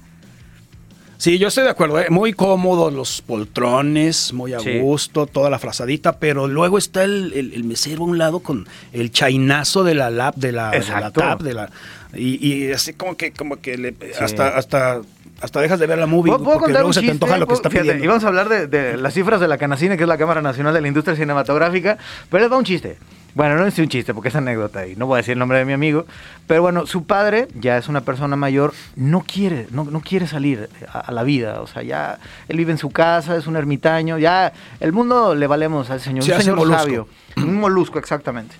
Sí, 1.18 1.38
yo 1.39 1.47
estoy 1.47 1.64
de 1.64 1.70
acuerdo, 1.70 2.01
¿eh? 2.01 2.07
muy 2.09 2.34
cómodos 2.34 2.91
los 2.91 3.22
poltrones, 3.22 4.34
muy 4.34 4.53
a 4.53 4.59
Sí. 4.59 4.80
gusto, 4.80 5.26
toda 5.26 5.49
la 5.49 5.57
frazadita, 5.57 6.18
pero 6.20 6.49
luego 6.49 6.78
está 6.78 7.05
el, 7.05 7.32
el- 7.34 7.53
el 7.53 7.64
mesero 7.64 8.01
a 8.03 8.07
un 8.07 8.18
lado 8.18 8.39
con 8.41 8.68
el 8.91 9.09
chainazo 9.09 9.86
de 9.86 9.95
la 9.95 10.09
lap, 10.09 10.36
de 10.36 10.51
la, 10.51 10.72
de 10.72 10.80
la 10.82 11.38
de 11.39 11.53
la 11.53 11.70
y, 12.14 12.45
y 12.45 12.72
así 12.74 12.91
como 12.93 13.16
que 13.16 13.32
como 13.32 13.61
que 13.61 13.78
le- 13.78 13.95
hasta 14.20 14.49
hasta 14.57 15.01
hasta 15.44 15.60
dejas 15.62 15.78
de 15.80 15.88
ver 15.88 15.98
la 16.00 16.08
movie 16.08 16.32
¿Puedo, 16.32 16.44
puedo 16.44 16.58
porque 16.60 16.66
contar 16.74 16.82
luego 16.82 16.88
un 16.88 16.94
se 16.94 17.02
te 17.02 17.08
chiste? 17.08 17.12
antoja 17.26 17.38
lo 17.38 17.48
que 17.48 17.54
está 17.54 17.70
fíjate, 17.70 17.84
pidiendo. 17.89 18.04
Y 18.06 18.08
vamos 18.08 18.24
a 18.24 18.28
hablar 18.28 18.50
de, 18.50 18.68
de 18.68 18.98
las 18.98 19.14
cifras 19.14 19.39
de 19.39 19.48
la 19.48 19.58
Canacine, 19.58 19.98
que 19.98 20.04
es 20.04 20.10
la 20.10 20.18
Cámara 20.18 20.41
Nacional 20.41 20.74
de 20.74 20.82
la 20.82 20.88
Industria 20.88 21.16
Cinematográfica. 21.16 21.98
Pero 22.30 22.44
les 22.44 22.52
va 22.52 22.58
un 22.58 22.64
chiste. 22.66 22.98
Bueno, 23.36 23.56
no 23.56 23.66
es 23.66 23.78
un 23.80 23.88
chiste 23.89 24.14
porque 24.14 24.30
es 24.30 24.36
anécdota 24.36 24.86
y 24.86 24.96
no 24.96 25.08
voy 25.08 25.16
a 25.16 25.18
decir 25.18 25.34
el 25.34 25.39
nombre 25.39 25.58
de 25.58 25.66
mi 25.66 25.74
amigo. 25.74 26.06
Pero 26.46 26.62
bueno, 26.62 26.86
su 26.86 27.06
padre, 27.06 27.48
ya 27.56 27.78
es 27.78 27.88
una 27.89 28.02
persona 28.02 28.36
mayor, 28.36 28.74
no 28.96 29.22
quiere, 29.22 29.66
no, 29.72 29.86
no 29.86 30.02
quiere 30.02 30.28
salir 30.28 30.70
a, 30.88 31.00
a 31.00 31.12
la 31.12 31.24
vida. 31.24 31.60
O 31.62 31.68
sea, 31.68 31.82
ya 31.82 32.20
él 32.48 32.58
vive 32.58 32.72
en 32.72 32.78
su 32.78 32.91
casa, 32.91 33.36
es 33.36 33.48
un 33.48 33.56
ermitaño, 33.56 34.20
ya 34.20 34.54
el 34.80 34.94
mundo 34.94 35.34
le 35.36 35.48
valemos 35.48 35.89
al 35.89 36.00
señor. 36.00 36.24
Se 36.24 36.30
un 36.32 36.36
hace 36.36 36.44
señor 36.44 36.60
molusco. 36.60 36.80
sabio. 36.80 37.08
Un 37.38 37.60
molusco, 37.60 37.98
exactamente. 38.00 38.56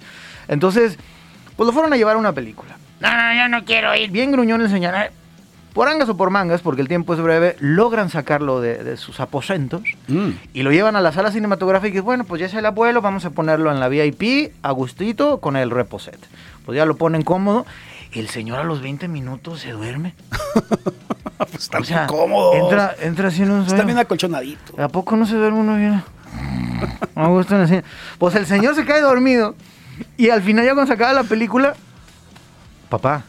Entonces, 0.48 0.98
pues 1.56 1.68
lo 1.68 1.72
fueron 1.72 1.94
a 1.94 1.96
llevar 1.98 2.16
a 2.16 2.20
una 2.20 2.34
película. 2.34 2.76
No, 3.00 3.10
no, 3.16 3.36
yo 3.36 3.48
no 3.50 3.64
quiero 3.66 3.94
ir. 3.96 4.10
Bien 4.10 4.32
gruñón 4.32 4.62
el 4.62 4.70
señor. 4.70 4.96
"Ay, 5.74 5.76
Por 5.76 5.88
angas 5.90 6.08
o 6.10 6.16
por 6.18 6.30
mangas, 6.30 6.62
porque 6.62 6.82
el 6.82 6.88
tiempo 6.88 7.14
es 7.14 7.20
breve, 7.20 7.56
logran 7.60 8.10
sacarlo 8.10 8.62
de, 8.62 8.84
de 8.84 8.96
sus 8.98 9.20
aposentos 9.20 9.82
Mm. 10.08 10.30
y 10.54 10.62
lo 10.64 10.72
llevan 10.72 10.96
a 10.96 11.02
la 11.02 11.12
sala 11.12 11.32
cinematográfica 11.32 11.98
y 11.98 12.02
bueno, 12.02 12.24
pues 12.26 12.40
ya 12.40 12.46
es 12.48 12.54
el 12.54 12.66
abuelo, 12.66 13.02
vamos 13.02 13.26
a 13.26 13.32
ponerlo 13.32 13.72
en 13.72 13.80
la 13.80 13.88
VIP, 13.90 14.54
a 14.62 14.72
gustito, 14.72 15.40
con 15.40 15.56
el 15.56 15.72
reposet. 15.72 16.20
Pues 16.66 16.76
ya 16.78 16.86
lo 16.86 16.96
ponen 16.96 17.24
cómodo. 17.24 17.66
El 18.12 18.30
señor 18.30 18.60
a 18.60 18.64
los 18.64 18.82
20 18.82 19.08
minutos 19.08 19.60
se 19.62 19.72
duerme. 19.72 20.14
Pues 21.38 21.64
están 21.64 21.82
O 21.82 21.86
sea, 21.86 21.98
bien 21.98 22.08
cómodos. 22.08 22.56
Entra, 22.56 22.96
entra 23.02 23.28
así 23.28 23.42
en 23.42 23.52
un 23.52 23.62
Está 23.62 23.72
sueño. 23.72 23.86
bien 23.88 23.98
acolchonadito. 23.98 24.82
¿A 24.82 24.88
poco 24.88 25.18
no 25.18 25.26
se 25.26 25.36
duerme 25.36 25.60
uno 25.60 25.76
bien? 25.76 26.02
Me 27.16 27.28
gusta 27.28 27.66
cine. 27.68 27.84
Pues 28.18 28.36
el 28.36 28.46
señor 28.46 28.76
se 28.76 28.86
cae 28.86 29.02
dormido 29.02 29.56
y 30.16 30.30
al 30.30 30.42
final 30.42 30.64
ya 30.66 30.74
cuando 30.74 30.88
se 30.88 30.94
acaba 30.94 31.12
la 31.12 31.24
película, 31.24 31.74
papá, 32.90 33.24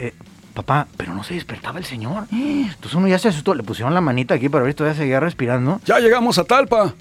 eh, 0.00 0.14
papá, 0.58 0.88
pero 0.96 1.14
no 1.14 1.22
se 1.22 1.34
despertaba 1.34 1.78
el 1.78 1.84
señor. 1.84 2.24
Entonces 2.32 2.94
uno 2.94 3.06
ya 3.06 3.18
se 3.18 3.28
asustó, 3.28 3.54
le 3.54 3.62
pusieron 3.62 3.94
la 3.94 4.00
manita 4.00 4.34
aquí 4.34 4.48
para 4.48 4.64
ver 4.64 4.72
si 4.72 4.76
todavía 4.76 4.98
seguía 4.98 5.20
respirando. 5.20 5.80
Ya 5.84 6.00
llegamos 6.00 6.36
a 6.38 6.44
Talpa. 6.44 6.94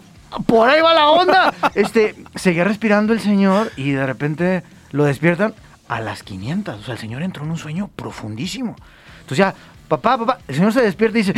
Por 0.46 0.70
ahí 0.70 0.80
va 0.82 0.94
la 0.94 1.10
onda. 1.10 1.54
Este, 1.74 2.16
seguía 2.36 2.64
respirando 2.66 3.14
el 3.14 3.20
señor 3.20 3.72
y 3.76 3.92
de 3.92 4.06
repente 4.06 4.64
lo 4.92 5.06
despiertan 5.06 5.56
a 5.88 6.02
las 6.02 6.22
500. 6.22 6.80
O 6.80 6.84
sea, 6.84 6.94
el 6.94 7.00
señor 7.00 7.24
entró 7.24 7.46
en 7.46 7.52
un 7.52 7.58
sueño 7.58 7.90
profundísimo. 7.96 8.76
Entonces 9.22 9.40
ya, 9.40 9.56
papá, 9.88 10.20
papá, 10.20 10.38
el 10.48 10.56
señor 10.56 10.72
se 10.72 10.82
despierta 10.82 11.18
y 11.18 11.24
dice, 11.24 11.34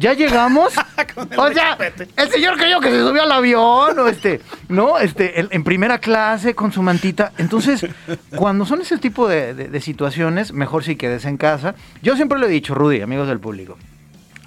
¿ya 0.00 0.14
llegamos? 0.14 0.72
o 1.36 1.52
sea, 1.52 1.76
el 2.16 2.30
señor 2.30 2.56
creyó 2.56 2.80
que 2.80 2.90
se 2.90 3.00
subió 3.00 3.22
al 3.22 3.30
avión 3.32 3.98
o 3.98 4.08
este, 4.08 4.40
¿no? 4.68 4.98
Este, 4.98 5.46
en 5.54 5.62
primera 5.62 5.98
clase 5.98 6.54
con 6.54 6.72
su 6.72 6.82
mantita. 6.82 7.32
Entonces, 7.38 7.86
cuando 8.34 8.64
son 8.66 8.80
ese 8.80 8.98
tipo 8.98 9.28
de, 9.28 9.54
de- 9.54 9.68
de 9.68 9.80
situaciones, 9.80 10.52
mejor 10.52 10.82
si 10.82 10.96
quedes 10.96 11.24
en 11.26 11.36
casa. 11.36 11.74
Yo 12.02 12.16
siempre 12.16 12.38
lo 12.38 12.46
he 12.46 12.50
dicho, 12.50 12.74
Rudy, 12.74 13.02
amigos 13.02 13.28
del 13.28 13.38
público. 13.38 13.76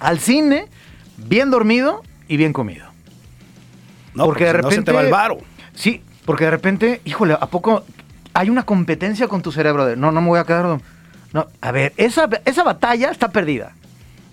Al 0.00 0.18
cine, 0.18 0.66
bien 1.16 1.50
dormido 1.50 2.02
y 2.28 2.36
bien 2.36 2.52
comido. 2.52 2.86
No, 4.14 4.26
porque 4.26 4.50
si 4.50 4.56
no 4.58 4.70
se 4.70 4.82
te 4.82 4.92
va 4.92 5.02
el 5.02 5.10
varo. 5.10 5.38
Sí, 5.74 6.02
porque 6.24 6.44
de 6.44 6.50
repente, 6.50 7.00
híjole, 7.04 7.34
¿a 7.34 7.46
poco 7.46 7.84
hay 8.32 8.50
una 8.50 8.64
competencia 8.64 9.28
con 9.28 9.42
tu 9.42 9.50
cerebro? 9.52 9.86
De, 9.86 9.96
no, 9.96 10.12
no 10.12 10.20
me 10.20 10.28
voy 10.28 10.38
a 10.40 10.44
quedar. 10.44 10.78
No, 11.32 11.46
a 11.60 11.72
ver, 11.72 11.92
esa, 11.96 12.28
esa 12.44 12.62
batalla 12.62 13.10
está 13.10 13.28
perdida. 13.28 13.72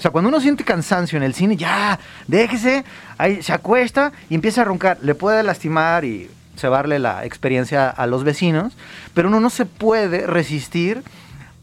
O 0.02 0.04
sea, 0.04 0.10
cuando 0.10 0.30
uno 0.30 0.42
siente 0.42 0.64
cansancio 0.64 1.16
en 1.16 1.22
el 1.22 1.36
cine, 1.36 1.56
ya, 1.56 2.00
déjese, 2.26 2.84
ahí 3.20 3.44
se 3.44 3.54
acuesta 3.54 4.12
y 4.32 4.34
empieza 4.34 4.62
a 4.62 4.66
roncar. 4.66 4.98
Le 5.04 5.14
puede 5.14 5.44
lastimar 5.44 6.06
y 6.06 6.28
cebarle 6.58 6.98
la 6.98 7.24
experiencia 7.24 7.88
a 7.88 8.08
los 8.08 8.24
vecinos, 8.24 8.74
pero 9.14 9.28
uno 9.28 9.40
no 9.40 9.52
se 9.52 9.68
puede 9.68 10.26
resistir 10.26 11.04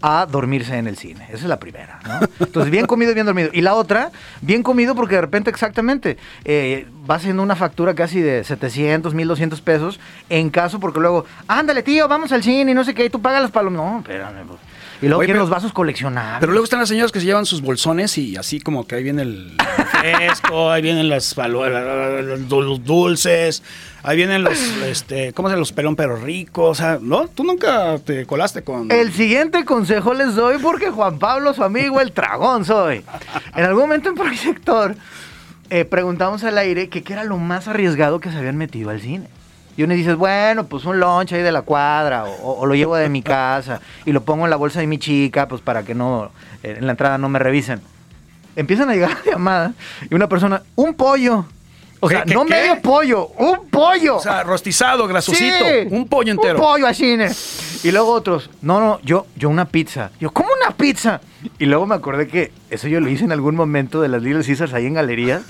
a 0.03 0.24
dormirse 0.30 0.78
en 0.78 0.86
el 0.86 0.97
cine. 0.97 1.24
Esa 1.30 1.39
es 1.39 1.45
la 1.47 1.59
primera, 1.59 1.99
¿no? 2.07 2.20
Entonces, 2.39 2.70
bien 2.70 2.86
comido 2.86 3.11
y 3.11 3.14
bien 3.14 3.26
dormido. 3.26 3.51
Y 3.53 3.61
la 3.61 3.74
otra, 3.74 4.12
bien 4.41 4.62
comido 4.62 4.95
porque 4.95 5.16
de 5.16 5.22
repente 5.22 5.51
exactamente 5.51 6.16
eh, 6.45 6.86
va 7.11 7.16
haciendo 7.16 7.43
una 7.43 7.57
factura 7.57 7.97
casi 7.97 8.20
de 8.20 8.45
700, 8.45 9.14
1200 9.14 9.61
pesos 9.62 9.99
en 10.28 10.51
caso 10.51 10.78
porque 10.78 11.01
luego, 11.01 11.24
ándale 11.49 11.82
tío, 11.82 12.07
vamos 12.07 12.30
al 12.30 12.45
cine 12.45 12.70
y 12.70 12.74
no 12.74 12.84
sé 12.84 12.95
qué, 12.95 13.07
y 13.07 13.11
tú 13.11 13.20
pagas 13.20 13.43
las 13.43 13.51
palomas. 13.51 13.82
No, 13.82 13.99
espérame. 13.99 14.47
pues. 14.47 14.67
Y 15.01 15.07
luego 15.07 15.20
Oye, 15.20 15.26
quieren 15.26 15.36
pero- 15.40 15.44
los 15.44 15.51
vasos 15.51 15.72
coleccionables. 15.72 16.40
Pero 16.40 16.53
luego 16.53 16.64
están 16.64 16.80
las 16.80 16.88
señoras 16.88 17.12
que 17.12 17.20
se 17.20 17.26
llevan 17.26 17.46
sus 17.46 17.61
bolsones 17.61 18.18
y 18.18 18.36
así 18.36 18.61
como 18.61 18.86
que 18.86 18.96
ahí 18.96 19.03
viene 19.05 19.22
el 19.22 19.53
refresco, 19.59 20.70
ahí 20.72 20.82
vienen 20.82 21.09
las 21.09 21.36
los 21.36 22.40
dul- 22.49 22.80
dulces, 22.82 23.62
ahí 24.03 24.16
vienen 24.16 24.42
los, 24.42 24.59
este, 24.86 25.32
¿cómo 25.34 25.51
se? 25.51 25.57
Los 25.57 25.72
pelón 25.72 25.94
pero 25.94 26.16
ricos, 26.16 26.70
o 26.70 26.74
sea, 26.74 26.99
¿no? 27.01 27.28
Tú 27.28 27.44
nunca 27.44 27.99
te 28.05 28.26
colaste 28.26 28.62
con... 28.62 28.90
El 28.90 29.12
siguiente 29.12 29.64
consejo 29.64 30.14
les 30.14 30.34
doy 30.34 30.59
porque 30.59 30.90
Juan 30.90 31.18
Pablo, 31.18 31.55
su 31.55 31.62
amigo, 31.62 32.01
el 32.01 32.11
tragón 32.12 32.64
soy. 32.64 33.05
En 33.55 33.64
algún 33.64 33.82
momento 33.84 34.09
en 34.09 34.14
Proyector 34.16 34.96
eh, 35.70 35.84
preguntamos 35.84 36.42
al 36.44 36.59
aire 36.59 36.88
que 36.88 37.03
qué 37.03 37.12
era 37.12 37.24
lo 37.24 37.36
más 37.38 37.68
arriesgado 37.68 38.20
que 38.20 38.30
se 38.32 38.38
habían 38.38 38.57
metido 38.57 38.90
al 38.90 39.01
cine. 39.01 39.28
Y 39.79 39.85
uno 39.85 39.95
dices, 39.95 40.16
bueno, 40.16 40.66
pues 40.66 40.85
un 40.87 40.99
lunch 40.99 41.33
ahí 41.35 41.43
de 41.43 41.53
la 41.53 41.62
cuadra, 41.62 42.24
o, 42.24 42.59
o 42.59 42.66
lo 42.66 42.74
llevo 42.74 42.97
de 42.97 43.09
mi 43.09 43.22
casa 43.22 43.81
y 44.05 44.11
lo 44.11 44.24
pongo 44.24 44.43
en 44.45 44.51
la 44.51 44.57
bolsa 44.57 44.81
de 44.81 44.89
mi 44.89 44.99
chica, 44.99 45.47
pues 45.47 45.62
para 45.62 45.85
que 45.85 45.95
no, 45.95 46.33
eh, 46.64 46.74
en 46.79 46.85
la 46.87 46.91
entrada 46.95 47.16
no 47.16 47.29
me 47.29 47.39
revisen. 47.39 47.81
Empiezan 48.57 48.91
a 48.91 48.95
llegar 48.95 49.16
llamadas 49.24 49.70
y 50.11 50.16
una 50.16 50.29
persona, 50.29 50.64
un 50.74 50.95
pollo. 50.95 51.45
O 52.01 52.09
sea, 52.09 52.24
¿Qué, 52.24 52.31
qué, 52.31 52.35
no 52.35 52.45
qué? 52.45 52.55
medio 52.55 52.83
pollo, 52.83 53.29
un 53.39 53.68
pollo. 53.70 54.16
O 54.16 54.20
sea, 54.20 54.43
rostizado, 54.43 55.07
grasosito, 55.07 55.64
Sí, 55.64 55.87
un 55.91 56.09
pollo 56.09 56.33
entero. 56.33 56.57
Un 56.57 56.61
pollo 56.61 56.93
cine. 56.93 57.31
Y 57.85 57.93
luego 57.93 58.12
otros, 58.12 58.51
no, 58.62 58.81
no, 58.81 59.01
yo, 59.03 59.26
yo 59.37 59.49
una 59.49 59.66
pizza. 59.66 60.11
Yo, 60.20 60.31
¿cómo 60.31 60.49
una 60.61 60.76
pizza? 60.76 61.20
Y 61.59 61.66
luego 61.66 61.87
me 61.87 61.95
acordé 61.95 62.26
que 62.29 62.53
eso 62.70 62.89
yo 62.89 63.01
lo 63.01 63.09
hice 63.09 63.24
en 63.24 63.33
algún 63.33 63.55
momento 63.55 64.01
de 64.01 64.09
las 64.09 64.22
Little 64.22 64.45
Caesars 64.45 64.74
ahí 64.74 64.87
en 64.87 64.95
galerías. 64.95 65.43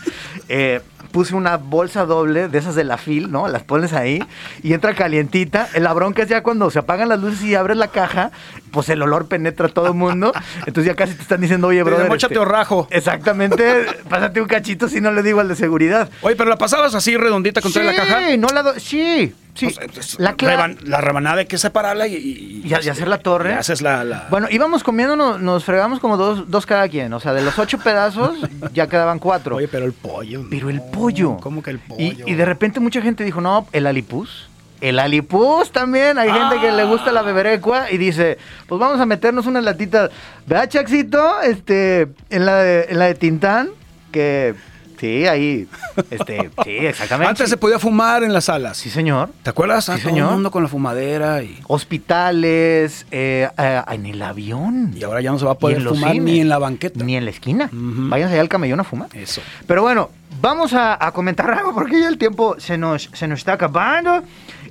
Eh, 0.49 0.81
puse 1.13 1.35
una 1.35 1.57
bolsa 1.57 2.05
doble 2.05 2.49
de 2.49 2.59
esas 2.59 2.75
de 2.75 2.85
la 2.85 2.99
fil, 2.99 3.31
¿no? 3.31 3.49
Las 3.49 3.63
pones 3.63 3.95
ahí 3.95 4.23
y 4.63 4.75
entra 4.75 4.95
calientita. 4.95 5.69
La 5.79 5.95
bronca 5.95 6.23
es 6.23 6.29
ya 6.29 6.43
cuando 6.43 6.71
se 6.71 6.79
apagan 6.81 7.09
las 7.09 7.19
luces 7.21 7.43
y 7.45 7.55
abres 7.55 7.79
la 7.79 7.89
caja, 7.89 8.31
pues 8.71 8.91
el 8.91 9.01
olor 9.01 9.27
penetra 9.27 9.67
a 9.67 9.71
todo 9.71 9.87
el 9.87 9.95
mundo. 9.95 10.33
Entonces 10.67 10.85
ya 10.85 10.95
casi 10.95 11.15
te 11.15 11.23
están 11.23 11.41
diciendo, 11.41 11.69
oye, 11.69 11.83
brother. 11.83 12.09
mochate 12.09 12.35
este, 12.35 12.39
o 12.39 12.45
rajo. 12.45 12.87
Exactamente, 12.91 13.87
pásate 14.09 14.41
un 14.43 14.49
cachito 14.49 14.89
si 14.89 15.01
no 15.01 15.11
le 15.11 15.23
digo 15.23 15.41
al 15.41 15.49
de 15.49 15.57
seguridad. 15.57 16.11
Oye, 16.21 16.37
pero 16.37 16.51
la 16.51 16.59
pasabas 16.59 16.95
así 16.95 17.17
redondita 17.17 17.63
contra 17.63 17.83
la 17.85 17.95
caja. 17.95 18.29
Sí, 18.29 18.37
no 18.37 18.49
la 18.49 18.63
do- 18.63 18.79
sí, 18.79 19.35
sí. 19.59 19.75
la, 20.19 20.37
cla- 20.37 20.57
Reban- 20.57 20.79
la 20.85 21.01
rebanada 21.01 21.39
hay 21.41 21.47
que 21.47 21.59
separarla 21.59 22.07
y, 22.07 22.15
y- 22.15 22.63
y, 22.65 22.69
y 22.69 22.75
hacer 22.75 23.09
la 23.09 23.19
torre. 23.19 23.55
haces 23.55 23.83
la, 23.83 24.05
la- 24.05 24.27
Bueno, 24.31 24.47
íbamos 24.51 24.83
comiendo, 24.85 25.17
nos, 25.17 25.41
nos 25.41 25.65
fregamos 25.65 25.99
como 26.01 26.17
dos, 26.17 26.51
dos 26.51 26.65
cada 26.67 26.89
quien. 26.89 27.13
O 27.13 27.21
sea, 27.21 27.33
de 27.33 27.43
los 27.43 27.59
ocho 27.59 27.79
pedazos 27.79 28.39
ya 28.73 28.87
quedaban 28.87 29.19
cuatro. 29.19 29.57
Oye, 29.57 29.69
pero 29.69 29.85
el 29.85 29.93
pollo. 29.93 30.45
Pero 30.51 30.71
el 30.71 30.81
pollo. 30.81 31.37
¿Cómo 31.39 31.63
que 31.63 31.71
el 31.71 31.79
pollo? 31.79 32.01
Y, 32.03 32.23
y 32.27 32.35
de 32.35 32.45
repente 32.45 32.81
mucha 32.81 33.01
gente 33.03 33.25
dijo, 33.25 33.41
no, 33.41 33.67
el 33.73 33.87
alipus. 33.87 34.49
El 34.81 35.01
alipus 35.01 35.73
también. 35.73 36.19
Hay 36.19 36.31
gente 36.31 36.61
que 36.61 36.71
le 36.71 36.85
gusta 36.85 37.11
la 37.11 37.23
beberecua 37.23 37.91
y 37.91 37.97
dice, 37.99 38.39
pues 38.69 38.79
vamos 38.81 39.01
a 39.01 39.07
meternos 39.07 39.47
unas 39.47 39.65
latitas. 39.65 40.11
¿Verdad, 40.47 40.69
Chaxito? 40.69 41.41
Este, 41.43 42.07
en 42.31 42.47
la 42.47 42.59
de, 42.63 42.87
en 42.89 42.99
la 43.01 43.07
de 43.07 43.15
Tintán, 43.17 43.71
que 44.13 44.55
sí, 44.99 45.27
ahí, 45.27 45.67
este, 46.11 46.51
sí, 46.65 46.71
exactamente. 46.87 47.31
Antes 47.31 47.51
se 47.51 47.57
podía 47.57 47.79
fumar 47.79 48.23
en 48.23 48.33
las 48.33 48.45
salas. 48.47 48.77
Sí, 48.77 48.91
señor. 48.91 49.31
¿Te 49.43 49.51
acuerdas? 49.51 49.85
Sí, 49.87 49.93
Ah, 49.93 49.97
todo 49.97 50.09
señor. 50.11 50.29
el 50.29 50.35
mundo 50.35 50.51
con 50.51 50.63
la 50.63 50.69
fumadera 50.69 51.43
y... 51.43 51.59
Hospitales, 51.67 53.07
eh, 53.11 53.49
eh, 53.59 53.83
en 53.91 54.07
el 54.07 54.23
avión. 54.23 54.93
Y 54.97 55.03
ahora 55.05 55.21
ya 55.21 55.31
no 55.31 55.39
se 55.39 55.45
va 55.45 55.53
a 55.53 55.59
poder 55.59 55.83
fumar 55.83 56.13
cines. 56.13 56.25
ni 56.25 56.41
en 56.41 56.49
la 56.49 56.59
banqueta. 56.59 57.05
Ni 57.05 57.17
en 57.17 57.25
la 57.25 57.31
esquina. 57.31 57.69
Váyanse 57.73 58.35
allá 58.35 58.41
al 58.43 58.49
camellón 58.49 58.81
a 58.81 58.85
fumar. 58.85 59.09
Eso. 59.15 59.41
Pero 59.67 59.83
bueno, 59.83 60.11
vamos 60.41 60.73
a, 60.73 61.05
a 61.05 61.13
comentar 61.13 61.51
algo 61.51 61.75
porque 61.75 62.01
ya 62.01 62.09
el 62.09 62.19
tiempo 62.19 62.57
se 62.59 62.79
nos, 62.79 63.11
se 63.13 63.29
nos 63.29 63.39
está 63.41 63.55
acabando. 63.55 64.23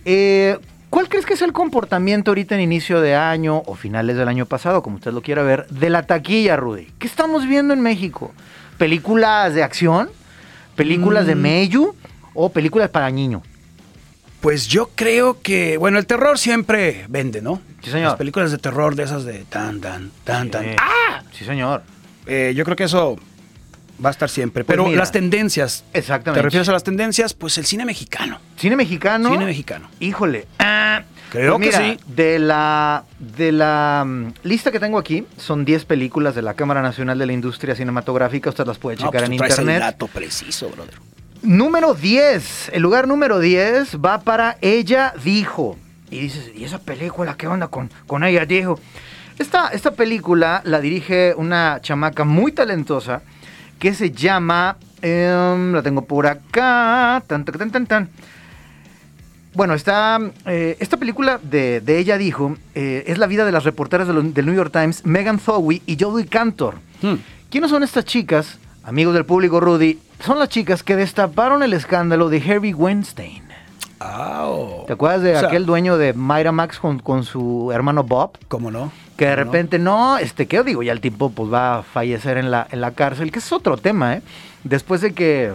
Eh, 0.05 0.57
¿Cuál 0.89 1.09
crees 1.09 1.25
que 1.25 1.33
es 1.33 1.41
el 1.41 1.51
comportamiento 1.53 2.31
ahorita 2.31 2.55
en 2.55 2.61
inicio 2.61 3.01
de 3.01 3.13
año 3.15 3.61
o 3.65 3.75
finales 3.75 4.15
del 4.15 4.27
año 4.29 4.45
pasado, 4.45 4.81
como 4.81 4.95
usted 4.95 5.11
lo 5.11 5.21
quiera 5.21 5.43
ver, 5.43 5.67
de 5.67 5.89
la 5.89 6.03
taquilla, 6.03 6.55
Rudy? 6.55 6.87
¿Qué 6.97 7.07
estamos 7.07 7.45
viendo 7.45 7.73
en 7.73 7.81
México? 7.81 8.31
¿Películas 8.77 9.53
de 9.53 9.63
acción? 9.63 10.09
¿Películas 10.77 11.25
de 11.27 11.35
Mm. 11.35 11.39
Meiju? 11.41 11.95
¿O 12.33 12.49
películas 12.49 12.89
para 12.89 13.09
niños? 13.09 13.41
Pues 14.39 14.67
yo 14.67 14.91
creo 14.95 15.41
que, 15.41 15.77
bueno, 15.77 15.97
el 15.97 16.05
terror 16.05 16.37
siempre 16.37 17.05
vende, 17.09 17.41
¿no? 17.41 17.59
Sí, 17.83 17.89
señor. 17.91 18.09
Las 18.09 18.17
películas 18.17 18.51
de 18.51 18.59
terror 18.59 18.95
de 18.95 19.03
esas 19.03 19.25
de 19.25 19.39
tan, 19.49 19.81
tan, 19.81 20.11
tan, 20.23 20.49
tan. 20.51 20.65
¡Ah! 20.79 21.23
Sí, 21.33 21.43
señor. 21.43 21.81
Eh, 22.27 22.53
yo 22.55 22.63
creo 22.63 22.75
que 22.77 22.83
eso 22.83 23.17
va 24.03 24.09
a 24.09 24.11
estar 24.11 24.29
siempre. 24.29 24.63
Pues 24.63 24.73
Pero 24.75 24.85
mira. 24.85 24.99
las 24.99 25.11
tendencias. 25.11 25.83
Exactamente. 25.93 26.39
¿Te 26.39 26.43
refieres 26.43 26.69
a 26.69 26.71
las 26.71 26.83
tendencias? 26.83 27.33
Pues 27.33 27.57
el 27.57 27.65
cine 27.65 27.83
mexicano. 27.85 28.39
¿Cine 28.57 28.75
mexicano? 28.75 29.31
Cine 29.31 29.45
mexicano. 29.45 29.89
Híjole. 29.99 30.45
ah, 30.59 31.01
Creo 31.29 31.57
pues 31.57 31.75
que 31.75 31.81
mira, 31.83 31.93
sí. 31.93 31.99
De 32.07 32.39
la, 32.39 33.03
de 33.19 33.51
la 33.51 34.03
mm, 34.05 34.33
lista 34.43 34.71
que 34.71 34.79
tengo 34.79 34.97
aquí, 34.97 35.25
son 35.37 35.65
10 35.65 35.85
películas 35.85 36.35
de 36.35 36.41
la 36.41 36.53
Cámara 36.53 36.81
Nacional 36.81 37.17
de 37.19 37.25
la 37.25 37.33
Industria 37.33 37.75
Cinematográfica. 37.75 38.49
Usted 38.49 38.65
las 38.65 38.77
puede 38.77 38.97
No, 38.97 39.07
checar 39.07 39.21
pues 39.21 39.23
en 39.25 39.31
tú 39.31 39.37
traes 39.37 39.57
el 39.57 39.63
internet. 39.65 39.81
dato 39.81 40.07
preciso, 40.07 40.69
brother. 40.69 40.95
Número 41.43 41.93
10. 41.93 42.69
El 42.73 42.81
lugar 42.81 43.07
número 43.07 43.39
10 43.39 43.97
va 44.03 44.21
para 44.21 44.57
Ella 44.61 45.13
Dijo. 45.23 45.77
Y 46.09 46.19
dices, 46.21 46.51
¿y 46.55 46.63
esa 46.63 46.79
película 46.79 47.35
qué 47.35 47.47
onda 47.47 47.67
con, 47.67 47.91
con 48.07 48.23
Ella 48.23 48.45
Dijo? 48.45 48.79
Esta, 49.37 49.67
esta 49.67 49.91
película 49.91 50.61
la 50.65 50.79
dirige 50.79 51.33
una 51.37 51.79
chamaca 51.81 52.23
muy 52.23 52.53
talentosa 52.53 53.21
que 53.77 53.93
se 53.93 54.11
llama. 54.11 54.77
em, 55.01 55.73
la 55.73 55.83
tengo 55.83 56.03
por 56.05 56.25
acá. 56.25 57.21
Tan, 57.27 57.45
tan, 57.45 57.57
tan, 57.57 57.71
tan, 57.71 57.85
tan. 57.85 58.09
Bueno, 59.57 59.73
está, 59.73 60.19
eh, 60.45 60.77
esta 60.79 60.97
película 60.97 61.39
de, 61.41 61.81
de 61.81 61.97
Ella 61.97 62.19
Dijo 62.19 62.55
eh, 62.75 63.05
es 63.07 63.17
la 63.17 63.25
vida 63.25 63.43
de 63.43 63.51
las 63.51 63.63
reporteras 63.63 64.07
de 64.07 64.13
del 64.13 64.45
New 64.45 64.53
York 64.53 64.71
Times, 64.71 65.03
Megan 65.03 65.39
Thowie 65.39 65.81
y 65.87 65.97
Jodie 65.99 66.27
Cantor. 66.27 66.75
Hmm. 67.01 67.15
¿Quiénes 67.49 67.71
son 67.71 67.81
estas 67.81 68.05
chicas? 68.05 68.59
Amigos 68.83 69.15
del 69.15 69.25
público, 69.25 69.59
Rudy. 69.59 69.97
Son 70.23 70.37
las 70.37 70.49
chicas 70.49 70.83
que 70.83 70.95
destaparon 70.95 71.63
el 71.63 71.73
escándalo 71.73 72.29
de 72.29 72.37
Harvey 72.39 72.75
Weinstein. 72.75 73.41
¿Te 74.85 74.93
acuerdas 74.93 75.23
de 75.23 75.35
O 75.35 75.39
sea- 75.39 75.47
aquel 75.47 75.65
dueño 75.65 75.97
de 75.97 76.13
Myra 76.13 76.51
Max 76.51 76.77
con, 76.77 76.99
con 76.99 77.23
su 77.23 77.71
hermano 77.73 78.03
Bob? 78.03 78.37
¿Cómo 78.49 78.69
no? 78.69 78.91
Que 79.17 79.25
de 79.25 79.35
repente, 79.37 79.79
no, 79.79 80.19
este, 80.19 80.45
¿qué 80.45 80.61
digo? 80.61 80.83
Ya 80.83 80.91
el 80.91 81.01
tipo 81.01 81.31
pues 81.31 81.51
va 81.51 81.79
a 81.79 81.81
fallecer 81.81 82.37
en 82.37 82.51
la, 82.51 82.67
en 82.69 82.79
la 82.79 82.91
cárcel, 82.91 83.31
que 83.31 83.39
es 83.39 83.51
otro 83.51 83.75
tema, 83.75 84.13
¿eh? 84.17 84.21
Después 84.63 85.01
de 85.01 85.15
que 85.15 85.53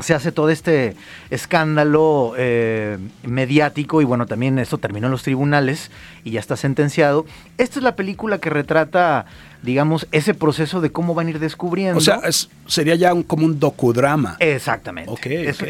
se 0.00 0.14
hace 0.14 0.30
todo 0.32 0.50
este 0.50 0.94
escándalo 1.30 2.34
eh, 2.36 2.98
mediático 3.24 4.02
y 4.02 4.04
bueno, 4.04 4.26
también 4.26 4.58
esto 4.58 4.78
terminó 4.78 5.06
en 5.06 5.10
los 5.12 5.22
tribunales 5.22 5.90
y 6.24 6.32
ya 6.32 6.40
está 6.40 6.56
sentenciado. 6.56 7.24
Esta 7.58 7.78
es 7.78 7.82
la 7.82 7.96
película 7.96 8.38
que 8.38 8.50
retrata, 8.50 9.26
digamos, 9.62 10.06
ese 10.12 10.34
proceso 10.34 10.80
de 10.80 10.90
cómo 10.92 11.14
van 11.14 11.28
a 11.28 11.30
ir 11.30 11.38
descubriendo. 11.38 11.98
O 11.98 12.00
sea, 12.02 12.16
es- 12.24 12.48
sería 12.66 12.94
ya 12.94 13.14
un- 13.14 13.22
como 13.22 13.46
un 13.46 13.58
docudrama. 13.58 14.36
Exactamente. 14.40 15.10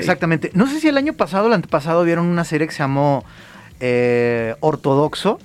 Exactamente. 0.00 0.50
No 0.54 0.66
sé 0.66 0.80
si 0.80 0.88
el 0.88 0.96
año 0.96 1.12
pasado 1.12 1.44
o 1.44 1.48
el 1.48 1.52
antepasado 1.54 2.02
vieron 2.04 2.26
una 2.26 2.44
serie 2.44 2.66
que 2.66 2.72
se 2.72 2.80
llamó 2.80 3.24
eh, 3.80 4.54
Ortodoxo, 4.60 5.38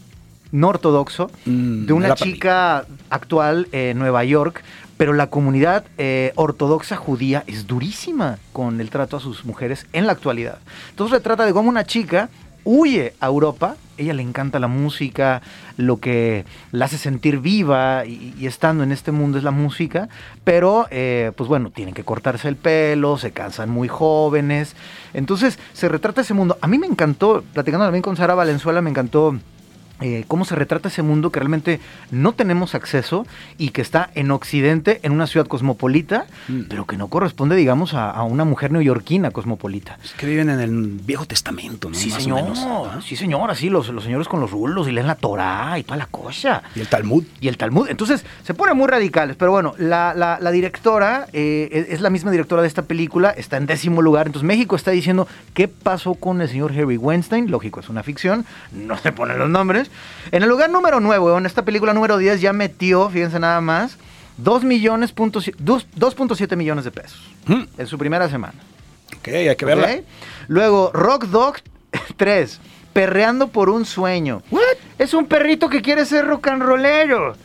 no 0.54 0.68
ortodoxo, 0.70 1.30
Mm, 1.46 1.86
de 1.86 1.94
una 1.94 2.08
chica 2.16 2.86
actual 3.10 3.68
en 3.72 4.00
Nueva 4.00 4.24
York, 4.24 4.64
pero 5.02 5.14
la 5.14 5.32
comunidad 5.32 5.84
eh, 5.98 6.32
ortodoxa 6.36 6.96
judía 6.96 7.44
es 7.48 7.66
durísima 7.66 8.38
con 8.54 8.80
el 8.80 8.92
trato 8.92 9.18
a 9.18 9.20
sus 9.20 9.46
mujeres 9.46 9.88
en 9.94 10.06
la 10.06 10.12
actualidad. 10.12 10.60
Entonces 10.92 11.18
se 11.18 11.24
trata 11.24 11.44
de 11.44 11.54
cómo 11.54 11.70
una 11.70 11.86
chica 11.86 12.30
huye 12.66 13.16
a 13.20 13.26
Europa. 13.26 13.78
Ella 13.98 14.14
le 14.14 14.22
encanta 14.22 14.60
la 14.60 14.68
música, 14.68 15.42
lo 15.76 15.98
que 15.98 16.46
la 16.72 16.86
hace 16.86 17.00
sentir 17.00 17.40
viva 17.40 18.06
y, 18.06 18.46
estando 18.46 18.84
en 18.84 18.92
este 18.92 19.12
mundo 19.12 19.40
es 19.40 19.44
la 19.44 19.50
música, 19.50 20.08
pero 20.44 20.86
eh, 20.92 21.32
pues 21.36 21.48
bueno, 21.48 21.72
tienen 21.72 21.96
que 21.96 22.04
cortarse 22.04 22.48
el 22.48 22.56
pelo, 22.56 23.18
se 23.18 23.32
cansan 23.32 23.72
muy 23.72 23.88
jóvenes. 23.88 24.76
Entonces 25.16 25.58
se 25.74 25.90
retrata 25.90 26.22
ese 26.22 26.36
mundo. 26.36 26.60
A 26.62 26.68
mí 26.68 26.78
me 26.78 26.86
encantó, 26.86 27.44
platicando 27.56 27.88
también 27.88 28.04
con 28.04 28.18
Sara 28.18 28.36
Valenzuela, 28.36 28.84
me 28.84 28.92
encantó 28.92 29.36
eh, 30.02 30.26
cómo 30.28 30.46
se 30.46 30.56
retrata 30.56 30.90
ese 30.90 31.02
mundo 31.04 31.32
que 31.32 31.40
realmente 31.40 31.80
no 32.12 32.34
tenemos 32.34 32.76
acceso 32.76 33.26
y 33.58 33.70
que 33.70 33.82
está 33.82 34.10
en 34.16 34.32
Occidente, 34.32 35.00
en 35.04 35.12
una 35.14 35.28
ciudad 35.28 35.48
cosmopolita, 35.48 36.26
Mm. 36.48 36.64
pero 36.70 36.86
que 36.86 36.98
no 36.98 37.08
corresponde, 37.08 37.56
digamos, 37.56 37.94
a, 37.94 38.10
a 38.10 38.24
una 38.24 38.44
mujer 38.46 38.72
neoyorquina 38.72 39.32
cosmopolita. 39.32 39.98
Es 40.04 40.14
que 40.14 40.26
viven 40.26 40.50
en 40.50 40.60
el 40.60 40.72
Viejo 41.06 41.26
Testamento, 41.26 41.90
¿no? 41.90 41.96
Sí, 41.96 42.10
Más 42.10 42.24
señor. 42.24 42.42
menos, 42.44 42.60
¿ah? 42.66 43.00
Sí, 43.06 43.16
señor. 43.16 43.52
Así 43.52 43.70
los, 43.70 43.90
los 43.90 44.04
señores 44.04 44.28
con 44.28 44.40
los 44.40 44.52
rulos 44.52 44.88
y 44.88 44.92
leen 44.92 45.08
la 45.08 45.16
Torá 45.16 45.78
y 45.78 45.84
toda 45.84 45.98
la 45.98 46.08
cosa. 46.08 46.64
Y 46.76 46.80
el 46.80 46.88
Talmud. 46.88 47.24
Y 47.40 47.48
el 47.48 47.58
Talmud. 47.58 47.88
Entonces, 47.90 48.26
se 48.44 48.54
ponen 48.54 48.76
muy 48.76 48.88
radicales. 48.88 49.36
Pero 49.38 49.52
bueno, 49.52 49.74
la, 49.78 50.14
la- 50.16 50.40
la 50.42 50.52
directora 50.52 51.28
eh, 51.34 51.70
es, 51.72 51.90
es 51.90 52.02
la 52.02 52.10
misma 52.10 52.32
directora 52.32 52.62
de 52.64 52.68
esta 52.68 52.82
película. 52.84 53.30
Está 53.30 53.58
en 53.58 53.68
décimo 53.68 54.02
lugar. 54.02 54.26
Entonces, 54.28 54.48
México 54.48 54.76
está 54.76 54.92
diciendo 54.92 55.28
qué 55.54 55.68
pasó 55.68 56.16
con 56.16 56.42
el 56.42 56.50
señor 56.50 56.72
Harry 56.72 56.98
Weinstein. 56.98 57.52
Lógico, 57.52 57.80
es 57.82 57.90
una 57.90 58.02
ficción. 58.04 58.46
No 58.72 58.98
se 58.98 59.12
ponen 59.12 59.38
los 59.38 59.50
nombres. 59.50 59.91
En 60.32 60.44
el 60.44 60.50
lugar 60.50 60.70
número 60.70 61.00
9, 61.00 61.38
en 61.38 61.46
esta 61.46 61.64
película 61.64 61.94
número 61.94 62.18
10, 62.18 62.42
ya 62.42 62.54
metió, 62.54 63.10
fíjense 63.10 63.40
nada 63.40 63.62
más, 63.62 63.98
2 64.38 64.64
millones, 64.64 65.12
punto 65.12 65.42
si- 65.42 65.54
dos- 65.58 65.88
2.7 65.98 66.56
millones 66.56 66.86
de 66.86 66.92
pesos. 66.92 67.22
En 67.48 67.88
su 67.88 67.98
primera 67.98 68.30
semana. 68.30 68.56
Ok, 69.18 69.28
hay 69.28 69.56
que 69.56 69.66
verla. 69.66 70.00
Luego, 70.48 70.92
Rock 70.94 71.26
Dog 71.26 71.56
3. 72.18 72.60
Perreando 72.94 73.48
por 73.48 73.70
un 73.70 73.86
sueño. 73.86 74.42
Es 75.00 75.14
un 75.14 75.26
perrito 75.26 75.70
que 75.70 75.82
quiere 75.82 76.06
ser 76.06 76.26
rock 76.28 76.48
and 76.48 76.62
rollero. 76.64 77.36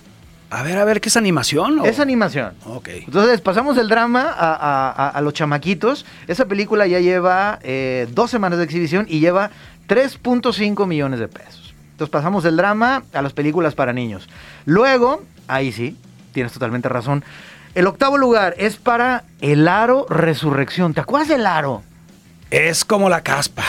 A 0.51 0.63
ver, 0.63 0.79
a 0.79 0.85
ver, 0.85 1.01
¿qué 1.01 1.09
es 1.09 1.17
animación? 1.17 1.81
o- 1.81 1.85
Es 1.87 1.99
animación. 2.01 2.55
Ok. 2.65 2.89
Entonces, 2.89 3.41
pasamos 3.41 3.77
del 3.77 3.89
drama 3.89 4.23
a, 4.23 4.55
a- 4.55 4.91
a- 4.91 5.09
a 5.11 5.21
los 5.21 5.35
chamaquitos. 5.35 6.05
Esa 6.29 6.47
película 6.47 6.87
ya 6.87 6.99
lleva 7.01 7.59
eh, 7.63 8.07
dos 8.13 8.31
semanas 8.31 8.59
de 8.59 8.65
exhibición 8.65 9.07
y 9.09 9.19
lleva 9.21 9.51
3.5 9.89 10.87
millones 10.87 11.21
de 11.21 11.29
pesos. 11.29 11.66
Entonces, 11.97 12.13
pasamos 12.13 12.45
del 12.45 12.59
drama 12.59 13.05
a 13.15 13.23
las 13.23 13.33
películas 13.33 13.75
para 13.75 13.95
niños. 13.95 14.29
Luego, 14.67 15.23
ahí 15.49 15.73
sí, 15.73 15.97
tienes 16.35 16.53
totalmente 16.53 16.91
razón. 16.91 17.25
El 17.75 17.87
octavo 17.87 18.19
lugar 18.19 18.55
es 18.59 18.77
para 18.77 19.25
El 19.41 19.67
Aro 19.67 20.05
Resurrección. 20.11 20.93
¿Te 20.93 21.01
acuerdas 21.01 21.29
del 21.29 21.47
Aro? 21.47 21.83
Es 22.51 22.85
como 22.85 23.09
la 23.09 23.23
caspa, 23.23 23.65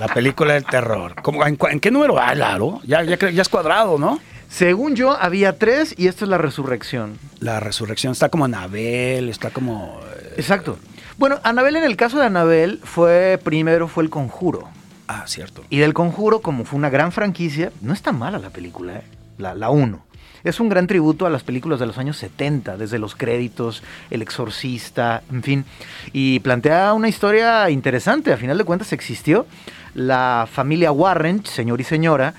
la 0.00 0.08
película 0.08 0.54
del 0.54 0.64
terror. 0.64 1.16
¿Cómo- 1.22 1.44
en, 1.46 1.56
qué 1.80 1.90
número 1.90 2.14
va 2.14 2.32
el 2.32 2.42
aro? 2.42 2.80
Ya, 2.84 3.02
ya 3.04 3.42
es 3.42 3.48
cuadrado, 3.50 3.98
¿no? 3.98 4.18
Según 4.48 4.96
yo, 4.96 5.12
había 5.12 5.58
tres 5.58 5.94
y 5.98 6.08
esta 6.08 6.24
es 6.24 6.30
la 6.30 6.38
resurrección. 6.38 7.18
La 7.40 7.60
resurrección 7.60 8.12
está 8.12 8.28
como 8.30 8.46
Anabel, 8.46 9.28
está 9.28 9.50
como... 9.50 10.00
eh, 10.16 10.34
Exacto. 10.38 10.78
Bueno, 11.18 11.38
Anabel, 11.44 11.76
en 11.76 11.84
el 11.84 11.96
caso 11.96 12.18
de 12.18 12.24
Anabel, 12.26 12.80
fue 12.84 13.38
primero 13.44 13.86
fue 13.86 14.02
el 14.02 14.10
conjuro. 14.10 14.68
Ah, 15.08 15.24
cierto. 15.26 15.64
Y 15.70 15.78
del 15.78 15.94
conjuro, 15.94 16.40
como 16.40 16.64
fue 16.64 16.78
una 16.78 16.90
gran 16.90 17.12
franquicia, 17.12 17.72
no 17.80 17.92
está 17.92 18.12
mala 18.12 18.38
la 18.38 18.50
película, 18.50 18.94
¿eh? 18.96 19.02
la, 19.38 19.54
la 19.54 19.70
uno. 19.70 20.06
Es 20.46 20.60
un 20.60 20.68
gran 20.68 20.86
tributo 20.86 21.26
a 21.26 21.30
las 21.30 21.42
películas 21.42 21.80
de 21.80 21.86
los 21.86 21.98
años 21.98 22.18
70, 22.18 22.76
desde 22.76 23.00
los 23.00 23.16
créditos, 23.16 23.82
El 24.10 24.22
Exorcista, 24.22 25.24
en 25.32 25.42
fin. 25.42 25.64
Y 26.12 26.38
plantea 26.38 26.92
una 26.92 27.08
historia 27.08 27.68
interesante. 27.68 28.32
A 28.32 28.36
final 28.36 28.56
de 28.56 28.62
cuentas 28.62 28.92
existió 28.92 29.46
la 29.94 30.46
familia 30.48 30.92
Warren, 30.92 31.44
señor 31.44 31.80
y 31.80 31.84
señora. 31.84 32.34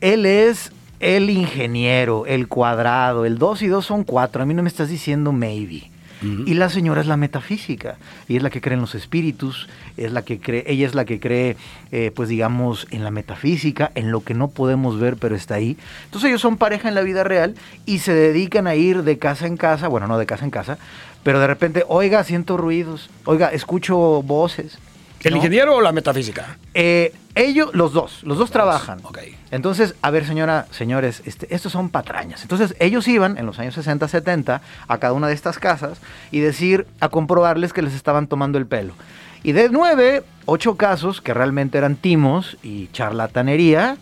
Él 0.00 0.26
es 0.26 0.72
el 0.98 1.30
ingeniero, 1.30 2.26
el 2.26 2.48
cuadrado, 2.48 3.26
el 3.26 3.38
2 3.38 3.62
y 3.62 3.68
2 3.68 3.86
son 3.86 4.02
4. 4.02 4.42
A 4.42 4.46
mí 4.46 4.54
no 4.54 4.64
me 4.64 4.68
estás 4.68 4.88
diciendo 4.88 5.30
maybe. 5.30 5.91
Y 6.22 6.54
la 6.54 6.68
señora 6.68 7.00
es 7.00 7.06
la 7.06 7.16
metafísica, 7.16 7.96
y 8.28 8.36
es 8.36 8.42
la 8.42 8.50
que 8.50 8.60
cree 8.60 8.74
en 8.74 8.80
los 8.80 8.94
espíritus, 8.94 9.68
es 9.96 10.12
la 10.12 10.22
que 10.22 10.38
cree, 10.38 10.64
ella 10.66 10.86
es 10.86 10.94
la 10.94 11.04
que 11.04 11.18
cree, 11.18 11.56
eh, 11.90 12.12
pues 12.14 12.28
digamos, 12.28 12.86
en 12.90 13.02
la 13.02 13.10
metafísica, 13.10 13.90
en 13.94 14.10
lo 14.12 14.22
que 14.22 14.34
no 14.34 14.48
podemos 14.48 15.00
ver, 15.00 15.16
pero 15.16 15.34
está 15.34 15.56
ahí. 15.56 15.76
Entonces 16.04 16.28
ellos 16.28 16.40
son 16.40 16.56
pareja 16.56 16.88
en 16.88 16.94
la 16.94 17.02
vida 17.02 17.24
real 17.24 17.54
y 17.86 17.98
se 17.98 18.14
dedican 18.14 18.66
a 18.66 18.74
ir 18.74 19.02
de 19.02 19.18
casa 19.18 19.46
en 19.46 19.56
casa, 19.56 19.88
bueno, 19.88 20.06
no 20.06 20.18
de 20.18 20.26
casa 20.26 20.44
en 20.44 20.50
casa, 20.50 20.78
pero 21.22 21.40
de 21.40 21.46
repente, 21.46 21.84
oiga, 21.88 22.24
siento 22.24 22.56
ruidos, 22.56 23.10
oiga, 23.24 23.48
escucho 23.48 24.22
voces. 24.22 24.78
¿El 25.24 25.32
¿no? 25.32 25.36
ingeniero 25.38 25.76
o 25.76 25.80
la 25.80 25.92
metafísica? 25.92 26.58
Eh, 26.74 27.12
ellos, 27.34 27.70
los 27.74 27.92
dos, 27.92 28.22
los 28.24 28.38
dos 28.38 28.50
trabajan. 28.50 29.00
Ok. 29.04 29.18
Entonces, 29.50 29.94
a 30.02 30.10
ver, 30.10 30.26
señora, 30.26 30.66
señores, 30.70 31.22
este, 31.24 31.54
estos 31.54 31.72
son 31.72 31.88
patrañas. 31.88 32.42
Entonces, 32.42 32.74
ellos 32.78 33.06
iban 33.08 33.38
en 33.38 33.46
los 33.46 33.58
años 33.58 33.74
60, 33.74 34.08
70 34.08 34.60
a 34.88 34.98
cada 34.98 35.12
una 35.12 35.28
de 35.28 35.34
estas 35.34 35.58
casas 35.58 35.98
y 36.30 36.40
decir, 36.40 36.86
a 37.00 37.08
comprobarles 37.08 37.72
que 37.72 37.82
les 37.82 37.94
estaban 37.94 38.26
tomando 38.26 38.58
el 38.58 38.66
pelo. 38.66 38.94
Y 39.42 39.52
de 39.52 39.68
nueve, 39.70 40.22
ocho 40.46 40.76
casos 40.76 41.20
que 41.20 41.34
realmente 41.34 41.78
eran 41.78 41.96
timos 41.96 42.56
y 42.62 42.88
charlatanería, 42.92 43.96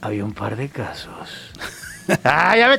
había 0.00 0.24
un 0.24 0.32
par 0.32 0.56
de 0.56 0.68
casos. 0.68 1.52
¡Ah, 2.24 2.56
ya 2.56 2.68
me, 2.68 2.78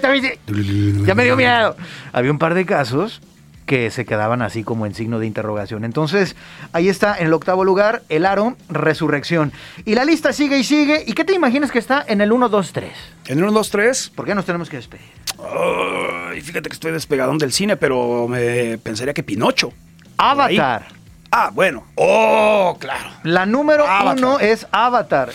ya 1.05 1.15
me 1.15 1.23
dio 1.23 1.35
miedo! 1.35 1.75
Había 2.11 2.31
un 2.31 2.39
par 2.39 2.53
de 2.53 2.65
casos 2.65 3.21
que 3.65 3.91
se 3.91 4.05
quedaban 4.05 4.41
así 4.41 4.63
como 4.63 4.85
en 4.85 4.93
signo 4.93 5.19
de 5.19 5.27
interrogación. 5.27 5.85
Entonces, 5.85 6.35
ahí 6.73 6.89
está 6.89 7.17
en 7.17 7.27
el 7.27 7.33
octavo 7.33 7.63
lugar, 7.63 8.03
el 8.09 8.25
aro, 8.25 8.55
resurrección. 8.69 9.51
Y 9.85 9.95
la 9.95 10.05
lista 10.05 10.33
sigue 10.33 10.57
y 10.57 10.63
sigue. 10.63 11.03
¿Y 11.05 11.13
qué 11.13 11.23
te 11.23 11.33
imaginas 11.33 11.71
que 11.71 11.79
está 11.79 12.03
en 12.07 12.21
el 12.21 12.31
1, 12.31 12.49
2, 12.49 12.73
3? 12.73 12.91
¿En 13.27 13.37
el 13.37 13.43
1, 13.43 13.53
2, 13.53 13.69
3? 13.69 14.11
¿Por 14.15 14.25
qué 14.25 14.35
nos 14.35 14.45
tenemos 14.45 14.69
que 14.69 14.77
despedir? 14.77 15.05
Ay, 15.39 16.41
fíjate 16.41 16.69
que 16.69 16.73
estoy 16.73 16.91
despegadón 16.91 17.37
del 17.37 17.51
cine, 17.51 17.77
pero 17.77 18.27
me 18.27 18.77
pensaría 18.77 19.13
que 19.13 19.23
Pinocho. 19.23 19.71
Avatar. 20.17 20.87
Ah, 21.31 21.49
bueno. 21.51 21.85
Oh, 21.95 22.77
claro. 22.79 23.09
La 23.23 23.45
número 23.45 23.87
Avatar. 23.87 24.17
uno 24.17 24.39
es 24.39 24.67
Avatar. 24.71 25.31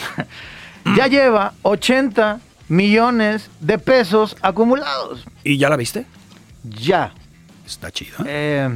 ya 0.97 1.07
lleva 1.09 1.55
80 1.63 2.41
millones 2.69 3.51
de 3.61 3.79
pesos 3.79 4.37
acumulados. 4.41 5.25
¿Y 5.43 5.59
ya 5.59 5.69
la 5.69 5.77
viste? 5.77 6.07
Ya. 6.63 7.13
Está 7.69 7.91
chido. 7.91 8.17
Eh, 8.27 8.69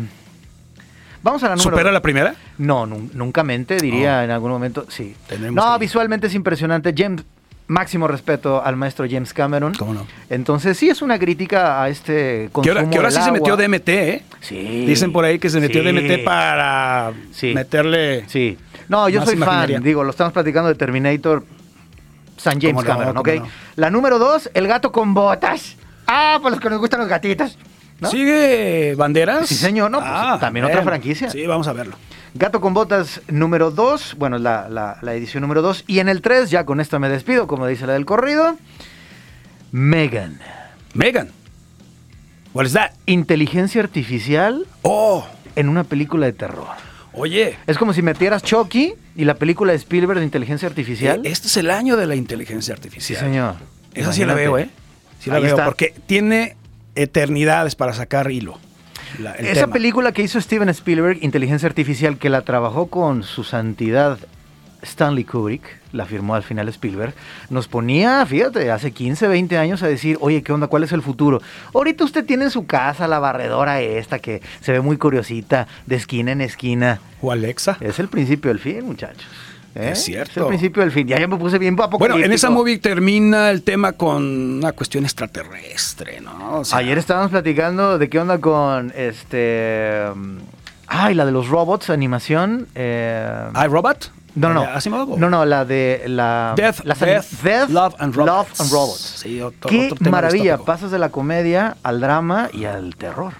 vamos 1.22 1.42
a 1.42 1.48
la 1.48 1.56
número 1.56 1.70
¿Supera 1.70 1.90
la 1.92 2.02
primera? 2.02 2.34
No, 2.58 2.86
nun- 2.86 3.10
nunca 3.14 3.42
mente, 3.42 3.76
diría 3.78 4.22
en 4.24 4.30
algún 4.30 4.50
momento. 4.50 4.86
Sí. 4.90 5.16
Tenemos 5.26 5.54
No, 5.64 5.72
que- 5.78 5.80
visualmente 5.86 6.26
es 6.26 6.34
impresionante. 6.34 6.92
James, 6.96 7.24
máximo 7.68 8.06
respeto 8.06 8.62
al 8.62 8.76
maestro 8.76 9.06
James 9.10 9.32
Cameron. 9.32 9.72
¿Cómo 9.74 9.94
no? 9.94 10.06
Entonces, 10.28 10.76
sí 10.76 10.90
es 10.90 11.00
una 11.00 11.18
crítica 11.18 11.82
a 11.82 11.88
este 11.88 12.12
Que 12.12 12.48
consumo 12.52 12.76
ahora, 12.78 12.90
que 12.90 12.96
ahora 12.96 13.08
del 13.08 13.18
sí 13.18 13.24
se 13.24 13.32
metió. 13.32 13.56
DMT, 13.56 13.88
¿eh? 13.88 14.22
Sí. 14.40 14.84
Dicen 14.86 15.10
por 15.12 15.24
ahí 15.24 15.38
que 15.38 15.48
se 15.48 15.58
metió 15.60 15.80
Sí. 15.82 15.88
DMT 15.88 16.18
para 16.24 17.12
Sí. 17.32 17.54
meterle. 17.54 18.28
Sí. 18.28 18.58
No, 18.88 19.08
yo 19.08 19.24
soy 19.24 19.34
imaginaria. 19.36 19.76
fan. 19.78 19.84
Digo, 19.84 20.04
lo 20.04 20.10
estamos 20.10 20.34
platicando 20.34 20.68
de 20.68 20.74
Terminator. 20.74 21.44
San 22.36 22.60
James 22.60 22.74
¿Cómo 22.74 22.82
no? 22.82 22.88
Cameron, 22.88 23.14
¿Cómo 23.14 23.20
¿ok? 23.22 23.40
no? 23.40 23.48
La 23.76 23.88
número 23.90 24.18
dos, 24.18 24.50
el 24.52 24.66
gato 24.66 24.92
con 24.92 25.14
botas. 25.14 25.76
Ah, 26.06 26.38
por 26.42 26.50
los 26.50 26.60
que 26.60 26.68
nos 26.68 26.78
gustan 26.80 27.00
los 27.00 27.08
gatitos. 27.08 27.56
¿No? 28.02 28.10
¿Sigue 28.10 28.94
banderas? 28.96 29.48
Sí, 29.48 29.54
señor, 29.54 29.90
no, 29.90 29.98
pues, 29.98 30.10
Ah, 30.12 30.36
también 30.40 30.66
otra 30.66 30.82
franquicia. 30.82 31.30
Sí, 31.30 31.46
vamos 31.46 31.66
a 31.68 31.72
verlo. 31.72 31.94
Gato 32.34 32.60
con 32.60 32.72
botas 32.74 33.20
número 33.28 33.70
2, 33.70 34.16
bueno, 34.18 34.38
la, 34.38 34.68
la- 34.68 34.98
la 35.02 35.14
edición 35.14 35.42
número 35.42 35.62
2. 35.62 35.84
Y 35.86 35.98
en 36.00 36.08
el 36.08 36.22
3, 36.22 36.50
ya 36.50 36.64
con 36.64 36.80
esto 36.80 36.98
me 36.98 37.08
despido, 37.08 37.46
como 37.46 37.66
dice 37.66 37.86
la 37.86 37.92
del 37.94 38.04
corrido. 38.06 38.56
Megan. 39.70 40.38
Megan. 40.94 41.30
What 42.54 42.66
is 42.66 42.72
that? 42.74 42.92
Inteligencia 43.06 43.80
artificial 43.82 44.66
Oh, 44.82 45.26
en 45.56 45.68
una 45.68 45.84
película 45.84 46.26
de 46.26 46.32
terror. 46.32 46.66
oye. 47.14 47.56
Es 47.66 47.78
como 47.78 47.92
si 47.92 48.02
metieras 48.02 48.42
Chucky 48.42 48.94
y 49.16 49.24
la 49.24 49.34
película 49.34 49.72
de 49.72 49.78
Spielberg 49.78 50.18
de 50.18 50.24
inteligencia 50.24 50.68
artificial. 50.68 51.24
eh, 51.24 51.30
Este 51.30 51.46
es 51.48 51.56
el 51.56 51.70
año 51.70 51.96
de 51.96 52.06
la 52.06 52.14
inteligencia 52.14 52.74
sí, 52.74 52.78
artificial. 52.78 53.20
señor. 53.20 53.54
Esa 53.94 54.12
sí 54.12 54.20
la 54.20 54.32
Imagínate. 54.32 54.40
veo, 54.40 54.58
¿eh? 54.58 54.70
Sí 55.20 55.30
la 55.30 55.36
Ahí 55.36 55.42
veo, 55.42 55.52
está. 55.54 55.64
porque 55.66 55.94
tiene 56.06 56.56
eternidades 56.94 57.74
para 57.74 57.92
sacar 57.92 58.30
hilo. 58.30 58.58
la- 59.18 59.32
Esa 59.34 59.62
tema. 59.62 59.72
película 59.74 60.12
que 60.12 60.22
hizo 60.22 60.40
Steven 60.40 60.68
Spielberg, 60.70 61.18
Inteligencia 61.22 61.68
Artificial, 61.68 62.16
que 62.16 62.30
la 62.30 62.42
trabajó 62.42 62.86
con 62.86 63.22
su 63.24 63.44
santidad 63.44 64.18
Stanley 64.82 65.24
Kubrick, 65.24 65.62
la 65.92 66.06
firmó 66.06 66.34
al 66.34 66.42
final 66.42 66.68
Spielberg, 66.70 67.12
nos 67.50 67.68
ponía, 67.68 68.24
fíjate, 68.26 68.70
hace 68.70 68.90
15, 68.90 69.28
20 69.28 69.58
años 69.58 69.82
a 69.82 69.86
decir, 69.86 70.16
oye, 70.20 70.42
¿qué 70.42 70.52
onda? 70.52 70.66
¿Cuál 70.66 70.82
es 70.84 70.92
el 70.92 71.02
futuro? 71.02 71.40
Ahorita 71.74 72.04
usted 72.04 72.24
tiene 72.24 72.44
en 72.44 72.50
su 72.50 72.66
casa 72.66 73.06
la 73.06 73.18
barredora 73.18 73.80
esta 73.82 74.18
que 74.18 74.40
se 74.60 74.72
ve 74.72 74.80
muy 74.80 74.96
curiosita, 74.96 75.68
de 75.86 75.96
esquina 75.96 76.32
en 76.32 76.40
esquina. 76.40 76.98
O 77.20 77.30
Alexa. 77.30 77.76
Es 77.80 77.98
el 78.00 78.08
principio 78.08 78.48
del 78.48 78.58
fin, 78.60 78.84
muchachos. 78.84 79.26
¿Eh? 79.74 79.90
Es 79.92 80.04
cierto. 80.04 80.30
Es 80.32 80.36
el 80.38 80.46
principio 80.46 80.82
del 80.82 80.92
fin. 80.92 81.06
Ya, 81.06 81.18
ya 81.18 81.26
me 81.28 81.36
puse 81.36 81.58
bien 81.58 81.76
Bueno, 81.76 81.88
apocalíptico. 81.88 82.26
en 82.26 82.32
esa 82.32 82.50
movie 82.50 82.78
termina 82.78 83.50
el 83.50 83.62
tema 83.62 83.92
con 83.92 84.22
una 84.58 84.72
cuestión 84.72 85.04
extraterrestre, 85.04 86.20
¿no? 86.20 86.58
O 86.60 86.64
sea, 86.64 86.78
Ayer 86.78 86.98
estábamos 86.98 87.30
platicando 87.30 87.98
de 87.98 88.08
qué 88.08 88.18
onda 88.18 88.38
con 88.38 88.92
este... 88.96 90.02
Ay, 90.86 91.14
la 91.14 91.24
de 91.24 91.32
los 91.32 91.48
robots, 91.48 91.88
animación. 91.90 92.68
Eh, 92.74 93.48
¿iRobot? 93.64 94.10
No, 94.34 94.52
no, 94.54 94.62
¿De 94.62 94.66
Asimov? 94.68 95.18
no, 95.18 95.28
no, 95.28 95.44
la 95.44 95.64
de 95.66 96.04
la 96.06 96.54
Death, 96.56 96.80
las- 96.84 96.98
Death, 97.42 97.68
Love 97.68 97.94
and 97.98 98.14
Robots. 98.14 98.60
and 98.62 98.70
Robots. 98.72 99.00
Sí, 99.22 99.40
otro- 99.42 99.68
Qué 99.70 99.90
otro 99.92 100.10
maravilla, 100.10 100.42
distópico. 100.52 100.64
pasas 100.64 100.90
de 100.90 100.98
la 100.98 101.10
comedia 101.10 101.76
al 101.82 102.00
drama 102.00 102.48
y 102.52 102.64
al 102.64 102.96
terror. 102.96 103.34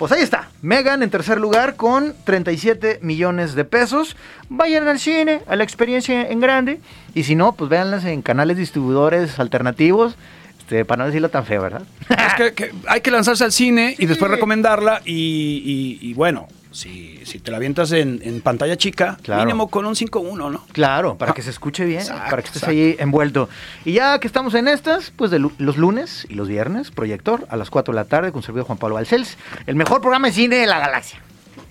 Pues 0.00 0.12
ahí 0.12 0.22
está, 0.22 0.48
Megan 0.62 1.02
en 1.02 1.10
tercer 1.10 1.38
lugar 1.38 1.76
con 1.76 2.14
37 2.24 2.98
millones 3.02 3.54
de 3.54 3.64
pesos. 3.66 4.16
Vayan 4.48 4.88
al 4.88 4.98
cine, 4.98 5.42
a 5.46 5.54
la 5.56 5.62
experiencia 5.62 6.22
en 6.28 6.40
grande. 6.40 6.80
Y 7.14 7.24
si 7.24 7.36
no, 7.36 7.52
pues 7.52 7.68
véanlas 7.70 8.04
en 8.06 8.22
canales 8.22 8.56
distribuidores 8.56 9.38
alternativos. 9.38 10.16
Este, 10.58 10.86
para 10.86 11.00
no 11.00 11.06
decirlo 11.06 11.28
tan 11.28 11.44
feo, 11.44 11.60
¿verdad? 11.62 11.82
Es 12.08 12.34
que, 12.34 12.54
que 12.54 12.72
hay 12.88 13.02
que 13.02 13.10
lanzarse 13.10 13.44
al 13.44 13.52
cine 13.52 13.94
y 13.98 14.06
después 14.06 14.30
recomendarla 14.30 15.02
y, 15.04 15.12
y- 16.00 16.08
y 16.10 16.14
bueno, 16.14 16.48
si, 16.72 17.20
si 17.24 17.38
te 17.40 17.50
la 17.50 17.56
avientas 17.56 17.92
en, 17.92 18.20
en 18.24 18.40
pantalla 18.40 18.76
chica, 18.76 19.18
Claro. 19.22 19.42
mínimo 19.44 19.68
con 19.68 19.86
un 19.86 19.94
5.1, 19.94 20.50
¿no? 20.52 20.64
Claro, 20.72 21.16
para 21.18 21.32
que 21.32 21.42
se 21.42 21.50
escuche 21.50 21.84
bien, 21.84 22.06
para 22.06 22.42
que 22.42 22.46
estés 22.48 22.64
ahí 22.64 22.96
envuelto. 22.98 23.48
Y 23.84 23.92
ya 23.92 24.18
que 24.20 24.26
estamos 24.26 24.54
en 24.54 24.68
estas, 24.68 25.10
pues 25.16 25.30
de 25.30 25.38
los 25.38 25.76
lunes 25.76 26.26
y 26.28 26.34
los 26.34 26.48
viernes, 26.48 26.90
proyector 26.90 27.46
a 27.50 27.56
las 27.56 27.70
4 27.70 27.92
de 27.92 27.96
la 27.96 28.04
tarde 28.04 28.32
con 28.32 28.42
servidor 28.42 28.66
Juan 28.66 28.78
Pablo 28.78 28.94
Balcells, 28.96 29.36
el 29.66 29.74
mejor 29.76 30.00
programa 30.00 30.28
de 30.28 30.32
cine 30.34 30.56
de 30.56 30.66
la 30.66 30.78
galaxia. 30.78 31.20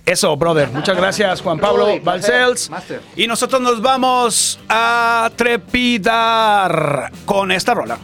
Eso, 0.05 0.35
brother. 0.38 0.69
Muchas 0.71 0.97
gracias, 0.97 1.41
Juan 1.41 1.59
Pablo 1.59 1.99
Balcells. 2.03 2.71
Y 3.15 3.27
nosotros 3.27 3.61
nos 3.61 3.80
vamos 3.81 4.59
a 4.67 5.30
trepidar 5.35 7.11
con 7.26 7.51
esta 7.51 7.73
rola. 7.76 7.97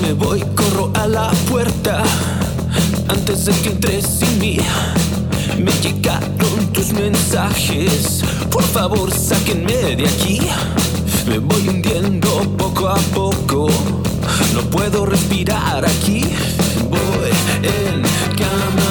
Me 0.00 0.14
voy, 0.14 0.40
corro 0.54 0.90
a 0.94 1.06
la 1.06 1.30
puerta. 1.50 2.02
Antes 3.08 3.44
de 3.44 3.52
que 3.52 3.68
entres 3.68 4.06
sin 4.06 4.38
mí. 4.38 4.56
Me 5.58 5.70
llegaron 5.82 6.72
tus 6.72 6.92
mensajes. 6.92 8.22
Por 8.50 8.62
favor, 8.62 9.12
sáquenme 9.12 9.96
de 9.96 10.08
aquí. 10.08 10.40
Me 11.26 11.38
voy 11.38 11.68
hundiendo 11.68 12.28
poco 12.56 12.88
a 12.88 12.96
poco. 13.14 13.68
No 14.54 14.62
puedo 14.70 15.04
respirar 15.04 15.84
aquí. 15.84 16.22
Voy 16.88 17.30
en 17.62 18.02
cámara 18.36 18.83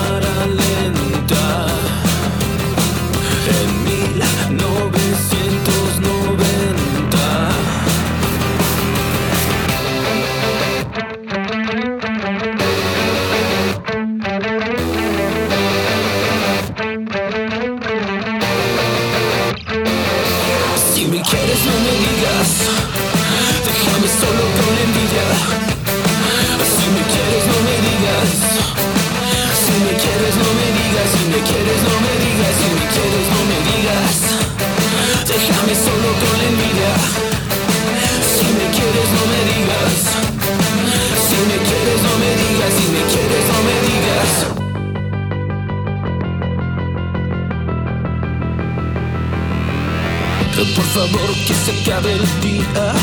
favor 50.93 51.33
que 51.47 51.55
se 51.55 51.71
acabe 51.81 52.13
el 52.13 52.41
día. 52.41 52.93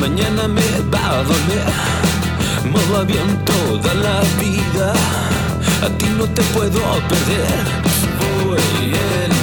Mañana 0.00 0.46
me 0.46 0.70
va 0.92 1.18
a 1.18 1.22
doler. 1.24 1.72
Modo 2.70 3.00
avión 3.00 3.30
toda 3.44 3.92
la 3.94 4.20
vida. 4.40 4.92
A 5.84 5.88
ti 5.98 6.06
no 6.16 6.24
te 6.26 6.42
puedo 6.54 6.80
perder. 7.10 7.64
Voy 8.20 8.94
en 9.24 9.39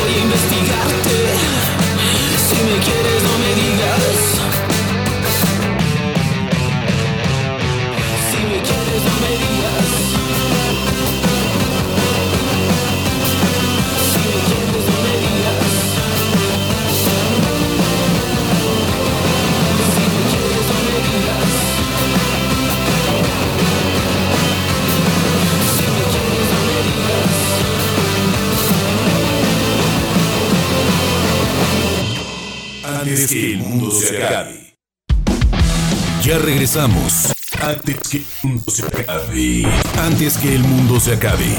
voy 0.00 0.14
a 0.14 0.18
investigarte. 0.18 1.10
Si 2.48 2.56
me 2.64 2.78
quieres 2.84 3.29
regresamos. 36.70 37.32
Antes 37.60 37.98
que 38.08 38.18
el 38.18 38.26
mundo 38.42 38.70
se 38.70 38.82
acabe. 38.84 39.66
Antes 39.98 40.38
que 40.38 40.54
el 40.54 40.62
mundo 40.62 41.00
se 41.00 41.14
acabe. 41.14 41.56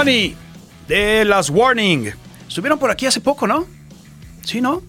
De 0.00 1.26
las 1.26 1.50
Warning. 1.50 2.10
Estuvieron 2.48 2.78
por 2.78 2.90
aquí 2.90 3.04
hace 3.04 3.20
poco, 3.20 3.46
¿no? 3.46 3.66
Sí, 4.42 4.62
¿no? 4.62 4.82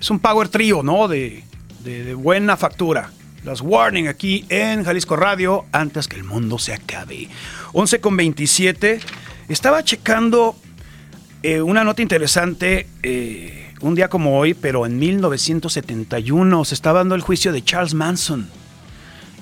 Es 0.00 0.08
un 0.08 0.18
power 0.18 0.48
trío, 0.48 0.82
¿no? 0.82 1.08
De, 1.08 1.44
buena 2.16 2.56
factura. 2.56 3.10
Las 3.44 3.60
Warning 3.60 4.08
aquí 4.08 4.46
en 4.48 4.82
Jalisco 4.82 5.14
Radio 5.14 5.66
antes 5.72 6.08
que 6.08 6.16
el 6.16 6.24
mundo 6.24 6.58
se 6.58 6.72
acabe. 6.72 7.28
11 7.74 8.00
con 8.00 8.16
27. 8.16 8.98
Estaba 9.48 9.84
checando 9.84 10.56
eh, 11.42 11.60
una 11.60 11.84
nota 11.84 12.00
interesante 12.00 12.86
eh, 13.02 13.74
un 13.82 13.94
día 13.94 14.08
como 14.08 14.38
hoy, 14.38 14.54
pero 14.54 14.86
en 14.86 14.98
1971 14.98 16.64
se 16.64 16.74
estaba 16.74 17.00
dando 17.00 17.14
el 17.14 17.20
juicio 17.20 17.52
de 17.52 17.62
Charles 17.62 17.92
Manson. 17.92 18.48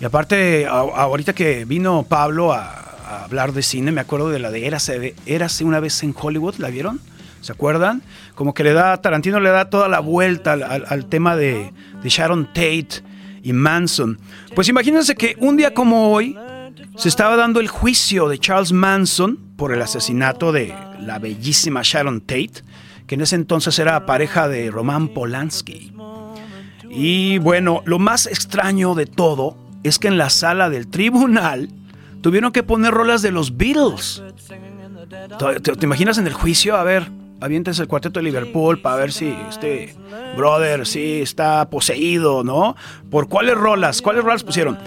Y 0.01 0.05
aparte, 0.05 0.67
ahorita 0.67 1.35
que 1.35 1.65
vino 1.65 2.03
Pablo 2.03 2.53
a, 2.53 2.84
hablar 3.23 3.53
de 3.53 3.63
cine, 3.63 3.93
me 3.93 4.01
acuerdo 4.01 4.31
de 4.31 4.41
la 4.41 4.51
de 4.51 4.67
Érase, 4.67 5.15
Érase 5.27 5.65
una 5.65 5.79
vez 5.79 6.03
en 6.03 6.15
Hollywood, 6.19 6.57
¿la 6.57 6.71
vieron? 6.71 7.01
¿Se 7.41 7.53
acuerdan? 7.53 8.03
Como 8.35 8.55
que 8.55 8.65
le 8.65 8.73
da, 8.73 9.01
Tarantino 9.01 9.39
le 9.39 9.51
da 9.51 9.71
toda 9.71 9.89
la 9.89 10.01
vuelta 10.01 10.55
al 10.55 11.07
tema 11.07 11.37
de, 11.37 11.73
de 12.03 12.09
Sharon 12.09 12.47
Tate 12.47 13.03
y 13.43 13.53
Manson. 13.53 14.19
Pues 14.55 14.69
imagínense 14.69 15.15
que 15.15 15.37
un 15.39 15.57
día 15.57 15.75
como 15.75 16.11
hoy 16.11 16.37
se 16.97 17.09
estaba 17.09 17.37
dando 17.37 17.61
el 17.61 17.69
juicio 17.69 18.29
de 18.29 18.39
Charles 18.39 18.73
Manson 18.73 19.39
por 19.57 19.73
el 19.73 19.83
asesinato 19.83 20.53
de 20.53 20.75
la 21.01 21.19
bellísima 21.19 21.83
Sharon 21.85 22.23
Tate, 22.23 22.63
que 23.07 23.15
en 23.15 23.21
ese 23.21 23.37
entonces 23.37 23.79
era 23.79 24.07
pareja 24.07 24.49
de 24.49 24.71
Roman 24.71 25.09
Polanski. 25.09 25.93
Y 26.91 27.39
bueno, 27.39 27.83
lo 27.85 27.99
más 27.99 28.27
extraño 28.27 28.95
de 28.95 29.07
todo 29.07 29.57
es 29.83 29.99
que 29.99 30.09
en 30.09 30.17
la 30.17 30.31
sala 30.31 30.71
del 30.71 30.87
tribunal 30.87 31.69
tuvieron 32.25 32.53
que 32.53 32.63
poner 32.63 32.95
rolas 32.95 33.21
de 33.21 33.31
los 33.31 33.59
Beatles. 33.59 34.23
¿Te, 35.63 35.85
imaginas 35.85 36.17
en 36.17 36.27
el 36.27 36.33
juicio? 36.33 36.75
A 36.75 36.83
ver, 36.83 37.11
avientes 37.39 37.79
el 37.81 37.87
cuarteto 37.87 38.19
de 38.19 38.25
Liverpool 38.25 38.81
para 38.81 38.97
ver 38.97 39.13
si 39.13 39.37
este 39.51 39.95
brother 40.35 40.87
sí 40.87 41.21
está 41.21 41.69
poseído, 41.69 42.43
¿no? 42.43 42.77
¿Por 43.11 43.29
cuáles 43.29 43.59
rolas? 43.59 44.01
¿Cuáles 44.01 44.25
rolas 44.25 44.43
pusieron? 44.43 44.79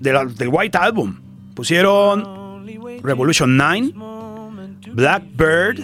Del 0.00 0.48
White 0.52 0.76
Album. 0.76 1.18
Pusieron 1.54 2.66
Revolution 3.02 3.56
9, 3.56 3.94
Blackbird, 4.92 5.80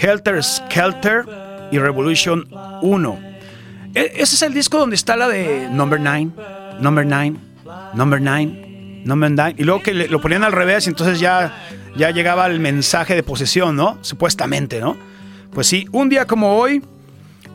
Helter 0.00 0.42
Skelter 0.42 1.26
y 1.70 1.78
Revolution 1.78 2.48
1. 2.80 3.18
E- 3.94 4.12
Ese 4.14 4.34
es 4.34 4.40
el 4.40 4.54
disco 4.54 4.78
donde 4.78 4.96
está 4.96 5.14
la 5.14 5.28
de 5.28 5.68
Number 5.70 6.00
9, 6.00 6.30
Number 6.80 7.06
9, 7.06 7.36
Number 7.92 8.22
9, 8.22 8.65
Number 9.06 9.30
9. 9.30 9.54
Y 9.58 9.64
luego 9.64 9.82
que 9.82 9.94
lo 9.94 10.20
ponían 10.20 10.44
al 10.44 10.52
revés 10.52 10.86
y 10.86 10.90
entonces 10.90 11.20
ya, 11.20 11.56
ya 11.96 12.10
llegaba 12.10 12.46
el 12.46 12.60
mensaje 12.60 13.14
de 13.14 13.22
posesión, 13.22 13.76
¿no? 13.76 13.98
Supuestamente, 14.02 14.80
¿no? 14.80 14.96
Pues 15.52 15.66
sí, 15.68 15.86
un 15.92 16.08
día 16.08 16.26
como 16.26 16.56
hoy. 16.56 16.82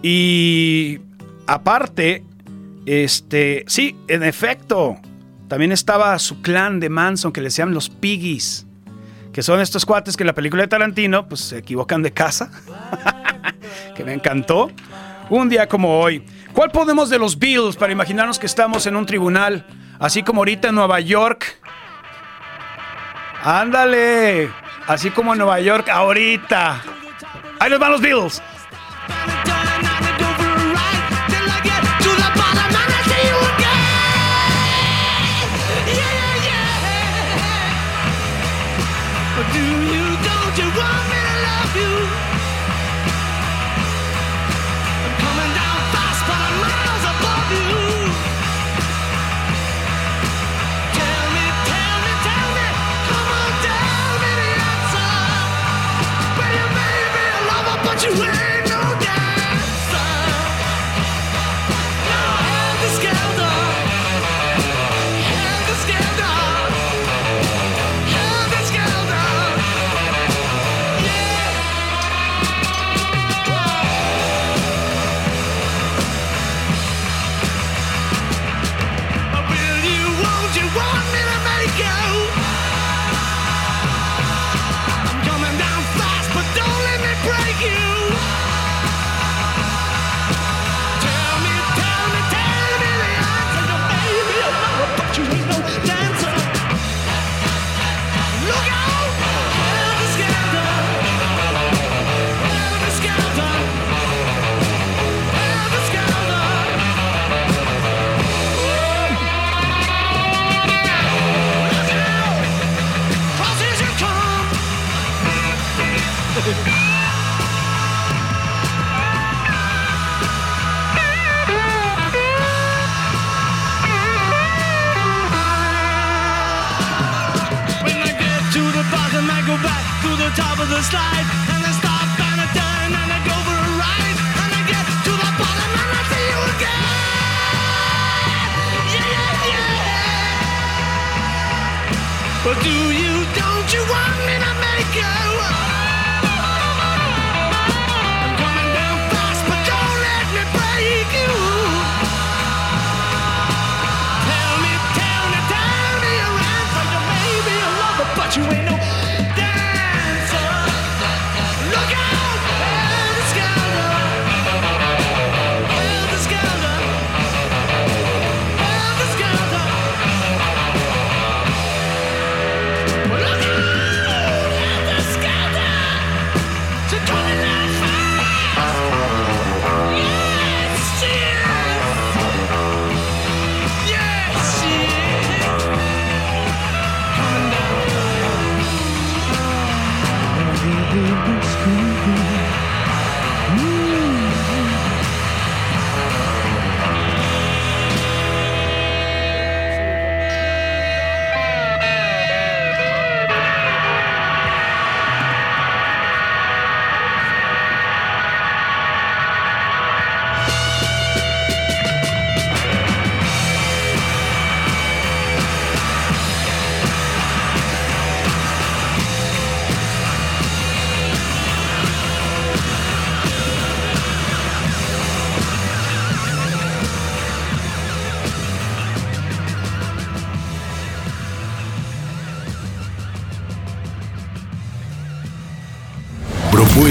Y 0.01 0.99
aparte, 1.45 2.23
este, 2.85 3.65
sí, 3.67 3.95
en 4.07 4.23
efecto, 4.23 4.97
también 5.47 5.71
estaba 5.71 6.17
su 6.17 6.41
clan 6.41 6.79
de 6.79 6.89
Manson 6.89 7.31
que 7.31 7.41
le 7.41 7.47
decían 7.47 7.73
los 7.73 7.89
Piggies. 7.89 8.65
Que 9.33 9.43
son 9.43 9.59
estos 9.61 9.85
cuates 9.85 10.17
que 10.17 10.23
en 10.23 10.27
la 10.27 10.33
película 10.33 10.63
de 10.63 10.67
Tarantino, 10.67 11.27
pues 11.27 11.41
se 11.41 11.57
equivocan 11.57 12.01
de 12.01 12.11
casa. 12.11 12.49
que 13.95 14.03
me 14.03 14.13
encantó. 14.13 14.71
Un 15.29 15.49
día 15.49 15.67
como 15.67 15.99
hoy. 15.99 16.23
¿Cuál 16.53 16.71
podemos 16.71 17.09
de 17.09 17.19
los 17.19 17.37
Bills 17.37 17.75
para 17.77 17.93
imaginarnos 17.93 18.39
que 18.39 18.45
estamos 18.45 18.85
en 18.85 18.95
un 18.95 19.05
tribunal? 19.05 19.65
Así 20.01 20.23
como 20.23 20.41
ahorita 20.41 20.69
en 20.69 20.75
Nueva 20.75 20.99
York. 20.99 21.59
Ándale. 23.43 24.51
Así 24.87 25.11
como 25.11 25.33
en 25.33 25.37
Nueva 25.37 25.59
York 25.59 25.89
ahorita. 25.89 26.81
Ahí 27.59 27.69
nos 27.69 27.79
van 27.79 27.91
los 27.91 28.01
Bills. 28.01 28.41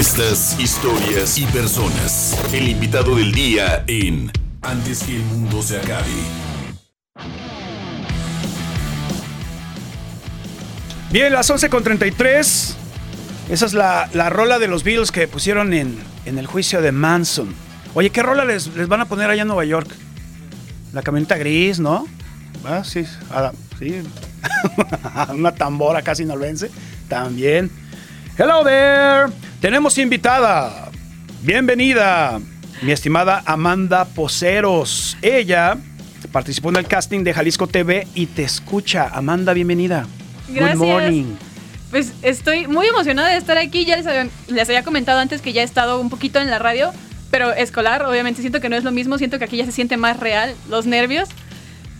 Propuestas, 0.01 0.59
historias 0.59 1.37
y 1.37 1.45
personas. 1.45 2.35
El 2.51 2.67
invitado 2.69 3.17
del 3.17 3.31
día 3.31 3.83
en 3.85 4.31
Antes 4.63 5.03
que 5.03 5.17
el 5.17 5.21
mundo 5.21 5.61
se 5.61 5.77
acabe. 5.77 6.07
Bien, 11.11 11.31
las 11.31 11.51
11.33. 11.51 12.73
Esa 13.51 13.65
es 13.67 13.73
la, 13.73 14.09
la 14.15 14.31
rola 14.31 14.57
de 14.57 14.67
los 14.67 14.83
Beatles 14.83 15.11
que 15.11 15.27
pusieron 15.27 15.71
en, 15.71 15.99
en 16.25 16.39
el 16.39 16.47
juicio 16.47 16.81
de 16.81 16.91
Manson. 16.91 17.53
Oye, 17.93 18.09
¿qué 18.09 18.23
rola 18.23 18.43
les, 18.43 18.73
les 18.73 18.87
van 18.87 19.01
a 19.01 19.05
poner 19.05 19.29
allá 19.29 19.43
en 19.43 19.49
Nueva 19.49 19.65
York? 19.65 19.87
La 20.93 21.03
camioneta 21.03 21.37
gris, 21.37 21.79
¿no? 21.79 22.07
Ah, 22.65 22.83
sí, 22.83 23.05
ah, 23.29 23.51
sí. 23.77 24.01
Una 25.35 25.53
tambora 25.53 26.01
casi 26.01 26.25
nolense. 26.25 26.71
También. 27.07 27.69
Hello 28.35 28.63
there. 28.63 29.31
Tenemos 29.61 29.99
invitada. 29.99 30.89
Bienvenida, 31.43 32.41
mi 32.81 32.91
estimada 32.91 33.43
Amanda 33.45 34.05
Poceros. 34.05 35.15
Ella 35.21 35.77
participó 36.31 36.69
en 36.69 36.77
el 36.77 36.87
casting 36.87 37.23
de 37.23 37.31
Jalisco 37.31 37.67
TV 37.67 38.07
y 38.15 38.25
te 38.25 38.41
escucha. 38.41 39.07
Amanda, 39.13 39.53
bienvenida. 39.53 40.07
Gracias. 40.49 40.79
Good 40.79 40.87
morning. 40.87 41.25
Pues 41.91 42.11
estoy 42.23 42.65
muy 42.65 42.87
emocionada 42.87 43.29
de 43.29 43.37
estar 43.37 43.59
aquí. 43.59 43.85
Ya 43.85 43.97
les 43.97 44.07
había, 44.07 44.29
les 44.47 44.67
había 44.67 44.83
comentado 44.83 45.19
antes 45.19 45.43
que 45.43 45.53
ya 45.53 45.61
he 45.61 45.65
estado 45.65 46.01
un 46.01 46.09
poquito 46.09 46.39
en 46.39 46.49
la 46.49 46.57
radio, 46.57 46.91
pero 47.29 47.53
escolar, 47.53 48.03
obviamente 48.03 48.41
siento 48.41 48.61
que 48.61 48.69
no 48.69 48.75
es 48.75 48.83
lo 48.83 48.91
mismo. 48.91 49.19
Siento 49.19 49.37
que 49.37 49.45
aquí 49.45 49.57
ya 49.57 49.65
se 49.65 49.73
siente 49.73 49.95
más 49.95 50.19
real 50.19 50.55
los 50.71 50.87
nervios. 50.87 51.29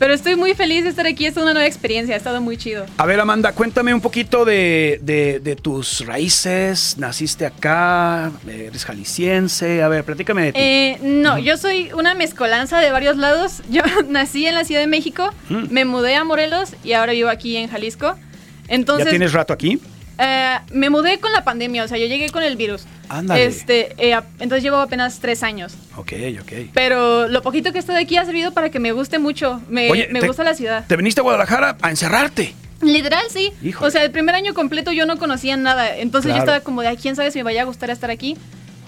Pero 0.02 0.16
estoy 0.16 0.36
muy 0.36 0.56
feliz 0.56 0.84
de 0.84 0.90
estar 0.90 1.06
aquí. 1.06 1.28
Es 1.28 1.38
una 1.38 1.54
nueva 1.54 1.68
experiencia. 1.68 2.16
Ha 2.16 2.18
estado 2.18 2.42
muy 2.42 2.58
chido. 2.58 2.88
A 2.98 3.06
ver, 3.06 3.20
Amanda, 3.20 3.52
cuéntame 3.54 3.94
un 3.94 4.02
poquito 4.02 4.46
de, 4.46 4.98
de- 5.04 5.40
de 5.40 5.56
tus 5.56 6.04
raíces. 6.08 6.96
Naciste 6.98 7.46
acá, 7.46 8.32
eres 8.48 8.84
jalisciense. 8.84 9.84
A 9.84 9.88
ver, 9.90 10.04
platícame 10.04 10.46
de 10.46 10.54
ti. 10.54 10.60
Eh, 10.60 10.98
no, 11.04 11.38
yo 11.38 11.56
soy 11.56 11.92
una 11.94 12.16
mezcolanza 12.16 12.80
de 12.80 12.90
varios 12.90 13.16
lados. 13.18 13.62
Yo 13.70 13.84
nací 14.10 14.48
en 14.48 14.56
la 14.56 14.64
Ciudad 14.66 14.82
de 14.82 14.88
México, 14.88 15.32
Mm. 15.50 15.66
me 15.70 15.86
mudé 15.86 16.16
a 16.16 16.24
Morelos 16.24 16.74
y 16.84 16.94
ahora 16.94 17.12
vivo 17.14 17.30
aquí 17.30 17.56
en 17.58 17.70
Jalisco. 17.70 18.16
Entonces, 18.70 19.06
¿Ya 19.06 19.12
tienes 19.12 19.34
rato 19.34 19.54
aquí? 19.54 19.80
Eh, 20.18 20.58
me 20.72 20.90
mudé 20.90 21.20
con 21.20 21.32
la 21.32 21.44
pandemia, 21.44 21.84
o 21.84 21.88
sea, 21.88 21.98
yo 21.98 22.06
llegué 22.06 22.30
con 22.30 22.44
el 22.44 22.56
virus. 22.56 22.84
Ándale. 23.10 23.46
Este, 23.46 23.94
eh, 23.98 24.20
entonces 24.40 24.64
llevo 24.64 24.78
apenas 24.78 25.20
tres 25.20 25.42
años. 25.44 25.74
Ok, 25.96 26.14
ok. 26.42 26.52
Pero 26.74 27.28
lo 27.28 27.42
poquito 27.42 27.72
que 27.72 27.78
he 27.78 27.82
estado 27.82 27.98
aquí 28.00 28.18
ha 28.18 28.26
servido 28.26 28.52
para 28.54 28.70
que 28.70 28.80
me 28.80 28.92
guste 28.92 29.18
mucho. 29.20 29.62
Me, 29.68 29.90
Oye, 29.92 30.08
me 30.12 30.20
te- 30.22 30.28
gusta 30.28 30.44
la 30.44 30.54
ciudad. 30.54 30.86
Te 30.88 30.96
viniste 30.96 31.22
a 31.22 31.24
Guadalajara 31.24 31.78
a 31.82 31.90
encerrarte. 31.90 32.54
Literal, 32.82 33.24
sí. 33.30 33.52
Híjole. 33.64 33.88
O 33.88 33.92
sea, 33.92 34.04
el 34.04 34.12
primer 34.12 34.34
año 34.36 34.54
completo 34.54 34.92
yo 34.92 35.06
no 35.06 35.18
conocía 35.18 35.56
nada. 35.58 35.98
Entonces 35.98 36.30
Claro. 36.30 36.46
yo 36.46 36.52
estaba 36.52 36.64
como 36.64 36.82
de, 36.82 36.88
"Ay, 36.90 36.98
quién 36.98 37.16
sabe 37.16 37.32
si 37.32 37.40
me 37.40 37.44
vaya 37.44 37.62
a 37.64 37.66
gustar 37.66 37.90
estar 37.90 38.10
aquí. 38.12 38.38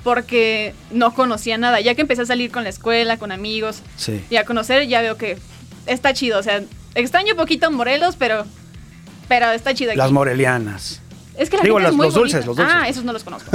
Porque 0.04 0.74
no 0.92 1.14
conocía 1.14 1.58
nada. 1.58 1.80
Ya 1.80 1.96
que 1.96 2.02
empecé 2.02 2.24
a 2.24 2.26
salir 2.26 2.52
con 2.52 2.64
la 2.64 2.70
escuela, 2.70 3.18
con 3.18 3.32
amigos 3.32 3.82
Sí. 3.96 4.22
y 4.30 4.36
a 4.36 4.44
conocer, 4.46 4.88
ya 4.88 5.02
veo 5.02 5.18
que 5.18 5.38
está 5.86 6.14
chido. 6.14 6.40
O 6.40 6.44
sea, 6.44 6.62
extraño 6.96 7.36
poquito 7.36 7.72
Morelos, 7.72 8.16
pero, 8.18 8.46
pero 9.30 9.52
está 9.52 9.74
chido 9.74 9.92
aquí. 9.92 9.98
Las 9.98 10.12
morelianas. 10.12 11.02
Es 11.38 11.50
que 11.50 11.58
la 11.58 11.64
Digo, 11.64 11.78
gente 11.78 11.90
es 11.92 11.96
muy 11.96 12.06
los 12.08 12.14
dulces, 12.14 12.46
los 12.46 12.56
dulces. 12.56 12.76
Ah, 12.78 12.88
esos 12.88 13.04
no 13.04 13.14
los 13.14 13.24
conozco. 13.24 13.52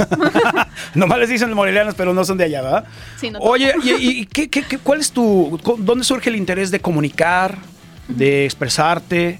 Nomás 0.95 1.19
les 1.19 1.29
dicen 1.29 1.53
morelianas, 1.53 1.95
pero 1.95 2.13
no 2.13 2.23
son 2.25 2.37
de 2.37 2.45
allá, 2.45 2.61
¿verdad? 2.61 2.85
Sí, 3.19 3.29
no 3.31 3.39
Oye, 3.39 3.73
¿y, 3.83 3.91
y 4.21 4.25
qué, 4.25 4.49
qué- 4.49 4.63
qué- 4.63 4.77
cuál 4.77 4.99
es 4.99 5.11
tu... 5.11 5.59
¿Dónde 5.79 6.03
surge 6.03 6.29
el 6.29 6.35
interés 6.35 6.71
de 6.71 6.79
comunicar, 6.79 7.57
de 8.07 8.45
expresarte, 8.45 9.39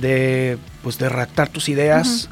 de, 0.00 0.58
pues, 0.82 0.98
de 0.98 1.08
redactar 1.08 1.48
tus 1.48 1.68
ideas? 1.68 2.28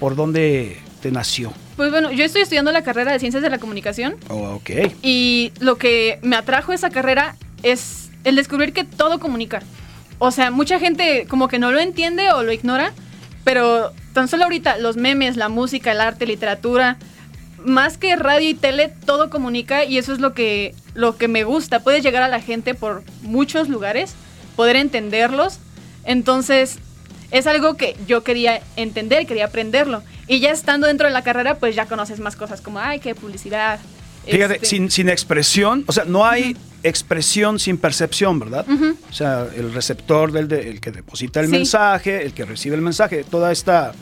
¿Por 0.00 0.16
dónde 0.16 0.78
te 1.02 1.10
nació? 1.10 1.52
Pues 1.76 1.90
bueno, 1.90 2.10
yo 2.10 2.24
estoy 2.24 2.42
estudiando 2.42 2.72
la 2.72 2.82
carrera 2.82 3.12
de 3.12 3.18
Ciencias 3.18 3.42
de 3.42 3.50
la 3.50 3.58
Comunicación 3.58 4.16
Oh, 4.30 4.54
ok. 4.54 4.70
y 5.02 5.52
lo 5.60 5.76
que 5.76 6.18
me 6.22 6.36
atrajo 6.36 6.72
a 6.72 6.74
esa 6.74 6.88
carrera 6.90 7.36
es 7.62 8.08
el 8.24 8.34
descubrir 8.36 8.72
que 8.72 8.84
todo 8.84 9.18
comunica. 9.20 9.62
O 10.18 10.30
sea, 10.30 10.50
mucha 10.50 10.78
gente 10.78 11.26
como 11.28 11.48
que 11.48 11.58
no 11.58 11.72
lo 11.72 11.78
entiende 11.78 12.30
o 12.32 12.42
lo 12.42 12.50
ignora, 12.52 12.92
pero 13.44 13.92
tan 14.16 14.28
solo 14.28 14.44
ahorita 14.44 14.78
los 14.78 14.96
memes, 14.96 15.36
la 15.36 15.50
música, 15.50 15.92
el 15.92 16.00
arte, 16.00 16.24
literatura, 16.24 16.96
más 17.62 17.98
que 17.98 18.16
radio 18.16 18.48
y 18.48 18.54
tele, 18.54 18.90
todo 19.04 19.28
comunica 19.28 19.84
y 19.84 19.98
eso 19.98 20.14
es 20.14 20.20
lo 20.20 20.32
que, 20.32 20.74
lo 20.94 21.18
que 21.18 21.28
me 21.28 21.44
gusta. 21.44 21.80
Puedes 21.80 22.02
llegar 22.02 22.22
a 22.22 22.28
la 22.28 22.40
gente 22.40 22.74
por 22.74 23.04
muchos 23.20 23.68
lugares, 23.68 24.14
poder 24.56 24.76
entenderlos. 24.76 25.58
Entonces, 26.06 26.78
es 27.30 27.46
algo 27.46 27.76
que 27.76 27.94
yo 28.06 28.24
quería 28.24 28.62
entender, 28.76 29.26
quería 29.26 29.44
aprenderlo. 29.44 30.02
Y 30.26 30.40
ya 30.40 30.50
estando 30.50 30.86
dentro 30.86 31.06
de 31.08 31.12
la 31.12 31.22
carrera, 31.22 31.56
pues 31.56 31.76
ya 31.76 31.84
conoces 31.84 32.18
más 32.18 32.36
cosas 32.36 32.62
como, 32.62 32.78
ay, 32.78 33.00
qué 33.00 33.14
publicidad. 33.14 33.80
Fíjate, 34.24 34.54
este, 34.54 34.66
sin, 34.66 34.90
sin 34.90 35.10
expresión, 35.10 35.84
o 35.86 35.92
sea, 35.92 36.06
no 36.06 36.24
hay 36.24 36.56
expresión 36.88 37.58
sin 37.58 37.78
percepción, 37.78 38.38
¿verdad? 38.38 38.66
O 39.10 39.12
sea, 39.12 39.46
el 39.56 39.72
receptor, 39.72 40.32
del 40.32 40.48
de- 40.48 40.68
el 40.70 40.80
que 40.80 40.90
deposita 40.92 41.40
el 41.40 41.46
Sí. 41.46 41.52
mensaje, 41.52 42.22
el 42.24 42.32
que 42.32 42.44
recibe 42.44 42.76
el 42.76 42.82
mensaje, 42.82 43.24
toda 43.24 43.52
esta 43.52 43.92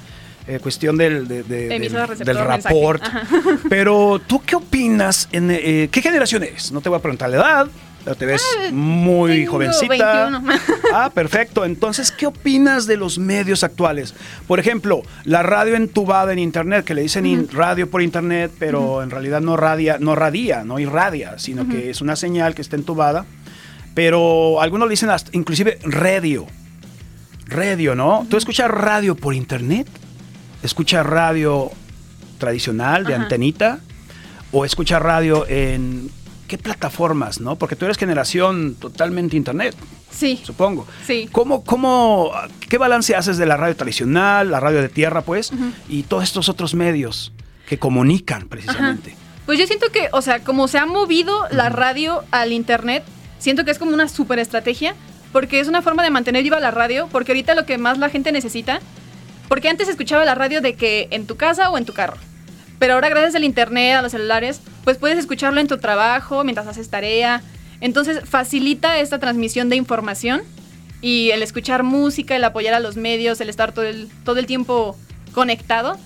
eh, 0.47 0.59
cuestión 0.63 0.99
del, 0.99 1.27
de- 1.27 1.43
del, 1.43 1.91
del 2.19 2.39
rapport. 2.39 3.03
Pero, 3.69 4.21
¿tú 4.27 4.43
qué 4.45 4.57
opinas? 4.57 5.29
En, 5.33 5.51
eh, 5.51 5.89
¿Qué 5.91 6.03
generación 6.03 6.43
eres? 6.43 6.71
No 6.71 6.81
te 6.83 6.89
voy 6.91 6.99
a 6.99 7.03
preguntar 7.03 7.31
la 7.31 7.37
edad, 7.37 7.67
pero 8.05 8.17
te 8.17 8.27
ves 8.27 8.43
muy 8.73 9.31
Ah, 9.33 9.35
tengo 9.37 9.53
jovencita. 9.53 10.29
21. 10.31 10.59
Ah, 10.95 11.11
perfecto. 11.13 11.65
Entonces, 11.65 12.13
¿qué 12.13 12.27
opinas 12.27 12.87
de 12.87 12.97
los 12.97 13.19
medios 13.19 13.65
actuales? 13.65 14.15
Por 14.47 14.61
ejemplo, 14.61 15.03
la 15.25 15.43
radio 15.43 15.75
entubada 15.75 16.33
en 16.33 16.39
internet, 16.39 16.85
que 16.85 16.95
le 16.95 17.03
dicen 17.03 17.27
in- 17.27 17.49
radio 17.51 17.91
por 17.91 18.03
internet, 18.03 18.53
pero 18.59 19.03
en 19.03 19.11
realidad 19.11 19.41
no 19.41 19.57
radia, 19.57 19.97
no 19.99 20.15
radia, 20.15 20.63
no 20.65 20.79
irradia, 20.79 21.39
sino 21.39 21.67
que 21.69 21.91
es 21.91 22.01
una 22.01 22.15
señal 22.15 22.55
que 22.55 22.63
está 22.63 22.77
entubada. 22.77 23.25
Pero 23.95 24.61
algunos 24.61 24.87
le 24.89 24.93
dicen 24.93 25.11
hasta- 25.11 25.31
inclusive 25.33 25.79
radio. 25.85 26.47
Radio, 27.47 27.95
¿no? 27.95 28.27
¿Tú 28.29 28.37
escuchas 28.37 28.71
radio 28.71 29.15
por 29.17 29.35
internet? 29.35 29.87
¿Escuchas 30.63 31.05
radio 31.05 31.71
tradicional, 32.39 33.05
de 33.05 33.15
antenita, 33.15 33.81
o 34.53 34.65
escuchar 34.65 35.03
radio 35.03 35.45
en 35.49 36.09
qué 36.49 36.59
plataformas, 36.59 37.41
¿no? 37.41 37.57
Porque 37.57 37.77
tú 37.77 37.85
eres 37.85 37.97
generación 37.97 38.75
totalmente 38.75 39.37
internet, 39.37 39.75
Sí, 40.11 40.41
supongo. 40.45 40.87
sí. 41.07 41.29
¿Cómo, 41.33 41.65
cómo, 41.65 42.31
qué 42.69 42.79
balance 42.79 43.17
haces 43.17 43.37
de 43.37 43.47
la 43.47 43.57
radio 43.57 43.75
tradicional, 43.77 44.51
la 44.51 44.61
radio 44.61 44.81
de 44.81 44.89
tierra, 44.89 45.23
pues, 45.23 45.51
y 45.89 46.05
todos 46.05 46.25
estos 46.25 46.49
otros 46.49 46.75
medios 46.75 47.33
que 47.69 47.79
comunican 47.79 48.49
precisamente? 48.49 49.17
Pues 49.47 49.59
yo 49.59 49.67
siento 49.67 49.91
que, 49.91 50.09
o 50.13 50.23
sea, 50.23 50.41
como 50.45 50.69
se 50.69 50.79
ha 50.79 50.87
movido 50.87 51.47
la 51.51 51.69
radio 51.69 52.23
al 52.31 52.53
internet, 52.53 53.03
siento 53.39 53.65
que 53.65 53.71
es 53.73 53.79
como 53.79 53.93
una 53.93 54.09
super 54.09 54.39
estrategia, 54.39 54.95
porque 55.33 55.61
es 55.61 55.69
una 55.69 55.83
forma 55.83 56.03
de 56.03 56.11
mantener 56.11 56.43
viva 56.45 56.61
la 56.61 56.71
radio, 56.71 57.09
porque 57.11 57.33
ahorita 57.33 57.55
lo 57.55 57.67
que 57.67 57.77
más 57.77 57.99
la 57.99 58.09
gente 58.09 58.31
necesita, 58.33 58.81
porque 59.49 59.69
antes 59.69 59.89
escuchaba 59.89 60.25
la 60.25 60.35
radio 60.35 60.61
de 60.61 60.75
que 60.77 61.09
en 61.11 61.27
tu 61.27 61.37
casa 61.37 61.71
o 61.71 61.77
en 61.77 61.85
tu 61.85 61.93
carro, 61.93 62.17
pero 62.85 62.93
ahora 62.97 63.09
gracias 63.09 63.35
al 63.35 63.45
internet, 63.45 63.95
a 63.95 64.03
los 64.03 64.13
celulares, 64.13 64.61
pues 64.85 64.99
puedes 64.99 65.19
escucharlo 65.19 65.59
en 65.59 65.67
tu 65.67 65.79
trabajo, 65.79 66.45
mientras 66.45 66.67
haces 66.67 66.91
tarea, 66.91 67.43
entonces 67.81 68.21
facilita 68.29 68.99
esta 68.99 69.19
transmisión 69.19 69.71
de 69.71 69.77
información 69.77 70.43
y 71.01 71.31
el 71.31 71.43
escuchar 71.43 71.83
música, 71.83 72.37
el 72.37 72.45
apoyar 72.45 72.75
a 72.75 72.81
los 72.81 72.99
medios, 72.99 73.41
el 73.41 73.49
estar 73.49 73.73
todo 73.73 73.87
el, 73.87 74.11
todo 74.23 74.39
el 74.39 74.45
tiempo 74.45 74.99
conectado. 75.33 75.97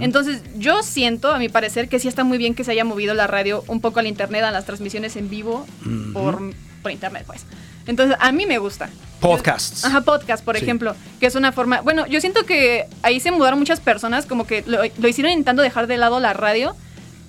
Entonces, 0.00 0.42
yo 0.58 0.82
siento, 0.82 1.30
a 1.30 1.38
mi 1.38 1.48
parecer, 1.48 1.88
que 1.88 2.00
sí 2.00 2.08
está 2.08 2.24
muy 2.24 2.36
bien 2.36 2.56
que 2.56 2.64
se 2.64 2.72
haya 2.72 2.84
movido 2.84 3.14
la 3.14 3.28
radio 3.28 3.62
un 3.68 3.80
poco 3.80 4.00
al 4.00 4.08
internet, 4.08 4.42
a 4.42 4.50
las 4.50 4.66
transmisiones 4.66 5.14
en 5.14 5.30
vivo 5.30 5.64
por, 6.12 6.52
por 6.82 6.90
internet, 6.90 7.22
pues. 7.28 7.46
Entonces, 7.86 8.16
a 8.20 8.32
mí 8.32 8.46
me 8.46 8.58
gusta. 8.58 8.88
Podcasts. 9.20 9.84
Ajá, 9.84 10.02
podcast, 10.02 10.44
por 10.44 10.56
Sí. 10.56 10.62
ejemplo, 10.64 10.94
que 11.20 11.26
es 11.26 11.34
una 11.34 11.52
forma. 11.52 11.80
Bueno, 11.80 12.06
yo 12.06 12.20
siento 12.20 12.44
que 12.44 12.86
ahí 13.02 13.20
se 13.20 13.30
mudaron 13.30 13.58
muchas 13.58 13.80
personas, 13.80 14.26
como 14.26 14.46
que 14.46 14.62
lo, 14.66 14.78
lo 14.98 15.08
hicieron 15.08 15.32
intentando 15.32 15.62
dejar 15.62 15.86
de 15.86 15.96
lado 15.96 16.20
la 16.20 16.32
radio, 16.34 16.76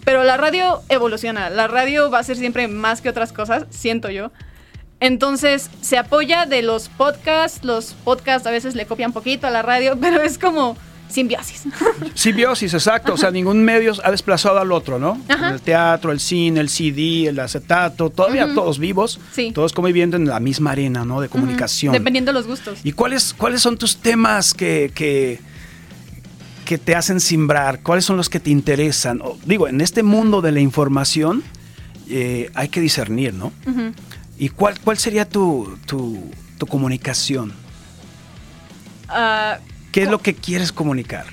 pero 0.03 0.23
la 0.23 0.35
radio 0.37 0.81
evoluciona. 0.89 1.49
La 1.49 1.67
radio 1.67 2.09
va 2.11 2.19
a 2.19 2.23
ser 2.23 2.37
siempre 2.37 2.67
más 2.67 3.01
que 3.01 3.09
otras 3.09 3.31
cosas, 3.31 3.65
siento 3.69 4.09
yo. 4.09 4.31
Entonces, 4.99 5.69
se 5.81 5.97
apoya 5.97 6.45
de 6.45 6.61
los 6.61 6.89
podcasts. 6.89 7.63
Los 7.63 7.93
podcasts 8.03 8.47
a 8.47 8.51
veces 8.51 8.75
le 8.75 8.85
copian 8.85 9.11
poquito 9.13 9.47
a 9.47 9.49
la 9.51 9.61
radio, 9.61 9.97
pero 10.01 10.21
es 10.21 10.37
como 10.37 10.77
simbiosis. 11.09 11.63
Simbiosis, 12.13 12.73
exacto. 12.73 13.13
O 13.13 13.17
sea, 13.17 13.31
ningún 13.31 13.63
medio 13.63 13.93
ha 14.03 14.11
desplazado 14.11 14.59
al 14.59 14.71
otro, 14.71 14.99
¿no? 14.99 15.21
Ajá. 15.29 15.51
El 15.51 15.61
teatro, 15.61 16.11
el 16.11 16.19
cine, 16.19 16.59
el 16.59 16.69
CD, 16.69 17.27
el 17.29 17.39
acetato, 17.39 18.09
todavía 18.09 18.53
todos 18.53 18.79
vivos, 18.79 19.19
Sí. 19.31 19.51
todos 19.53 19.71
conviviendo 19.73 20.17
en 20.17 20.25
la 20.27 20.39
misma 20.39 20.71
arena, 20.71 21.05
¿no? 21.05 21.21
De 21.21 21.29
comunicación. 21.29 21.93
Dependiendo 21.93 22.31
de 22.31 22.39
los 22.39 22.47
gustos. 22.47 22.79
¿Y 22.83 22.91
cuáles, 22.91 23.33
cuáles 23.33 23.61
son 23.61 23.77
tus 23.77 23.97
temas 23.97 24.53
que, 24.53 24.91
que, 24.93 25.39
que 26.65 26.77
te 26.77 26.95
hacen 26.95 27.19
simbrar? 27.19 27.81
¿Cuáles 27.81 28.03
son 28.05 28.17
los 28.17 28.27
que 28.29 28.39
te 28.39 28.49
interesan? 28.49 29.21
O, 29.21 29.37
digo, 29.45 29.67
en 29.67 29.81
este 29.81 30.03
mundo 30.03 30.41
de 30.41 30.51
la 30.51 30.59
información 30.59 31.43
eh, 32.09 32.49
hay 32.55 32.67
que 32.69 32.81
discernir, 32.81 33.33
¿no? 33.33 33.51
¿Y 34.37 34.49
cuál, 34.49 34.79
cuál 34.81 34.97
sería 34.97 35.27
tu, 35.29 35.77
tu, 35.85 36.19
tu 36.57 36.65
comunicación? 36.67 37.53
Ah, 39.07 39.59
¿Qué 39.95 40.01
es 40.03 40.09
lo 40.09 40.19
que 40.19 40.35
quieres 40.35 40.73
comunicar? 40.73 41.25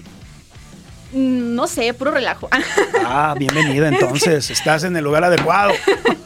mm, 1.12 1.56
no 1.56 1.66
sé, 1.66 1.92
puro 1.94 2.12
relajo. 2.12 2.48
Ah, 3.04 3.34
bienvenida 3.36 3.88
entonces, 3.88 4.48
estás 4.50 4.84
en 4.84 4.94
el 4.96 5.02
lugar 5.02 5.24
adecuado. 5.24 5.72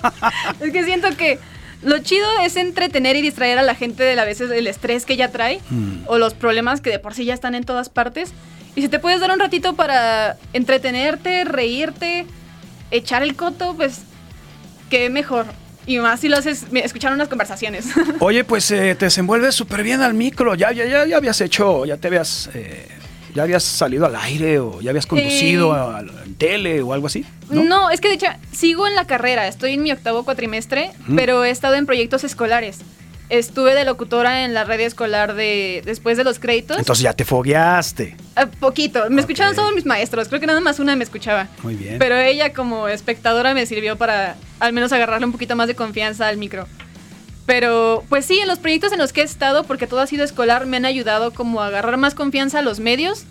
Es 0.60 0.70
que 0.70 0.84
siento 0.84 1.08
que 1.16 1.38
lo 1.82 1.98
chido 2.00 2.26
es 2.44 2.56
entretener 2.56 3.16
y 3.16 3.22
distraer 3.22 3.58
a 3.58 3.62
la 3.62 3.74
gente 3.74 4.02
de 4.02 4.20
a 4.20 4.24
veces 4.26 4.50
el 4.50 4.66
estrés 4.66 5.06
que 5.06 5.16
ya 5.16 5.30
trae 5.32 5.60
Mm. 5.70 6.00
o 6.08 6.18
los 6.18 6.34
problemas 6.34 6.82
que 6.82 6.90
de 6.90 6.98
por 6.98 7.14
sí 7.14 7.24
ya 7.24 7.32
están 7.32 7.54
en 7.54 7.64
todas 7.64 7.88
partes. 7.88 8.34
Y 8.74 8.82
si 8.82 8.88
te 8.88 8.98
puedes 8.98 9.18
dar 9.20 9.30
un 9.30 9.40
ratito 9.40 9.74
para 9.74 10.36
entretenerte, 10.52 11.44
reírte, 11.44 12.26
echar 12.90 13.22
el 13.22 13.34
coto, 13.34 13.72
pues 13.76 14.02
qué 14.90 15.08
mejor. 15.08 15.46
Y 15.86 15.98
más 15.98 16.20
si 16.20 16.28
lo 16.28 16.36
haces 16.36 16.70
mi- 16.72 16.80
escuchar 16.80 17.12
unas 17.12 17.28
conversaciones. 17.28 17.86
Oye, 18.20 18.42
pues 18.44 18.70
eh, 18.70 18.94
te 18.96 19.04
desenvuelves 19.06 19.54
súper 19.54 19.82
bien 19.82 20.00
al 20.02 20.14
micro. 20.14 20.54
Ya, 20.54 20.72
ya, 20.72 20.84
ya, 20.84 21.06
ya 21.06 21.16
habías 21.16 21.40
hecho, 21.40 21.84
ya 21.86 21.96
te 21.96 22.08
habías, 22.08 22.50
eh, 22.54 22.88
ya 23.34 23.44
habías 23.44 23.62
salido 23.62 24.06
al 24.06 24.16
aire 24.16 24.58
o 24.58 24.80
ya 24.80 24.90
habías 24.90 25.06
conducido 25.06 25.74
Eh. 25.98 26.06
en 26.26 26.34
tele 26.34 26.82
o 26.82 26.92
algo 26.92 27.06
así. 27.06 27.24
¿No? 27.50 27.90
es 27.90 28.00
que 28.00 28.08
de 28.08 28.14
hecho 28.14 28.26
sigo 28.52 28.86
en 28.88 28.94
la 28.96 29.06
carrera, 29.06 29.46
estoy 29.46 29.74
en 29.74 29.82
mi 29.82 29.92
octavo 29.92 30.24
cuatrimestre, 30.24 30.90
pero 31.14 31.44
he 31.44 31.50
estado 31.50 31.76
en 31.76 31.86
proyectos 31.86 32.24
escolares. 32.24 32.78
Estuve 33.28 33.74
de 33.74 33.84
locutora 33.84 34.44
en 34.44 34.54
la 34.54 34.62
red 34.62 34.80
escolar 34.80 35.34
de 35.34 35.82
después 35.84 36.16
de 36.16 36.22
los 36.22 36.38
créditos. 36.38 36.78
Entonces 36.78 37.02
ya 37.02 37.12
te 37.12 37.24
fogueaste. 37.24 38.16
Ah, 38.36 38.46
poquito, 38.46 39.10
me 39.10 39.20
escuchaban 39.20 39.56
todos 39.56 39.74
mis 39.74 39.84
maestros, 39.84 40.28
creo 40.28 40.40
que 40.40 40.46
nada 40.46 40.60
más 40.60 40.78
una 40.78 40.94
me 40.94 41.02
escuchaba. 41.02 41.48
Muy 41.62 41.74
bien. 41.74 41.98
Pero 41.98 42.16
ella 42.16 42.52
como 42.52 42.86
espectadora 42.86 43.52
me 43.52 43.66
sirvió 43.66 43.96
para 43.96 44.36
al 44.60 44.72
menos 44.72 44.92
agarrarle 44.92 45.26
un 45.26 45.32
poquito 45.32 45.56
más 45.56 45.66
de 45.66 45.74
confianza 45.74 46.28
al 46.28 46.36
micro. 46.36 46.68
Pero 47.46 48.04
pues 48.08 48.26
sí, 48.26 48.38
en 48.38 48.46
los 48.48 48.58
proyectos 48.58 48.92
en 48.92 48.98
los 48.98 49.12
que 49.12 49.22
he 49.22 49.24
estado, 49.24 49.64
porque 49.64 49.86
todo 49.86 50.00
ha 50.00 50.06
sido 50.06 50.24
escolar, 50.24 50.66
me 50.66 50.76
han 50.76 50.84
ayudado 50.84 51.32
como 51.32 51.62
a 51.62 51.66
agarrar 51.66 51.96
más 51.96 52.14
confianza 52.14 52.60
a 52.60 52.62
los 52.62 52.78
medios. 52.78 53.24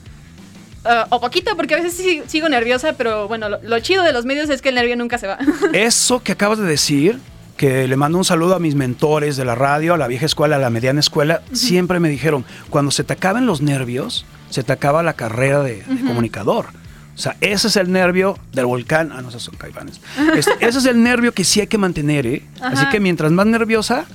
Ah, 0.84 1.07
o 1.09 1.22
poquito, 1.22 1.55
porque 1.55 1.73
a 1.73 1.77
veces 1.77 1.93
sí 1.93 2.22
sigo 2.27 2.49
nerviosa, 2.49 2.93
pero 2.93 3.27
bueno, 3.30 3.47
lo, 3.49 3.61
lo 3.63 3.80
chido 3.80 4.03
de 4.03 4.11
los 4.11 4.26
medios 4.26 4.49
es 4.49 4.61
que 4.61 4.69
el 4.69 4.76
nervio 4.76 4.95
nunca 4.97 5.17
se 5.17 5.27
va. 5.27 5.38
Eso 5.73 6.22
que 6.22 6.34
acabas 6.34 6.59
de 6.59 6.65
decir, 6.65 7.19
que 7.57 7.88
le 7.88 7.95
mando 7.95 8.18
un 8.18 8.26
saludo 8.26 8.56
a 8.56 8.60
mis 8.60 8.76
mentores 8.76 9.38
de 9.38 9.45
la 9.45 9.56
radio, 9.56 9.94
a 9.94 9.98
la 9.98 10.07
vieja 10.07 10.26
escuela, 10.26 10.57
a 10.57 10.60
la 10.60 10.69
mediana 10.69 10.99
escuela, 10.99 11.41
siempre 11.53 11.99
me 11.99 12.10
dijeron, 12.10 12.45
cuando 12.69 12.91
se 12.91 13.03
te 13.03 13.14
acaben 13.14 13.45
los 13.45 13.61
nervios, 13.61 14.26
se 14.49 14.64
te 14.64 14.73
acaba 14.73 15.03
la 15.03 15.14
carrera 15.14 15.64
de, 15.64 15.84
comunicador. 16.06 16.68
O 17.15 17.18
sea, 17.18 17.38
ese 17.40 17.69
es 17.69 17.77
el 17.77 17.91
nervio 17.91 18.38
del 18.52 18.65
volcán. 18.65 19.11
Ah, 19.14 19.22
no, 19.22 19.30
esos 19.30 19.44
son 19.44 19.56
caifanes. 19.56 20.02
Este, 20.36 20.52
ese 20.60 20.80
es 20.80 20.86
el 20.86 21.02
nervio 21.02 21.32
que 21.32 21.45
sí 21.45 21.61
hay 21.61 21.68
que 21.68 21.77
mantener, 21.77 22.27
¿eh? 22.27 22.44
Así 22.60 22.86
que 22.90 22.99
mientras 22.99 23.32
más 23.32 23.45
nerviosa, 23.45 24.06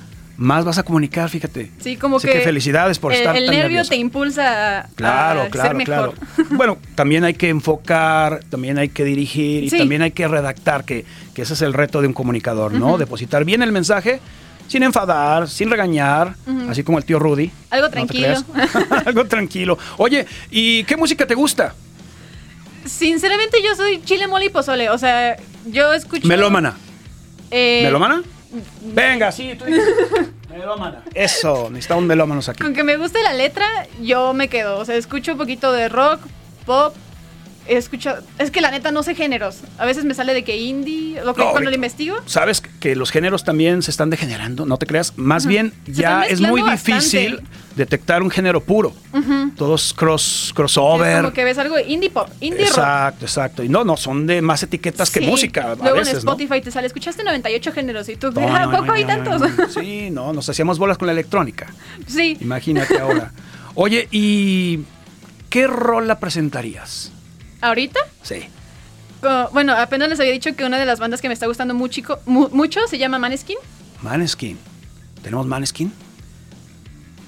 más 0.41 0.65
vas 0.65 0.77
a 0.79 0.83
comunicar, 0.83 1.29
fíjate. 1.29 1.69
Sí, 1.79 1.97
como 1.97 2.17
Así 2.17 2.27
que, 2.27 2.33
que 2.33 2.41
felicidades 2.41 2.97
por 2.97 3.11
el, 3.13 3.19
estar 3.19 3.35
el 3.37 3.45
tan 3.45 3.53
nervio 3.55 3.67
nerviosa. 3.69 3.89
te 3.91 3.95
impulsa 3.97 4.79
a, 4.79 4.87
Claro, 4.95 5.41
a 5.43 5.47
claro, 5.49 5.67
ser 5.69 5.75
mejor. 5.77 6.15
claro. 6.15 6.47
Bueno, 6.57 6.77
también 6.95 7.23
hay 7.23 7.35
que 7.35 7.49
enfocar, 7.49 8.39
también 8.49 8.77
hay 8.79 8.89
que 8.89 9.03
dirigir 9.03 9.63
y 9.65 9.69
también 9.69 10.01
hay 10.01 10.11
que 10.11 10.27
redactar, 10.27 10.83
que, 10.83 11.05
que 11.35 11.43
ese 11.43 11.53
es 11.53 11.61
el 11.61 11.73
reto 11.73 12.01
de 12.01 12.07
un 12.07 12.13
comunicador, 12.13 12.73
¿no? 12.73 12.97
Depositar 12.97 13.45
bien 13.45 13.61
el 13.61 13.71
mensaje 13.71 14.19
sin 14.67 14.83
enfadar, 14.83 15.47
sin 15.49 15.69
regañar, 15.69 16.33
así 16.69 16.81
como 16.83 16.97
el 16.97 17.03
tío 17.05 17.19
Rudy. 17.19 17.51
Algo 17.69 17.89
tranquilo. 17.89 18.33
Algo 19.05 19.25
tranquilo. 19.25 19.77
Oye, 19.97 20.25
¿y 20.49 20.83
qué 20.85 20.97
música 20.97 21.27
te 21.27 21.35
gusta? 21.35 21.75
Sinceramente 22.85 23.57
yo 23.63 23.75
soy 23.75 24.01
chile, 24.03 24.27
mole 24.27 24.45
y 24.45 24.49
pozole. 24.49 24.89
O 24.89 24.97
sea, 24.97 25.37
yo 25.67 25.93
escucho... 25.93 26.27
Melómana. 26.27 26.75
eh, 27.51 27.81
¿Melómana? 27.83 28.23
Venga, 28.81 29.31
sí, 29.31 29.55
tú 29.57 29.65
dices. 29.65 29.85
Melómana. 30.49 31.03
Eso, 31.13 31.69
necesitamos 31.69 32.03
melómanos 32.03 32.49
aquí. 32.49 32.61
Con 32.61 32.73
que 32.73 32.83
me 32.83 32.97
guste 32.97 33.21
la 33.21 33.33
letra, 33.33 33.65
yo 34.01 34.33
me 34.33 34.49
quedo. 34.49 34.77
O 34.79 34.85
sea, 34.85 34.95
escucho 34.95 35.33
un 35.33 35.37
poquito 35.37 35.71
de 35.71 35.89
rock, 35.89 36.21
pop. 36.65 36.95
Es 37.67 37.89
que 38.51 38.59
la 38.61 38.71
neta 38.71 38.91
no 38.91 39.03
sé 39.03 39.15
géneros. 39.15 39.59
A 39.77 39.85
veces 39.85 40.03
me 40.03 40.13
sale 40.13 40.33
de 40.33 40.43
que 40.43 40.57
indie. 40.57 41.21
Lo 41.23 41.33
que 41.33 41.43
No, 41.43 41.51
cuando 41.51 41.69
lo 41.69 41.75
investigo. 41.75 42.17
¿Sabes 42.25 42.59
que 42.61 42.95
los 42.95 43.11
géneros 43.11 43.43
también 43.43 43.81
se 43.81 43.91
están 43.91 44.09
degenerando? 44.09 44.65
No 44.65 44.77
te 44.77 44.85
creas. 44.87 45.13
Más 45.17 45.45
bien, 45.45 45.71
Se 45.85 45.93
ya 45.93 46.23
es 46.23 46.41
muy 46.41 46.61
difícil 46.63 47.35
bastante. 47.35 47.55
detectar 47.75 48.23
un 48.23 48.29
género 48.31 48.61
puro. 48.61 48.93
Todos 49.55 49.93
cross, 49.93 50.45
Es 50.47 50.53
crossover. 50.53 51.21
como 51.21 51.33
que 51.33 51.43
ves 51.43 51.57
algo 51.59 51.75
de 51.75 51.83
indie 51.87 52.09
pop, 52.09 52.27
indie 52.41 52.65
rock. 52.65 52.77
Exacto, 52.77 53.25
exacto. 53.25 53.63
Y 53.63 53.69
no, 53.69 53.83
no, 53.83 53.95
son 53.95 54.25
de 54.27 54.41
más 54.41 54.63
etiquetas 54.63 55.09
que 55.11 55.21
música 55.21 55.71
a 55.71 55.75
Luego 55.75 55.95
veces, 55.97 56.19
en 56.19 56.25
¿no? 56.25 56.31
Spotify 56.31 56.61
te 56.61 56.71
sale, 56.71 56.87
escuchaste 56.87 57.23
98 57.23 57.71
géneros 57.71 58.09
y 58.09 58.15
tú, 58.15 58.31
No, 58.31 58.53
¿a 58.55 58.65
no, 58.65 58.71
poco 58.79 58.91
hay 58.91 59.05
tantos? 59.05 59.41
Sí, 59.73 60.09
no, 60.11 60.33
nos 60.33 60.49
hacíamos 60.49 60.79
bolas 60.79 60.97
con 60.97 61.05
la 61.05 61.11
electrónica. 61.13 61.67
sí. 62.07 62.37
Imagínate 62.41 62.97
ahora. 62.99 63.31
Oye, 63.75 64.07
¿y 64.11 64.79
qué 65.49 65.67
rol 65.67 66.07
la 66.07 66.19
presentarías? 66.19 67.11
¿Ahorita? 67.61 67.99
Sí. 68.23 68.43
Bueno, 69.51 69.73
apenas 69.73 70.09
les 70.09 70.19
había 70.19 70.31
dicho 70.31 70.55
que 70.55 70.65
una 70.65 70.79
de 70.79 70.85
las 70.85 70.99
bandas 70.99 71.21
que 71.21 71.27
me 71.27 71.33
está 71.33 71.45
gustando 71.45 71.73
mucho, 71.73 72.19
mucho 72.25 72.79
se 72.87 72.97
llama 72.97 73.19
Maneskin. 73.19 73.57
Maneskin. 74.01 74.57
¿Tenemos 75.21 75.45
Maneskin? 75.45 75.91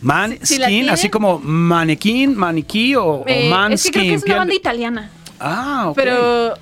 Maneskin, 0.01 0.83
si 0.83 0.89
así 0.89 1.09
como 1.09 1.39
manequín, 1.39 2.35
maniquí 2.35 2.93
o, 2.95 3.05
o 3.05 3.25
Eh, 3.25 3.49
es 3.71 3.83
que 3.83 3.91
creo 3.91 4.03
que 4.03 4.13
es 4.15 4.23
una 4.23 4.35
banda 4.37 4.53
italiana. 4.53 5.09
Ah, 5.39 5.85
ok. 5.87 5.95
Pero 5.95 6.55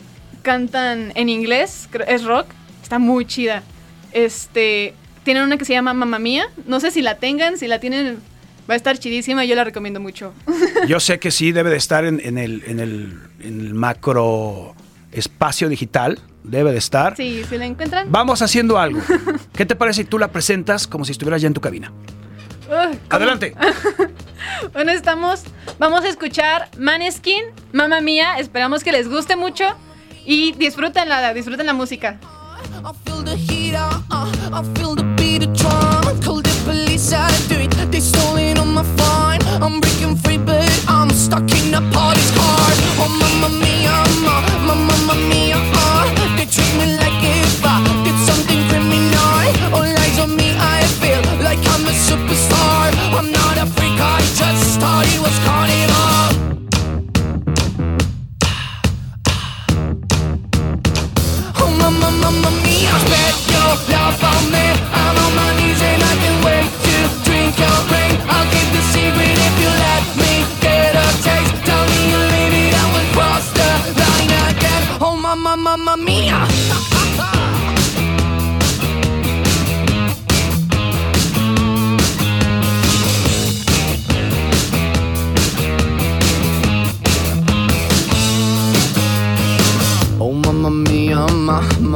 cantan 0.43 1.11
en 1.15 1.29
inglés, 1.29 1.89
es 2.07 2.23
rock, 2.23 2.47
está 2.83 2.99
muy 2.99 3.25
chida. 3.25 3.63
Este, 4.11 4.93
tienen 5.23 5.43
una 5.43 5.57
que 5.57 5.65
se 5.65 5.73
llama 5.73 5.93
Mamma 5.93 6.19
Mía, 6.19 6.45
no 6.67 6.79
sé 6.79 6.91
si 6.91 7.01
la 7.01 7.17
tengan, 7.17 7.57
si 7.57 7.67
la 7.67 7.79
tienen, 7.79 8.19
va 8.69 8.75
a 8.75 8.77
estar 8.77 8.97
chidísima, 8.97 9.43
yo 9.45 9.55
la 9.55 9.63
recomiendo 9.63 9.99
mucho. 9.99 10.33
Yo 10.87 10.99
sé 10.99 11.19
que 11.19 11.31
sí 11.31 11.51
debe 11.51 11.69
de 11.69 11.77
estar 11.77 12.05
en, 12.05 12.19
en 12.23 12.37
el, 12.37 12.63
en, 12.65 12.79
el, 12.79 13.19
en 13.43 13.61
el 13.61 13.73
macro 13.73 14.75
espacio 15.11 15.69
digital. 15.69 16.19
Debe 16.43 16.71
de 16.71 16.79
estar. 16.79 17.15
Sí, 17.15 17.43
si 17.47 17.57
la 17.57 17.65
encuentran. 17.65 18.11
Vamos 18.11 18.41
haciendo 18.41 18.79
algo. 18.79 18.99
¿Qué 19.53 19.65
te 19.65 19.75
parece 19.75 20.03
si 20.03 20.09
tú 20.09 20.17
la 20.17 20.29
presentas 20.29 20.87
como 20.87 21.05
si 21.05 21.11
estuvieras 21.11 21.41
ya 21.41 21.47
en 21.47 21.53
tu 21.53 21.61
cabina? 21.61 21.91
¿cómo? 22.67 22.95
Adelante. 23.09 23.53
Bueno, 24.73 24.91
estamos. 24.91 25.43
Vamos 25.79 26.03
a 26.03 26.07
escuchar 26.07 26.69
Maneskin, 26.77 27.43
Mamma 27.73 28.01
Mía. 28.01 28.37
Esperamos 28.39 28.83
que 28.83 28.91
les 28.91 29.07
guste 29.07 29.35
mucho 29.35 29.65
y 30.25 30.53
disfruten 30.53 31.09
la, 31.09 31.33
disfruten 31.33 31.65
la 31.65 31.73
música. 31.73 32.19
I'm 41.01 41.09
stuck 41.09 41.49
in 41.51 41.73
a 41.73 41.81
party's 41.89 42.29
car. 42.37 42.69
Oh, 43.01 43.09
mamma 43.09 43.49
mia, 43.57 44.05
ma, 44.21 44.35
ma, 44.67 44.75
mamma 44.75 45.15
mia, 45.29 45.57
uh. 45.57 46.05
They 46.37 46.45
treat 46.45 46.71
me 46.77 46.95
like 46.95 47.23
if 47.23 47.65
I 47.65 47.81
did 48.05 48.17
something 48.29 48.61
criminal. 48.69 49.73
All 49.73 49.81
eyes 49.81 50.19
on 50.19 50.35
me, 50.35 50.53
I 50.55 50.85
feel 51.01 51.23
like 51.41 51.57
I'm 51.73 51.89
a 51.89 51.95
superstar. 52.07 52.93
I'm 53.17 53.31
not 53.31 53.57
a 53.57 53.65
freak, 53.65 53.99
I 53.99 54.19
just 54.37 54.79
thought 54.79 55.07
it 55.09 55.19
was 55.25 55.35
carnival. 55.41 56.27
Oh 61.57 61.71
mamma, 61.79 62.11
mamma 62.21 62.51
mia, 62.61 62.93
bet 63.09 63.37
your 63.49 63.73
love 63.89 64.23
on 64.23 64.51
me 64.53 64.80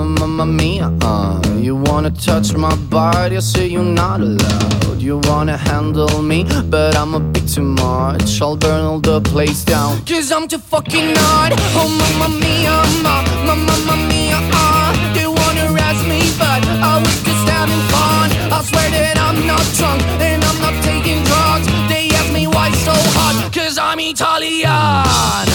mamma 0.04 0.46
mia, 0.46 0.92
uh. 1.02 1.42
You 1.58 1.76
wanna 1.76 2.12
touch 2.12 2.54
my 2.56 2.76
body, 2.90 3.38
I 3.38 3.40
say 3.40 3.68
you're 3.68 3.84
not 3.84 4.20
allowed. 4.22 5.02
You 5.02 5.20
wanna 5.26 5.58
handle 5.58 6.22
me, 6.22 6.46
but 6.70 6.96
I'm 6.96 7.14
a 7.14 7.20
bit 7.20 7.48
too 7.48 7.62
much. 7.64 8.42
I'll 8.42 8.58
burn 8.58 8.84
all 8.84 9.00
the 9.00 9.22
place 9.22 9.64
down. 9.64 10.04
Cause 10.06 10.32
I'm 10.32 10.48
too 10.48 10.58
fucking 10.58 11.16
hard 11.16 11.54
Oh 11.76 11.88
mamma 12.00 12.28
mia, 12.40 12.76
ma, 13.04 13.22
ma, 13.46 13.56
mamma 13.56 13.96
mia, 14.10 14.40
uh 14.52 15.14
They 15.14 15.28
wanna 15.28 15.72
arrest 15.72 16.02
me, 16.08 16.20
but 16.40 16.62
I 16.92 16.98
was 17.00 17.18
just 17.24 17.46
having 17.50 17.84
fun 17.94 18.28
I 18.52 18.62
swear 18.64 18.90
that 18.98 19.18
I'm 19.28 19.46
not 19.46 19.66
drunk 19.78 20.02
and 20.22 20.44
I'm 20.44 20.60
not 20.62 20.76
taking 20.84 21.24
drugs 21.24 21.68
They 21.92 22.10
ask 22.16 22.34
me 22.34 22.48
why 22.48 22.72
so 22.72 22.94
hot, 23.18 23.54
cause 23.54 23.78
I'm 23.78 24.00
Italiano 24.00 25.55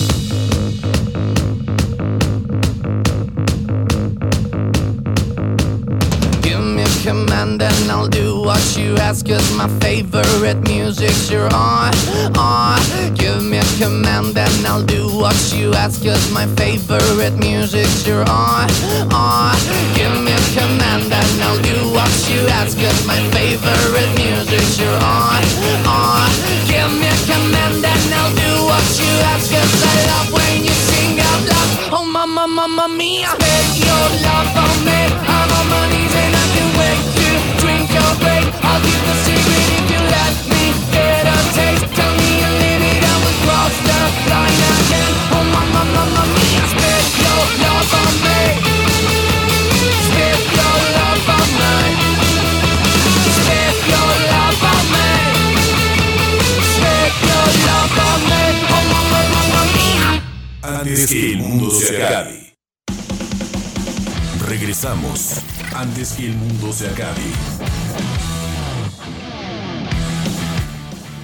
command 7.01 7.61
and 7.61 7.91
I'll 7.91 8.07
do 8.07 8.39
what 8.41 8.61
you 8.77 8.95
ask 8.97 9.25
Cause 9.25 9.55
my 9.57 9.67
favorite 9.79 10.61
music's 10.67 11.31
your 11.31 11.49
on, 11.53 11.91
on 12.37 12.79
Give 13.15 13.41
me 13.43 13.57
a 13.57 13.69
command 13.81 14.37
and 14.37 14.67
I'll 14.67 14.83
do 14.83 15.07
what 15.17 15.35
you 15.55 15.73
ask 15.73 16.03
Cause 16.03 16.31
my 16.31 16.45
favorite 16.55 17.37
music's 17.39 18.05
your 18.05 18.21
on, 18.29 18.69
on 19.09 19.55
Give 19.97 20.13
me 20.21 20.31
a 20.31 20.43
command 20.53 21.09
and 21.09 21.41
I'll 21.41 21.61
do 21.61 21.77
what 21.89 22.13
you 22.29 22.41
ask 22.59 22.77
Cause 22.77 23.01
my 23.07 23.19
favorite 23.33 24.11
music's 24.21 24.79
your 24.79 24.97
on, 25.01 25.41
on 25.89 26.29
Give 26.69 26.91
me 27.01 27.07
a 27.09 27.17
command 27.25 27.81
and 27.81 28.13
I'll 28.13 28.35
do 28.37 28.51
what 28.69 28.87
you 29.01 29.13
ask 29.33 29.49
Cause 29.49 29.83
I 29.89 29.95
love 30.05 30.29
when 30.33 30.63
you 30.63 30.75
sing 30.89 31.19
out 31.19 31.41
loud. 31.49 31.69
Oh 31.97 32.05
mama 32.05 32.45
mamma 32.47 32.87
mia 32.87 33.33
Bet 33.39 33.67
your 33.79 34.05
love 34.21 34.53
on 34.55 34.85
me. 34.85 35.01
I'm 35.27 35.51
on 35.57 35.65
my 35.69 35.81
knees 35.91 36.15
and 36.15 36.35
I 36.35 36.45
can 36.53 36.60
que 61.21 61.33
el 61.33 61.37
mundo 61.37 61.69
se 61.69 62.03
acabe. 62.03 62.55
Regresamos 64.47 65.35
antes 65.75 66.13
que 66.13 66.25
el 66.25 66.33
mundo 66.33 66.73
se 66.73 66.87
acabe. 66.87 67.21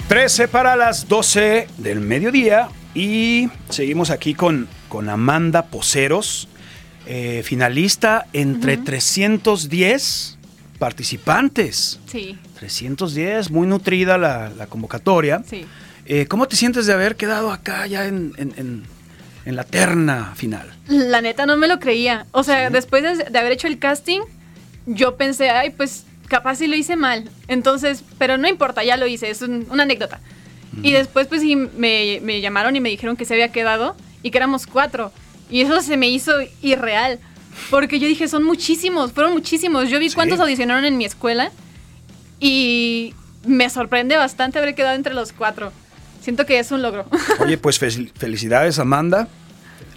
13 0.08 0.50
para 0.50 0.76
las 0.76 1.08
12 1.08 1.68
del 1.80 2.00
mediodía 2.02 2.70
y 2.94 3.50
seguimos 3.70 4.12
aquí 4.12 4.36
con, 4.36 4.68
con 4.88 5.10
Amanda 5.10 5.66
Poceros, 5.66 6.48
eh, 7.08 7.42
finalista 7.44 8.28
entre 8.34 8.76
Ujú. 8.76 8.84
310 8.86 10.38
participantes. 10.78 12.00
Sí, 12.06 12.38
310, 12.60 13.50
muy 13.50 13.66
nutrida 13.66 14.20
la, 14.20 14.52
la 14.56 14.68
convocatoria. 14.68 15.42
sí. 15.44 15.66
Eh, 16.10 16.28
¿Cómo 16.28 16.48
te 16.48 16.56
sientes 16.56 16.86
de 16.86 16.94
haber 16.94 17.16
quedado 17.16 17.52
acá 17.52 17.88
ya 17.88 18.06
en, 18.06 18.34
en- 18.38 18.54
en- 18.58 18.84
en 19.48 19.56
la 19.56 19.64
terna 19.64 20.34
final? 20.36 20.74
La 20.88 21.22
neta 21.22 21.46
no 21.46 21.56
me 21.58 21.68
lo 21.68 21.80
creía. 21.80 22.26
O 22.32 22.44
sea, 22.44 22.70
después 22.70 23.02
de, 23.04 23.24
de 23.30 23.40
haber 23.40 23.52
hecho 23.54 23.68
el 23.68 23.80
casting, 23.80 24.22
yo 24.86 25.16
pensé, 25.18 25.50
ay, 25.50 25.70
pues 25.72 26.06
capaz 26.28 26.56
sí 26.56 26.68
lo 26.68 26.76
hice 26.76 26.96
mal. 26.96 27.30
Entonces, 27.48 28.04
pero 28.18 28.38
no 28.38 28.48
importa, 28.48 28.84
ya 28.84 28.98
lo 28.98 29.08
hice, 29.08 29.30
es 29.30 29.42
un- 29.42 29.66
una 29.70 29.84
anécdota. 29.84 30.20
Y 30.84 30.92
después, 30.92 31.28
pues 31.28 31.42
sí, 31.42 31.56
me, 31.56 32.20
me 32.22 32.40
llamaron 32.42 32.76
y 32.76 32.80
me 32.82 32.90
dijeron 32.90 33.16
que 33.18 33.26
se 33.26 33.34
había 33.34 33.52
quedado 33.52 33.96
y 34.22 34.30
que 34.32 34.38
éramos 34.38 34.68
cuatro. 34.68 35.12
Y 35.50 35.62
eso 35.62 35.82
se 35.82 35.98
me 35.98 36.08
hizo 36.10 36.34
irreal. 36.62 37.20
Porque 37.72 37.98
yo 38.00 38.08
dije, 38.08 38.28
son 38.28 38.44
muchísimos, 38.44 39.12
fueron 39.14 39.34
muchísimos. 39.34 39.90
Yo 39.90 39.98
vi 39.98 40.12
cuántos 40.12 40.40
audicionaron 40.40 40.86
en 40.86 40.96
mi 40.98 41.06
escuela 41.06 41.50
y 42.40 43.14
me 43.46 43.70
sorprende 43.70 44.16
bastante 44.18 44.60
haber 44.60 44.76
quedado 44.76 44.96
entre 44.96 45.14
los 45.14 45.32
cuatro. 45.32 45.72
Siento 46.28 46.46
que 46.46 46.60
es 46.60 46.72
un 46.74 46.82
logro. 46.82 47.06
Oye, 47.40 47.58
pues 47.58 47.82
fel- 47.82 48.12
felicidades, 48.14 48.80
Amanda. 48.80 49.30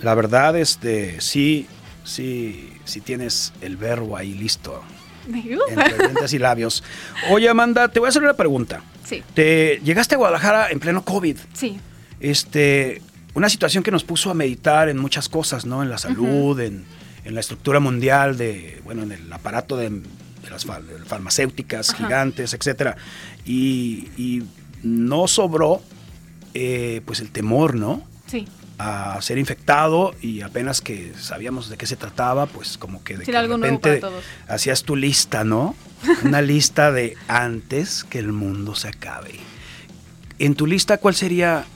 La 0.00 0.14
verdad, 0.14 0.56
este, 0.56 1.20
sí, 1.20 1.66
sí, 2.04 2.72
sí 2.84 3.00
tienes 3.00 3.52
el 3.60 3.76
verbo 3.76 4.16
ahí 4.16 4.32
listo. 4.34 4.80
Entre 5.26 5.98
dientes 5.98 6.32
y 6.32 6.38
labios. 6.38 6.84
Oye, 7.30 7.48
Amanda, 7.48 7.88
te 7.88 7.98
voy 7.98 8.06
a 8.06 8.10
hacer 8.10 8.22
una 8.22 8.34
pregunta. 8.34 8.80
Sí, 9.04 9.24
Te 9.34 9.80
llegaste 9.82 10.14
a 10.14 10.18
Guadalajara 10.18 10.68
en 10.70 10.78
pleno 10.78 11.04
COVID. 11.04 11.36
sí. 11.52 11.80
Este, 12.20 13.02
una 13.34 13.48
situación 13.48 13.82
que 13.82 13.90
nos 13.90 14.04
puso 14.04 14.30
a 14.30 14.34
meditar 14.34 14.88
en 14.88 14.98
muchas 14.98 15.28
cosas, 15.28 15.66
¿no? 15.66 15.82
En 15.82 15.90
la 15.90 15.98
salud, 15.98 16.60
en, 16.60 16.84
en 17.24 17.34
la 17.34 17.40
estructura 17.40 17.80
mundial 17.80 18.36
de, 18.38 18.80
bueno, 18.84 19.02
en 19.02 19.10
el 19.10 19.32
aparato 19.32 19.76
de, 19.76 19.90
de 19.90 20.50
las 20.50 20.64
farmacéuticas 21.06 21.90
Ajá. 21.90 22.04
gigantes, 22.04 22.54
etcétera. 22.54 22.96
Y, 23.44 24.10
y 24.16 24.44
no 24.84 25.26
sobró, 25.26 25.82
eh, 26.54 27.00
pues 27.04 27.20
el 27.20 27.30
temor, 27.30 27.74
¿no? 27.74 28.02
Sí. 28.26 28.46
a 28.78 29.20
ser 29.20 29.38
infectado 29.38 30.14
y 30.22 30.40
apenas 30.42 30.80
que 30.80 31.12
sabíamos 31.18 31.68
de 31.68 31.76
qué 31.76 31.86
se 31.86 31.96
trataba, 31.96 32.46
pues 32.46 32.78
como 32.78 33.02
que 33.02 33.16
de, 33.18 33.24
Sí, 33.24 33.32
que 33.32 33.38
de 33.38 33.46
repente 33.46 34.00
hacías 34.48 34.84
tu 34.84 34.94
lista, 34.96 35.44
¿no? 35.44 35.74
Una 36.24 36.40
lista 36.40 36.92
de 36.92 37.16
antes 37.28 38.04
que 38.04 38.20
el 38.20 38.32
mundo 38.32 38.74
se 38.74 38.88
acabe. 38.88 39.34
En 40.38 40.54
tu 40.54 40.66
lista, 40.66 40.96
¿cuál 40.98 41.14
sería 41.14 41.66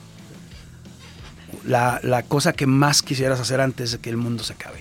la, 1.65 1.99
la 2.03 2.23
cosa 2.23 2.53
que 2.53 2.65
más 2.65 3.01
quisieras 3.03 3.39
hacer 3.39 3.61
antes 3.61 3.91
de 3.91 3.99
que 3.99 4.09
el 4.09 4.17
mundo 4.17 4.43
se 4.43 4.53
acabe? 4.53 4.79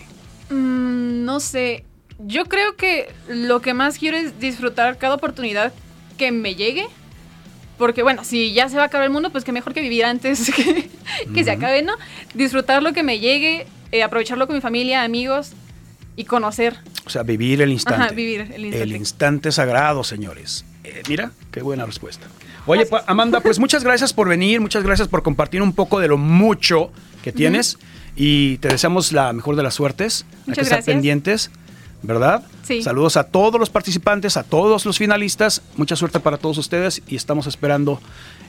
Mm, 0.48 1.24
no 1.24 1.40
sé. 1.40 1.84
Yo 2.18 2.44
creo 2.46 2.76
que 2.76 3.12
lo 3.28 3.60
que 3.60 3.74
más 3.74 3.98
quiero 3.98 4.16
es 4.16 4.38
disfrutar 4.38 4.96
cada 4.98 5.16
oportunidad 5.16 5.72
que 6.16 6.30
me 6.32 6.54
llegue. 6.54 6.86
Porque 7.78 8.02
bueno, 8.02 8.24
si 8.24 8.52
ya 8.52 8.68
se 8.68 8.76
va 8.76 8.84
a 8.84 8.86
acabar 8.86 9.06
el 9.06 9.12
mundo, 9.12 9.30
pues 9.30 9.44
que 9.44 9.52
mejor 9.52 9.74
que 9.74 9.80
vivir 9.80 10.04
antes 10.04 10.52
que, 10.56 10.90
que 11.34 11.44
se 11.44 11.50
acabe, 11.50 11.82
¿no? 11.82 11.94
Disfrutar 12.34 12.82
lo 12.82 12.92
que 12.92 13.02
me 13.02 13.18
llegue, 13.18 13.66
eh, 13.92 14.02
aprovecharlo 14.02 14.46
con 14.46 14.54
mi 14.56 14.60
familia, 14.62 15.02
amigos 15.02 15.52
y 16.16 16.24
conocer. 16.24 16.76
O 17.06 17.10
sea, 17.10 17.22
vivir 17.22 17.60
el 17.60 17.72
instante. 17.72 18.02
Ajá, 18.04 18.12
vivir 18.12 18.40
el 18.40 18.64
instante. 18.66 18.82
El 18.82 18.96
instante 18.96 19.52
sagrado, 19.52 20.04
señores. 20.04 20.64
Eh, 20.84 21.02
mira, 21.08 21.32
qué 21.50 21.62
buena 21.62 21.84
respuesta. 21.84 22.26
Oye, 22.66 22.86
Amanda, 23.06 23.40
pues 23.40 23.58
muchas 23.58 23.84
gracias 23.84 24.14
por 24.14 24.28
venir, 24.28 24.60
muchas 24.60 24.82
gracias 24.82 25.08
por 25.08 25.22
compartir 25.22 25.60
un 25.60 25.74
poco 25.74 26.00
de 26.00 26.08
lo 26.08 26.16
mucho 26.16 26.90
que 27.22 27.30
tienes 27.30 27.78
y 28.16 28.56
te 28.58 28.68
deseamos 28.68 29.12
la 29.12 29.32
mejor 29.34 29.56
de 29.56 29.62
las 29.62 29.74
suertes. 29.74 30.24
Hay 30.30 30.36
Muchas 30.46 30.54
que 30.54 30.60
estar 30.62 30.76
gracias. 30.78 30.94
pendientes, 30.94 31.50
¿verdad? 32.06 32.44
Sí. 32.62 32.82
Saludos 32.82 33.16
a 33.16 33.24
todos 33.24 33.58
los 33.58 33.70
participantes, 33.70 34.36
a 34.36 34.42
todos 34.44 34.86
los 34.86 34.96
finalistas. 34.98 35.62
Mucha 35.76 35.96
suerte 35.96 36.20
para 36.20 36.36
todos 36.38 36.58
ustedes 36.58 37.02
y 37.08 37.16
estamos 37.16 37.46
esperando 37.46 38.00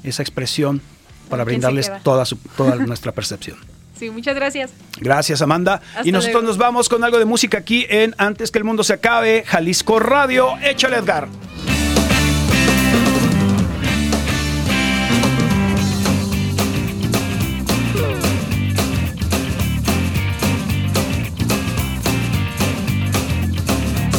esa 0.03 0.21
expresión 0.21 0.81
para 1.29 1.43
brindarles 1.43 1.91
toda, 2.03 2.25
su- 2.25 2.37
toda 2.55 2.75
nuestra 2.85 3.11
percepción. 3.11 3.57
Sí, 3.97 4.09
muchas 4.09 4.35
gracias. 4.35 4.71
Gracias, 4.99 5.41
Amanda. 5.41 5.81
Hasta 5.95 6.07
y 6.07 6.11
nosotros 6.11 6.33
luego. 6.43 6.47
nos 6.49 6.57
vamos 6.57 6.89
con 6.89 7.03
algo 7.05 7.17
de 7.17 7.25
música 7.25 7.57
aquí 7.59 7.85
en 7.89 8.13
Antes 8.17 8.51
que 8.51 8.57
el 8.59 8.65
mundo 8.65 8.83
se 8.83 8.93
acabe, 8.93 9.43
Jalisco 9.47 9.99
Radio. 9.99 10.49
Échale, 10.61 10.97
Edgar. 10.97 11.27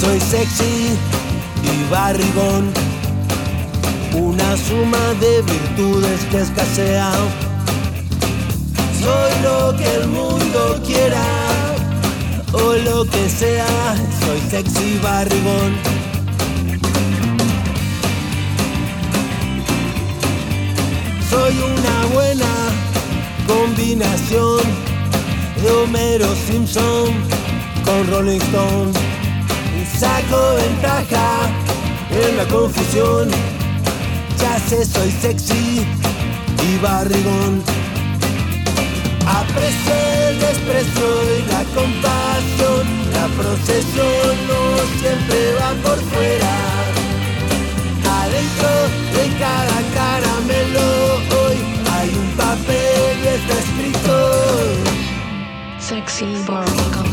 Soy 0.06 0.20
sexy 0.20 0.96
y 1.64 1.90
barrigón, 1.90 2.70
una 4.14 4.56
suma 4.56 5.14
de 5.20 5.42
virtudes 5.42 6.24
que 6.30 6.42
escasea. 6.42 7.10
Soy 9.00 9.42
lo 9.42 9.76
que 9.76 9.94
el 9.96 10.06
mundo 10.06 10.80
quiera 10.86 11.24
o 12.52 12.74
lo 12.74 13.04
que 13.04 13.28
sea. 13.28 13.66
Soy 14.24 14.40
sexy 14.48 14.94
y 14.94 14.98
barrigón. 15.02 15.74
Soy 21.28 21.52
una 21.58 22.14
buena 22.14 22.52
combinación 23.48 24.60
de 25.60 25.70
Homero 25.72 26.32
Simpson 26.46 27.12
con 27.84 28.06
Rolling 28.06 28.40
Stone. 28.40 29.15
Saco 29.98 30.56
ventaja 30.56 31.48
en 32.10 32.36
la 32.36 32.44
confusión. 32.48 33.30
Ya 34.38 34.58
sé, 34.68 34.84
soy 34.84 35.10
sexy 35.10 35.86
y 36.62 36.78
barrigón. 36.82 37.62
Aprecio 39.26 39.94
el 40.28 40.38
desprecio 40.38 41.08
y 41.38 41.50
la 41.50 41.64
compasión. 41.74 42.84
La 43.14 43.26
procesión 43.38 44.34
no 44.48 44.60
siempre 45.00 45.54
va 45.54 45.70
por 45.82 45.98
fuera. 46.10 46.54
Adentro 48.20 48.72
de 49.16 49.24
cada 49.38 49.78
caramelo 49.94 50.88
hoy 51.40 51.56
hay 51.94 52.08
un 52.10 52.30
papel 52.36 53.12
y 53.24 53.28
está 53.28 53.54
escrito. 53.64 54.14
Sexy 55.78 56.44
barrigón. 56.46 57.05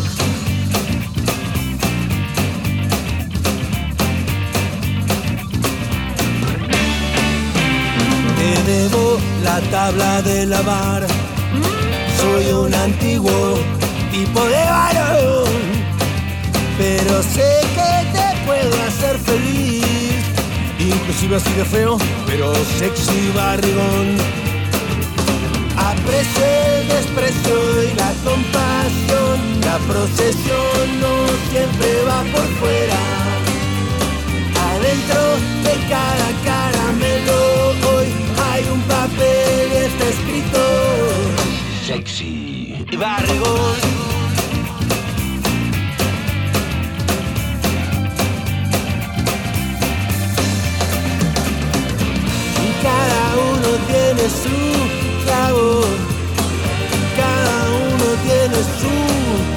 La 9.44 9.60
tabla 9.70 10.22
de 10.22 10.46
lavar. 10.46 11.06
Soy 12.20 12.46
un 12.54 12.74
antiguo 12.74 13.60
tipo 14.12 14.40
de 14.46 14.64
varón, 14.66 15.54
pero 16.78 17.22
sé 17.22 17.50
que 17.76 17.92
te 18.16 18.46
puedo 18.46 18.74
hacer 18.88 19.18
feliz. 19.20 20.24
Inclusive 20.80 21.36
así 21.36 21.54
de 21.54 21.66
feo, 21.66 21.98
pero 22.26 22.54
sexy 22.80 23.32
barrigón. 23.36 24.08
Aprecio 25.78 26.46
el 26.76 26.88
desprecio 26.88 27.84
y 27.84 27.94
la 27.96 28.12
compasión. 28.24 29.38
La 29.62 29.78
procesión 29.92 31.02
no 31.02 31.14
siempre 31.52 31.90
va 32.08 32.22
por 32.34 32.48
fuera. 32.60 33.02
Adentro 34.72 35.22
de 35.66 35.74
cada 35.90 36.30
caramelo 36.46 37.63
Sexy 41.94 42.88
y 42.92 42.98
barrigón 42.98 43.76
cada 52.82 53.24
uno 53.52 53.70
tiene 53.86 54.26
su 54.28 54.58
sabor 55.28 55.86
Cada 57.16 57.58
uno 57.70 58.08
tiene 58.26 58.60
su 58.80 58.96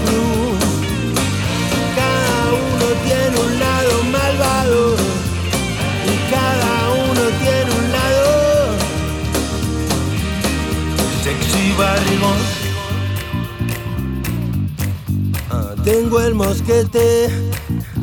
cruz 0.05 0.26
barrigón. 11.77 12.39
Ah, 15.51 15.75
tengo 15.85 16.21
el 16.21 16.35
mosquete 16.35 17.29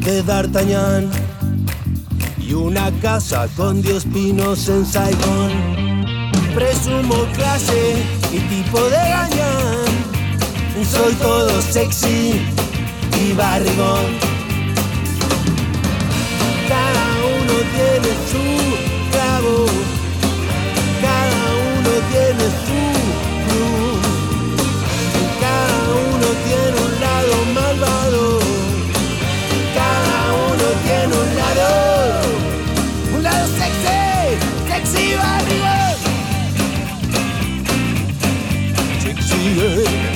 de 0.05 0.23
D'Artagnan 0.23 1.09
y 2.37 2.53
una 2.53 2.91
casa 3.01 3.47
con 3.55 3.81
diez 3.81 4.05
pinos 4.05 4.69
en 4.69 4.85
Saigón. 4.85 5.51
Presumo 6.53 7.25
clase 7.33 7.95
y 8.31 8.39
tipo 8.53 8.79
de 8.81 8.97
gañán. 8.97 9.83
Soy 10.91 11.13
todo 11.15 11.61
sexy 11.61 12.41
y 13.21 13.33
barrigón. 13.33 14.05
Cada 16.67 17.05
uno 17.37 17.55
tiene 17.75 18.11
su 18.31 18.45
clavo, 19.11 19.65
cada 21.01 21.43
uno 21.71 21.91
tiene 22.11 22.45
su 22.65 22.72
malvado, 27.53 28.39
cada 29.75 30.33
uno 30.47 30.65
tiene 30.85 31.13
un 31.23 31.29
lado, 31.35 31.67
un 33.15 33.23
lado 33.23 33.47
sexy, 33.57 34.37
sexy 34.67 35.05
barrigón, 35.15 35.97
sexy. 39.01 40.13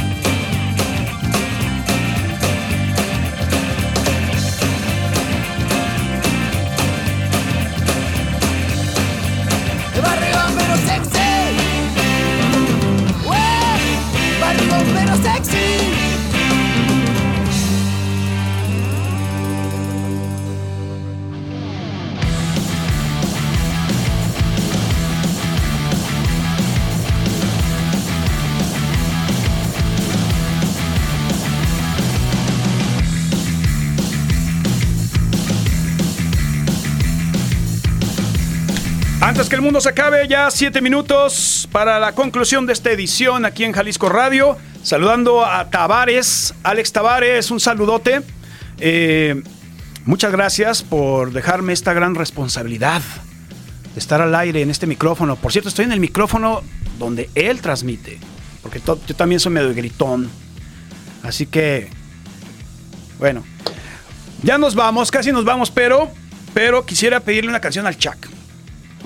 pero 14.94 15.15
sexy. 15.18 15.97
Que 39.49 39.56
el 39.56 39.61
mundo 39.61 39.80
se 39.80 39.88
acabe, 39.88 40.28
ya 40.28 40.52
siete 40.52 40.82
minutos 40.82 41.69
para 41.72 41.99
la 41.99 42.11
conclusión 42.11 42.65
de 42.65 42.74
esta 42.74 42.91
edición 42.91 43.45
aquí 43.45 43.64
en 43.64 43.72
Jalisco 43.72 44.10
Radio. 44.10 44.57
Saludando 44.84 45.45
a 45.45 45.69
Tavares, 45.69 46.53
Alex 46.64 46.91
Tavares, 46.91 47.49
un 47.49 47.61
saludote. 47.61 48.24
Eh, 48.78 49.41
muchas 50.03 50.34
gracias 50.34 50.84
por 50.84 51.32
dejarme 51.32 51.72
esta 51.72 51.94
gran 51.94 52.15
responsabilidad 52.15 53.02
de 53.94 53.99
estar 53.99 54.22
al 54.22 54.36
aire 54.36 54.61
en 54.61 54.69
este 54.69 54.86
micrófono. 54.86 55.38
Por 55.38 55.53
cierto, 55.53 55.69
estoy 55.69 55.86
en 55.86 55.94
el 55.94 56.02
micrófono 56.02 56.61
donde 56.99 57.30
él 57.34 57.61
transmite, 57.61 58.19
porque 58.61 58.82
yo 58.86 58.98
también 59.15 59.40
soy 59.40 59.53
medio 59.53 59.74
gritón. 59.74 60.30
Así 61.24 61.45
que, 61.45 61.90
bueno, 63.18 63.45
ya 64.44 64.57
nos 64.57 64.76
vamos, 64.76 65.10
casi 65.10 65.32
nos 65.32 65.45
vamos, 65.45 65.72
pero, 65.72 66.11
pero 66.53 66.86
quisiera 66.86 67.22
pedirle 67.22 67.49
una 67.49 67.61
canción 67.61 67.88
al 67.88 67.98
Chuck. 67.98 68.36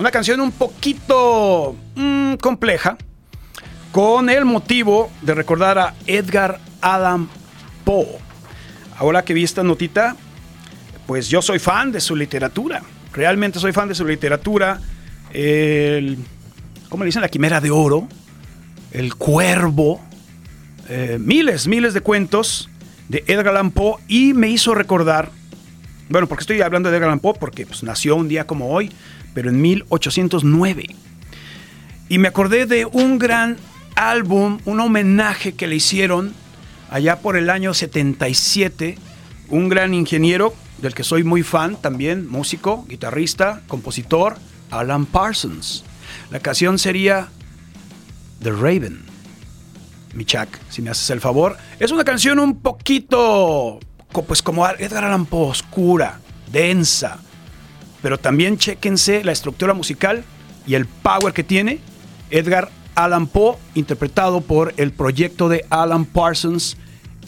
Una 0.02 0.10
canción 0.10 0.40
un 0.40 0.50
poquito 0.50 1.76
mm, 1.94 2.34
compleja, 2.34 2.98
con 3.92 4.28
el 4.30 4.44
motivo 4.44 5.12
de 5.20 5.32
recordar 5.32 5.78
a 5.78 5.94
Edgar 6.08 6.58
Allan 6.80 7.28
Poe. 7.84 8.18
Ahora 8.98 9.22
que 9.24 9.32
vi 9.32 9.44
esta 9.44 9.62
notita, 9.62 10.16
pues 11.06 11.28
yo 11.28 11.40
soy 11.40 11.60
fan 11.60 11.92
de 11.92 12.00
su 12.00 12.16
literatura. 12.16 12.82
Realmente 13.12 13.60
soy 13.60 13.72
fan 13.72 13.86
de 13.86 13.94
su 13.94 14.04
literatura. 14.04 14.80
El, 15.32 16.18
¿Cómo 16.88 17.04
le 17.04 17.06
dicen? 17.06 17.22
La 17.22 17.28
Quimera 17.28 17.60
de 17.60 17.70
Oro. 17.70 18.08
El 18.90 19.14
Cuervo. 19.14 20.00
eh, 20.88 21.16
miles, 21.20 21.68
miles 21.68 21.94
de 21.94 22.00
cuentos 22.00 22.68
de 23.08 23.22
Edgar 23.28 23.50
Allan 23.50 23.70
Poe. 23.70 24.00
Y 24.08 24.34
me 24.34 24.48
hizo 24.48 24.74
recordar. 24.74 25.30
Bueno, 26.08 26.26
porque 26.26 26.42
estoy 26.42 26.60
hablando 26.60 26.90
de 26.90 26.96
Edgar 26.96 27.10
Allan 27.10 27.20
Poe? 27.20 27.34
Porque 27.38 27.66
pues, 27.66 27.84
nació 27.84 28.16
un 28.16 28.26
día 28.26 28.48
como 28.48 28.74
hoy, 28.74 28.90
pero 29.34 29.50
en 29.50 29.60
1809. 29.60 30.86
Y 32.08 32.18
me 32.18 32.28
acordé 32.28 32.66
de 32.66 32.84
un 32.84 33.18
gran 33.18 33.56
álbum, 33.94 34.58
un 34.64 34.80
homenaje 34.80 35.54
que 35.54 35.66
le 35.66 35.76
hicieron 35.76 36.34
allá 36.90 37.20
por 37.20 37.36
el 37.36 37.50
año 37.50 37.74
77. 37.74 38.98
Un 39.48 39.68
gran 39.68 39.94
ingeniero 39.94 40.54
del 40.78 40.94
que 40.94 41.04
soy 41.04 41.24
muy 41.24 41.42
fan 41.42 41.76
también, 41.76 42.28
músico, 42.28 42.84
guitarrista, 42.88 43.62
compositor, 43.68 44.36
Alan 44.70 45.06
Parsons. 45.06 45.84
La 46.30 46.40
canción 46.40 46.78
sería 46.78 47.28
The 48.42 48.50
Raven. 48.50 49.04
Mi 50.14 50.24
Chuck, 50.24 50.48
si 50.68 50.82
me 50.82 50.90
haces 50.90 51.08
el 51.10 51.20
favor. 51.20 51.56
Es 51.78 51.90
una 51.90 52.04
canción 52.04 52.38
un 52.38 52.60
poquito, 52.60 53.80
pues 54.26 54.42
como 54.42 54.68
Edgar 54.68 55.04
Allan 55.04 55.24
Poe, 55.24 55.50
oscura, 55.50 56.20
densa. 56.50 57.18
Pero 58.02 58.18
también 58.18 58.58
chéquense 58.58 59.24
la 59.24 59.32
estructura 59.32 59.74
musical 59.74 60.24
y 60.66 60.74
el 60.74 60.86
power 60.86 61.32
que 61.32 61.44
tiene 61.44 61.80
Edgar 62.30 62.70
Allan 62.94 63.26
Poe, 63.26 63.56
interpretado 63.74 64.40
por 64.40 64.74
el 64.76 64.92
proyecto 64.92 65.48
de 65.48 65.64
Alan 65.70 66.04
Parsons, 66.04 66.76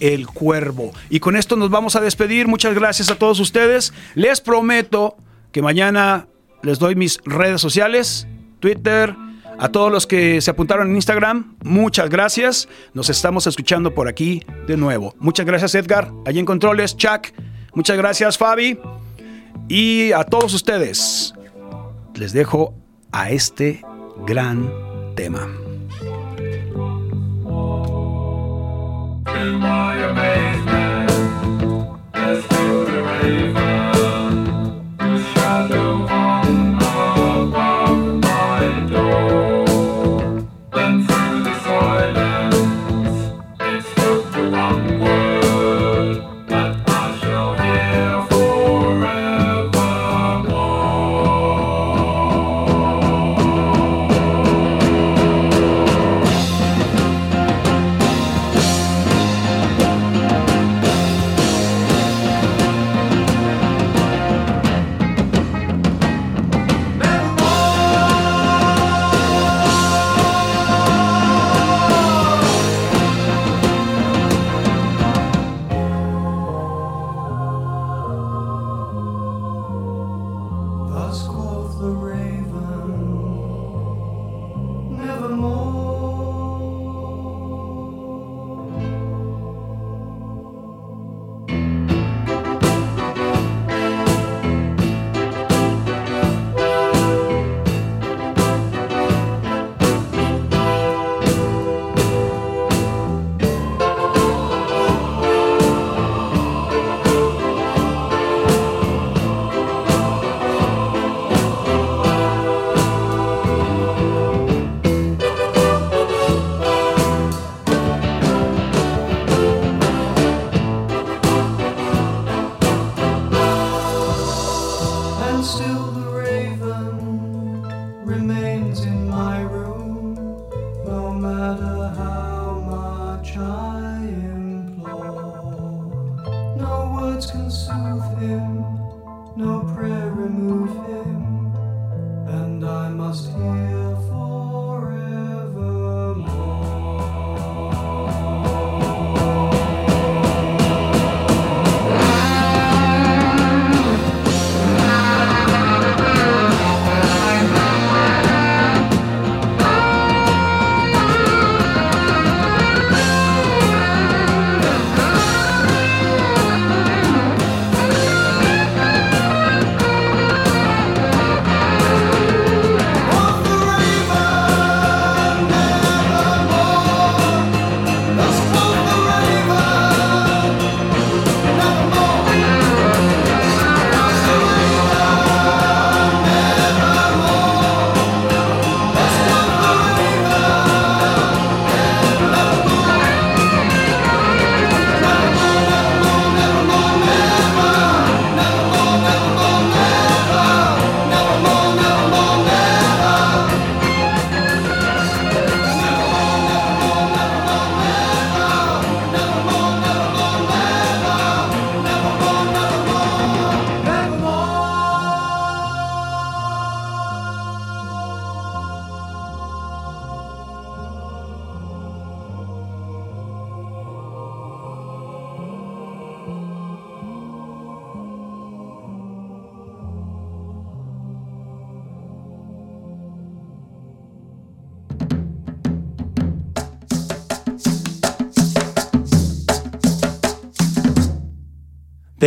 El 0.01 0.27
Cuervo. 0.27 0.93
Y 1.09 1.21
con 1.21 1.37
esto 1.37 1.57
nos 1.57 1.71
vamos 1.71 1.97
a 1.97 2.01
despedir. 2.01 2.49
Muchas 2.49 2.75
gracias 2.75 3.11
a 3.11 3.17
todos 3.17 3.41
ustedes. 3.41 3.93
Les 4.15 4.41
prometo 4.41 5.17
que 5.53 5.63
mañana 5.63 6.27
les 6.63 6.79
doy 6.79 6.97
mis 6.97 7.21
redes 7.25 7.61
sociales, 7.61 8.27
Twitter, 8.61 9.15
a 9.59 9.69
todos 9.69 9.93
los 9.93 10.07
que 10.07 10.41
se 10.41 10.51
apuntaron 10.51 10.91
en 10.91 10.97
Instagram. 10.97 11.57
Muchas 11.63 12.11
gracias. 12.11 12.69
Nos 12.93 13.09
estamos 13.11 13.47
escuchando 13.47 13.95
por 13.95 14.09
aquí 14.09 14.43
de 14.67 14.77
nuevo. 14.77 15.15
Muchas 15.19 15.47
gracias 15.47 15.75
Edgar, 15.75 16.11
allí 16.27 16.41
en 16.41 16.47
Controles, 16.47 16.97
Chuck. 16.97 17.29
Muchas 17.75 17.97
gracias 17.97 18.39
Fabi. 18.39 18.79
Y 19.69 20.13
a 20.13 20.25
todos 20.25 20.53
ustedes 20.55 21.35
les 22.15 22.33
dejo 22.33 22.75
a 23.13 23.31
este 23.31 23.83
gran 24.27 24.71
tema. 25.15 25.49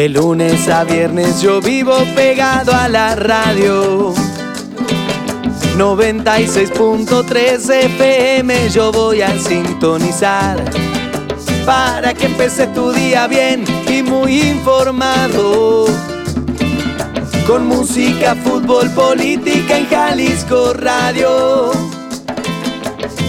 De 0.08 0.14
lunes 0.14 0.70
a 0.70 0.86
viernes 0.86 1.42
yo 1.42 1.60
vivo 1.60 1.94
pegado 2.16 2.72
a 2.74 2.88
la 2.88 3.14
radio. 3.14 4.14
96.3 5.78 7.70
FM 7.70 8.70
yo 8.70 8.94
voy 8.94 9.22
a 9.22 9.38
sintonizar 9.38 10.64
para 11.66 12.14
que 12.14 12.28
empieces 12.28 12.74
tu 12.74 12.94
día 12.94 13.28
bien 13.28 13.66
y 13.90 14.02
muy 14.02 14.44
informado. 14.44 15.88
Con 17.46 17.68
música, 17.68 18.34
fútbol, 18.34 18.90
política 18.92 19.78
en 19.78 19.90
Jalisco 19.90 20.72
Radio. 20.74 21.72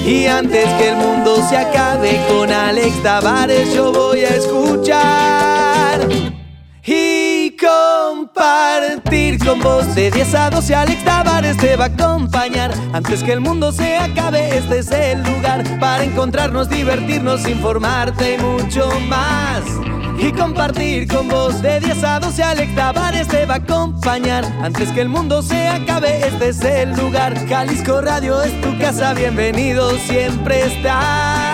Y 0.07 0.27
antes 0.27 0.65
que 0.75 0.91
el 0.91 0.97
mundo 0.97 1.45
se 1.49 1.57
acabe 1.57 2.25
con 2.29 2.53
Alex 2.53 3.03
Tavares 3.03 3.75
yo 3.75 3.91
voy 3.93 4.21
a 4.21 4.29
escuchar 4.29 5.78
con 9.49 9.61
vos 9.61 9.95
de 9.95 10.11
10 10.11 10.35
a 10.35 10.51
12 10.51 10.75
Alex 10.75 11.05
Tavares 11.05 11.57
te 11.57 11.75
va 11.77 11.85
a 11.85 11.89
acompañar. 11.89 12.71
Antes 12.93 13.23
que 13.23 13.33
el 13.33 13.41
mundo 13.41 13.73
se 13.73 13.97
acabe 13.97 14.59
este 14.59 14.81
es 14.81 14.91
el 14.91 15.23
lugar 15.23 15.65
para 15.81 16.05
encontrarnos 16.05 16.69
divertirnos 16.69 17.49
informarte 17.49 18.35
y 18.35 18.39
mucho 18.39 18.91
más. 19.09 19.63
Y 20.19 20.33
compartir 20.33 21.09
con 21.09 21.29
vos 21.29 21.63
de 21.63 21.81
10 21.81 22.05
a 22.05 22.21
12 22.21 22.43
Alex 22.43 22.75
Tavares 22.75 23.29
te 23.29 23.47
va 23.47 23.55
a 23.55 23.59
acompañar. 23.59 24.45
Antes 24.63 24.91
que 24.91 25.01
el 25.01 25.09
mundo 25.09 25.41
se 25.41 25.67
acabe 25.69 26.27
este 26.27 26.51
es 26.51 26.63
el 26.63 26.93
lugar. 26.93 27.35
Jalisco 27.49 28.03
Radio 28.03 28.43
es 28.43 28.61
tu 28.61 28.77
casa 28.79 29.15
bienvenido 29.15 29.97
siempre 29.99 30.67
estás 30.67 31.48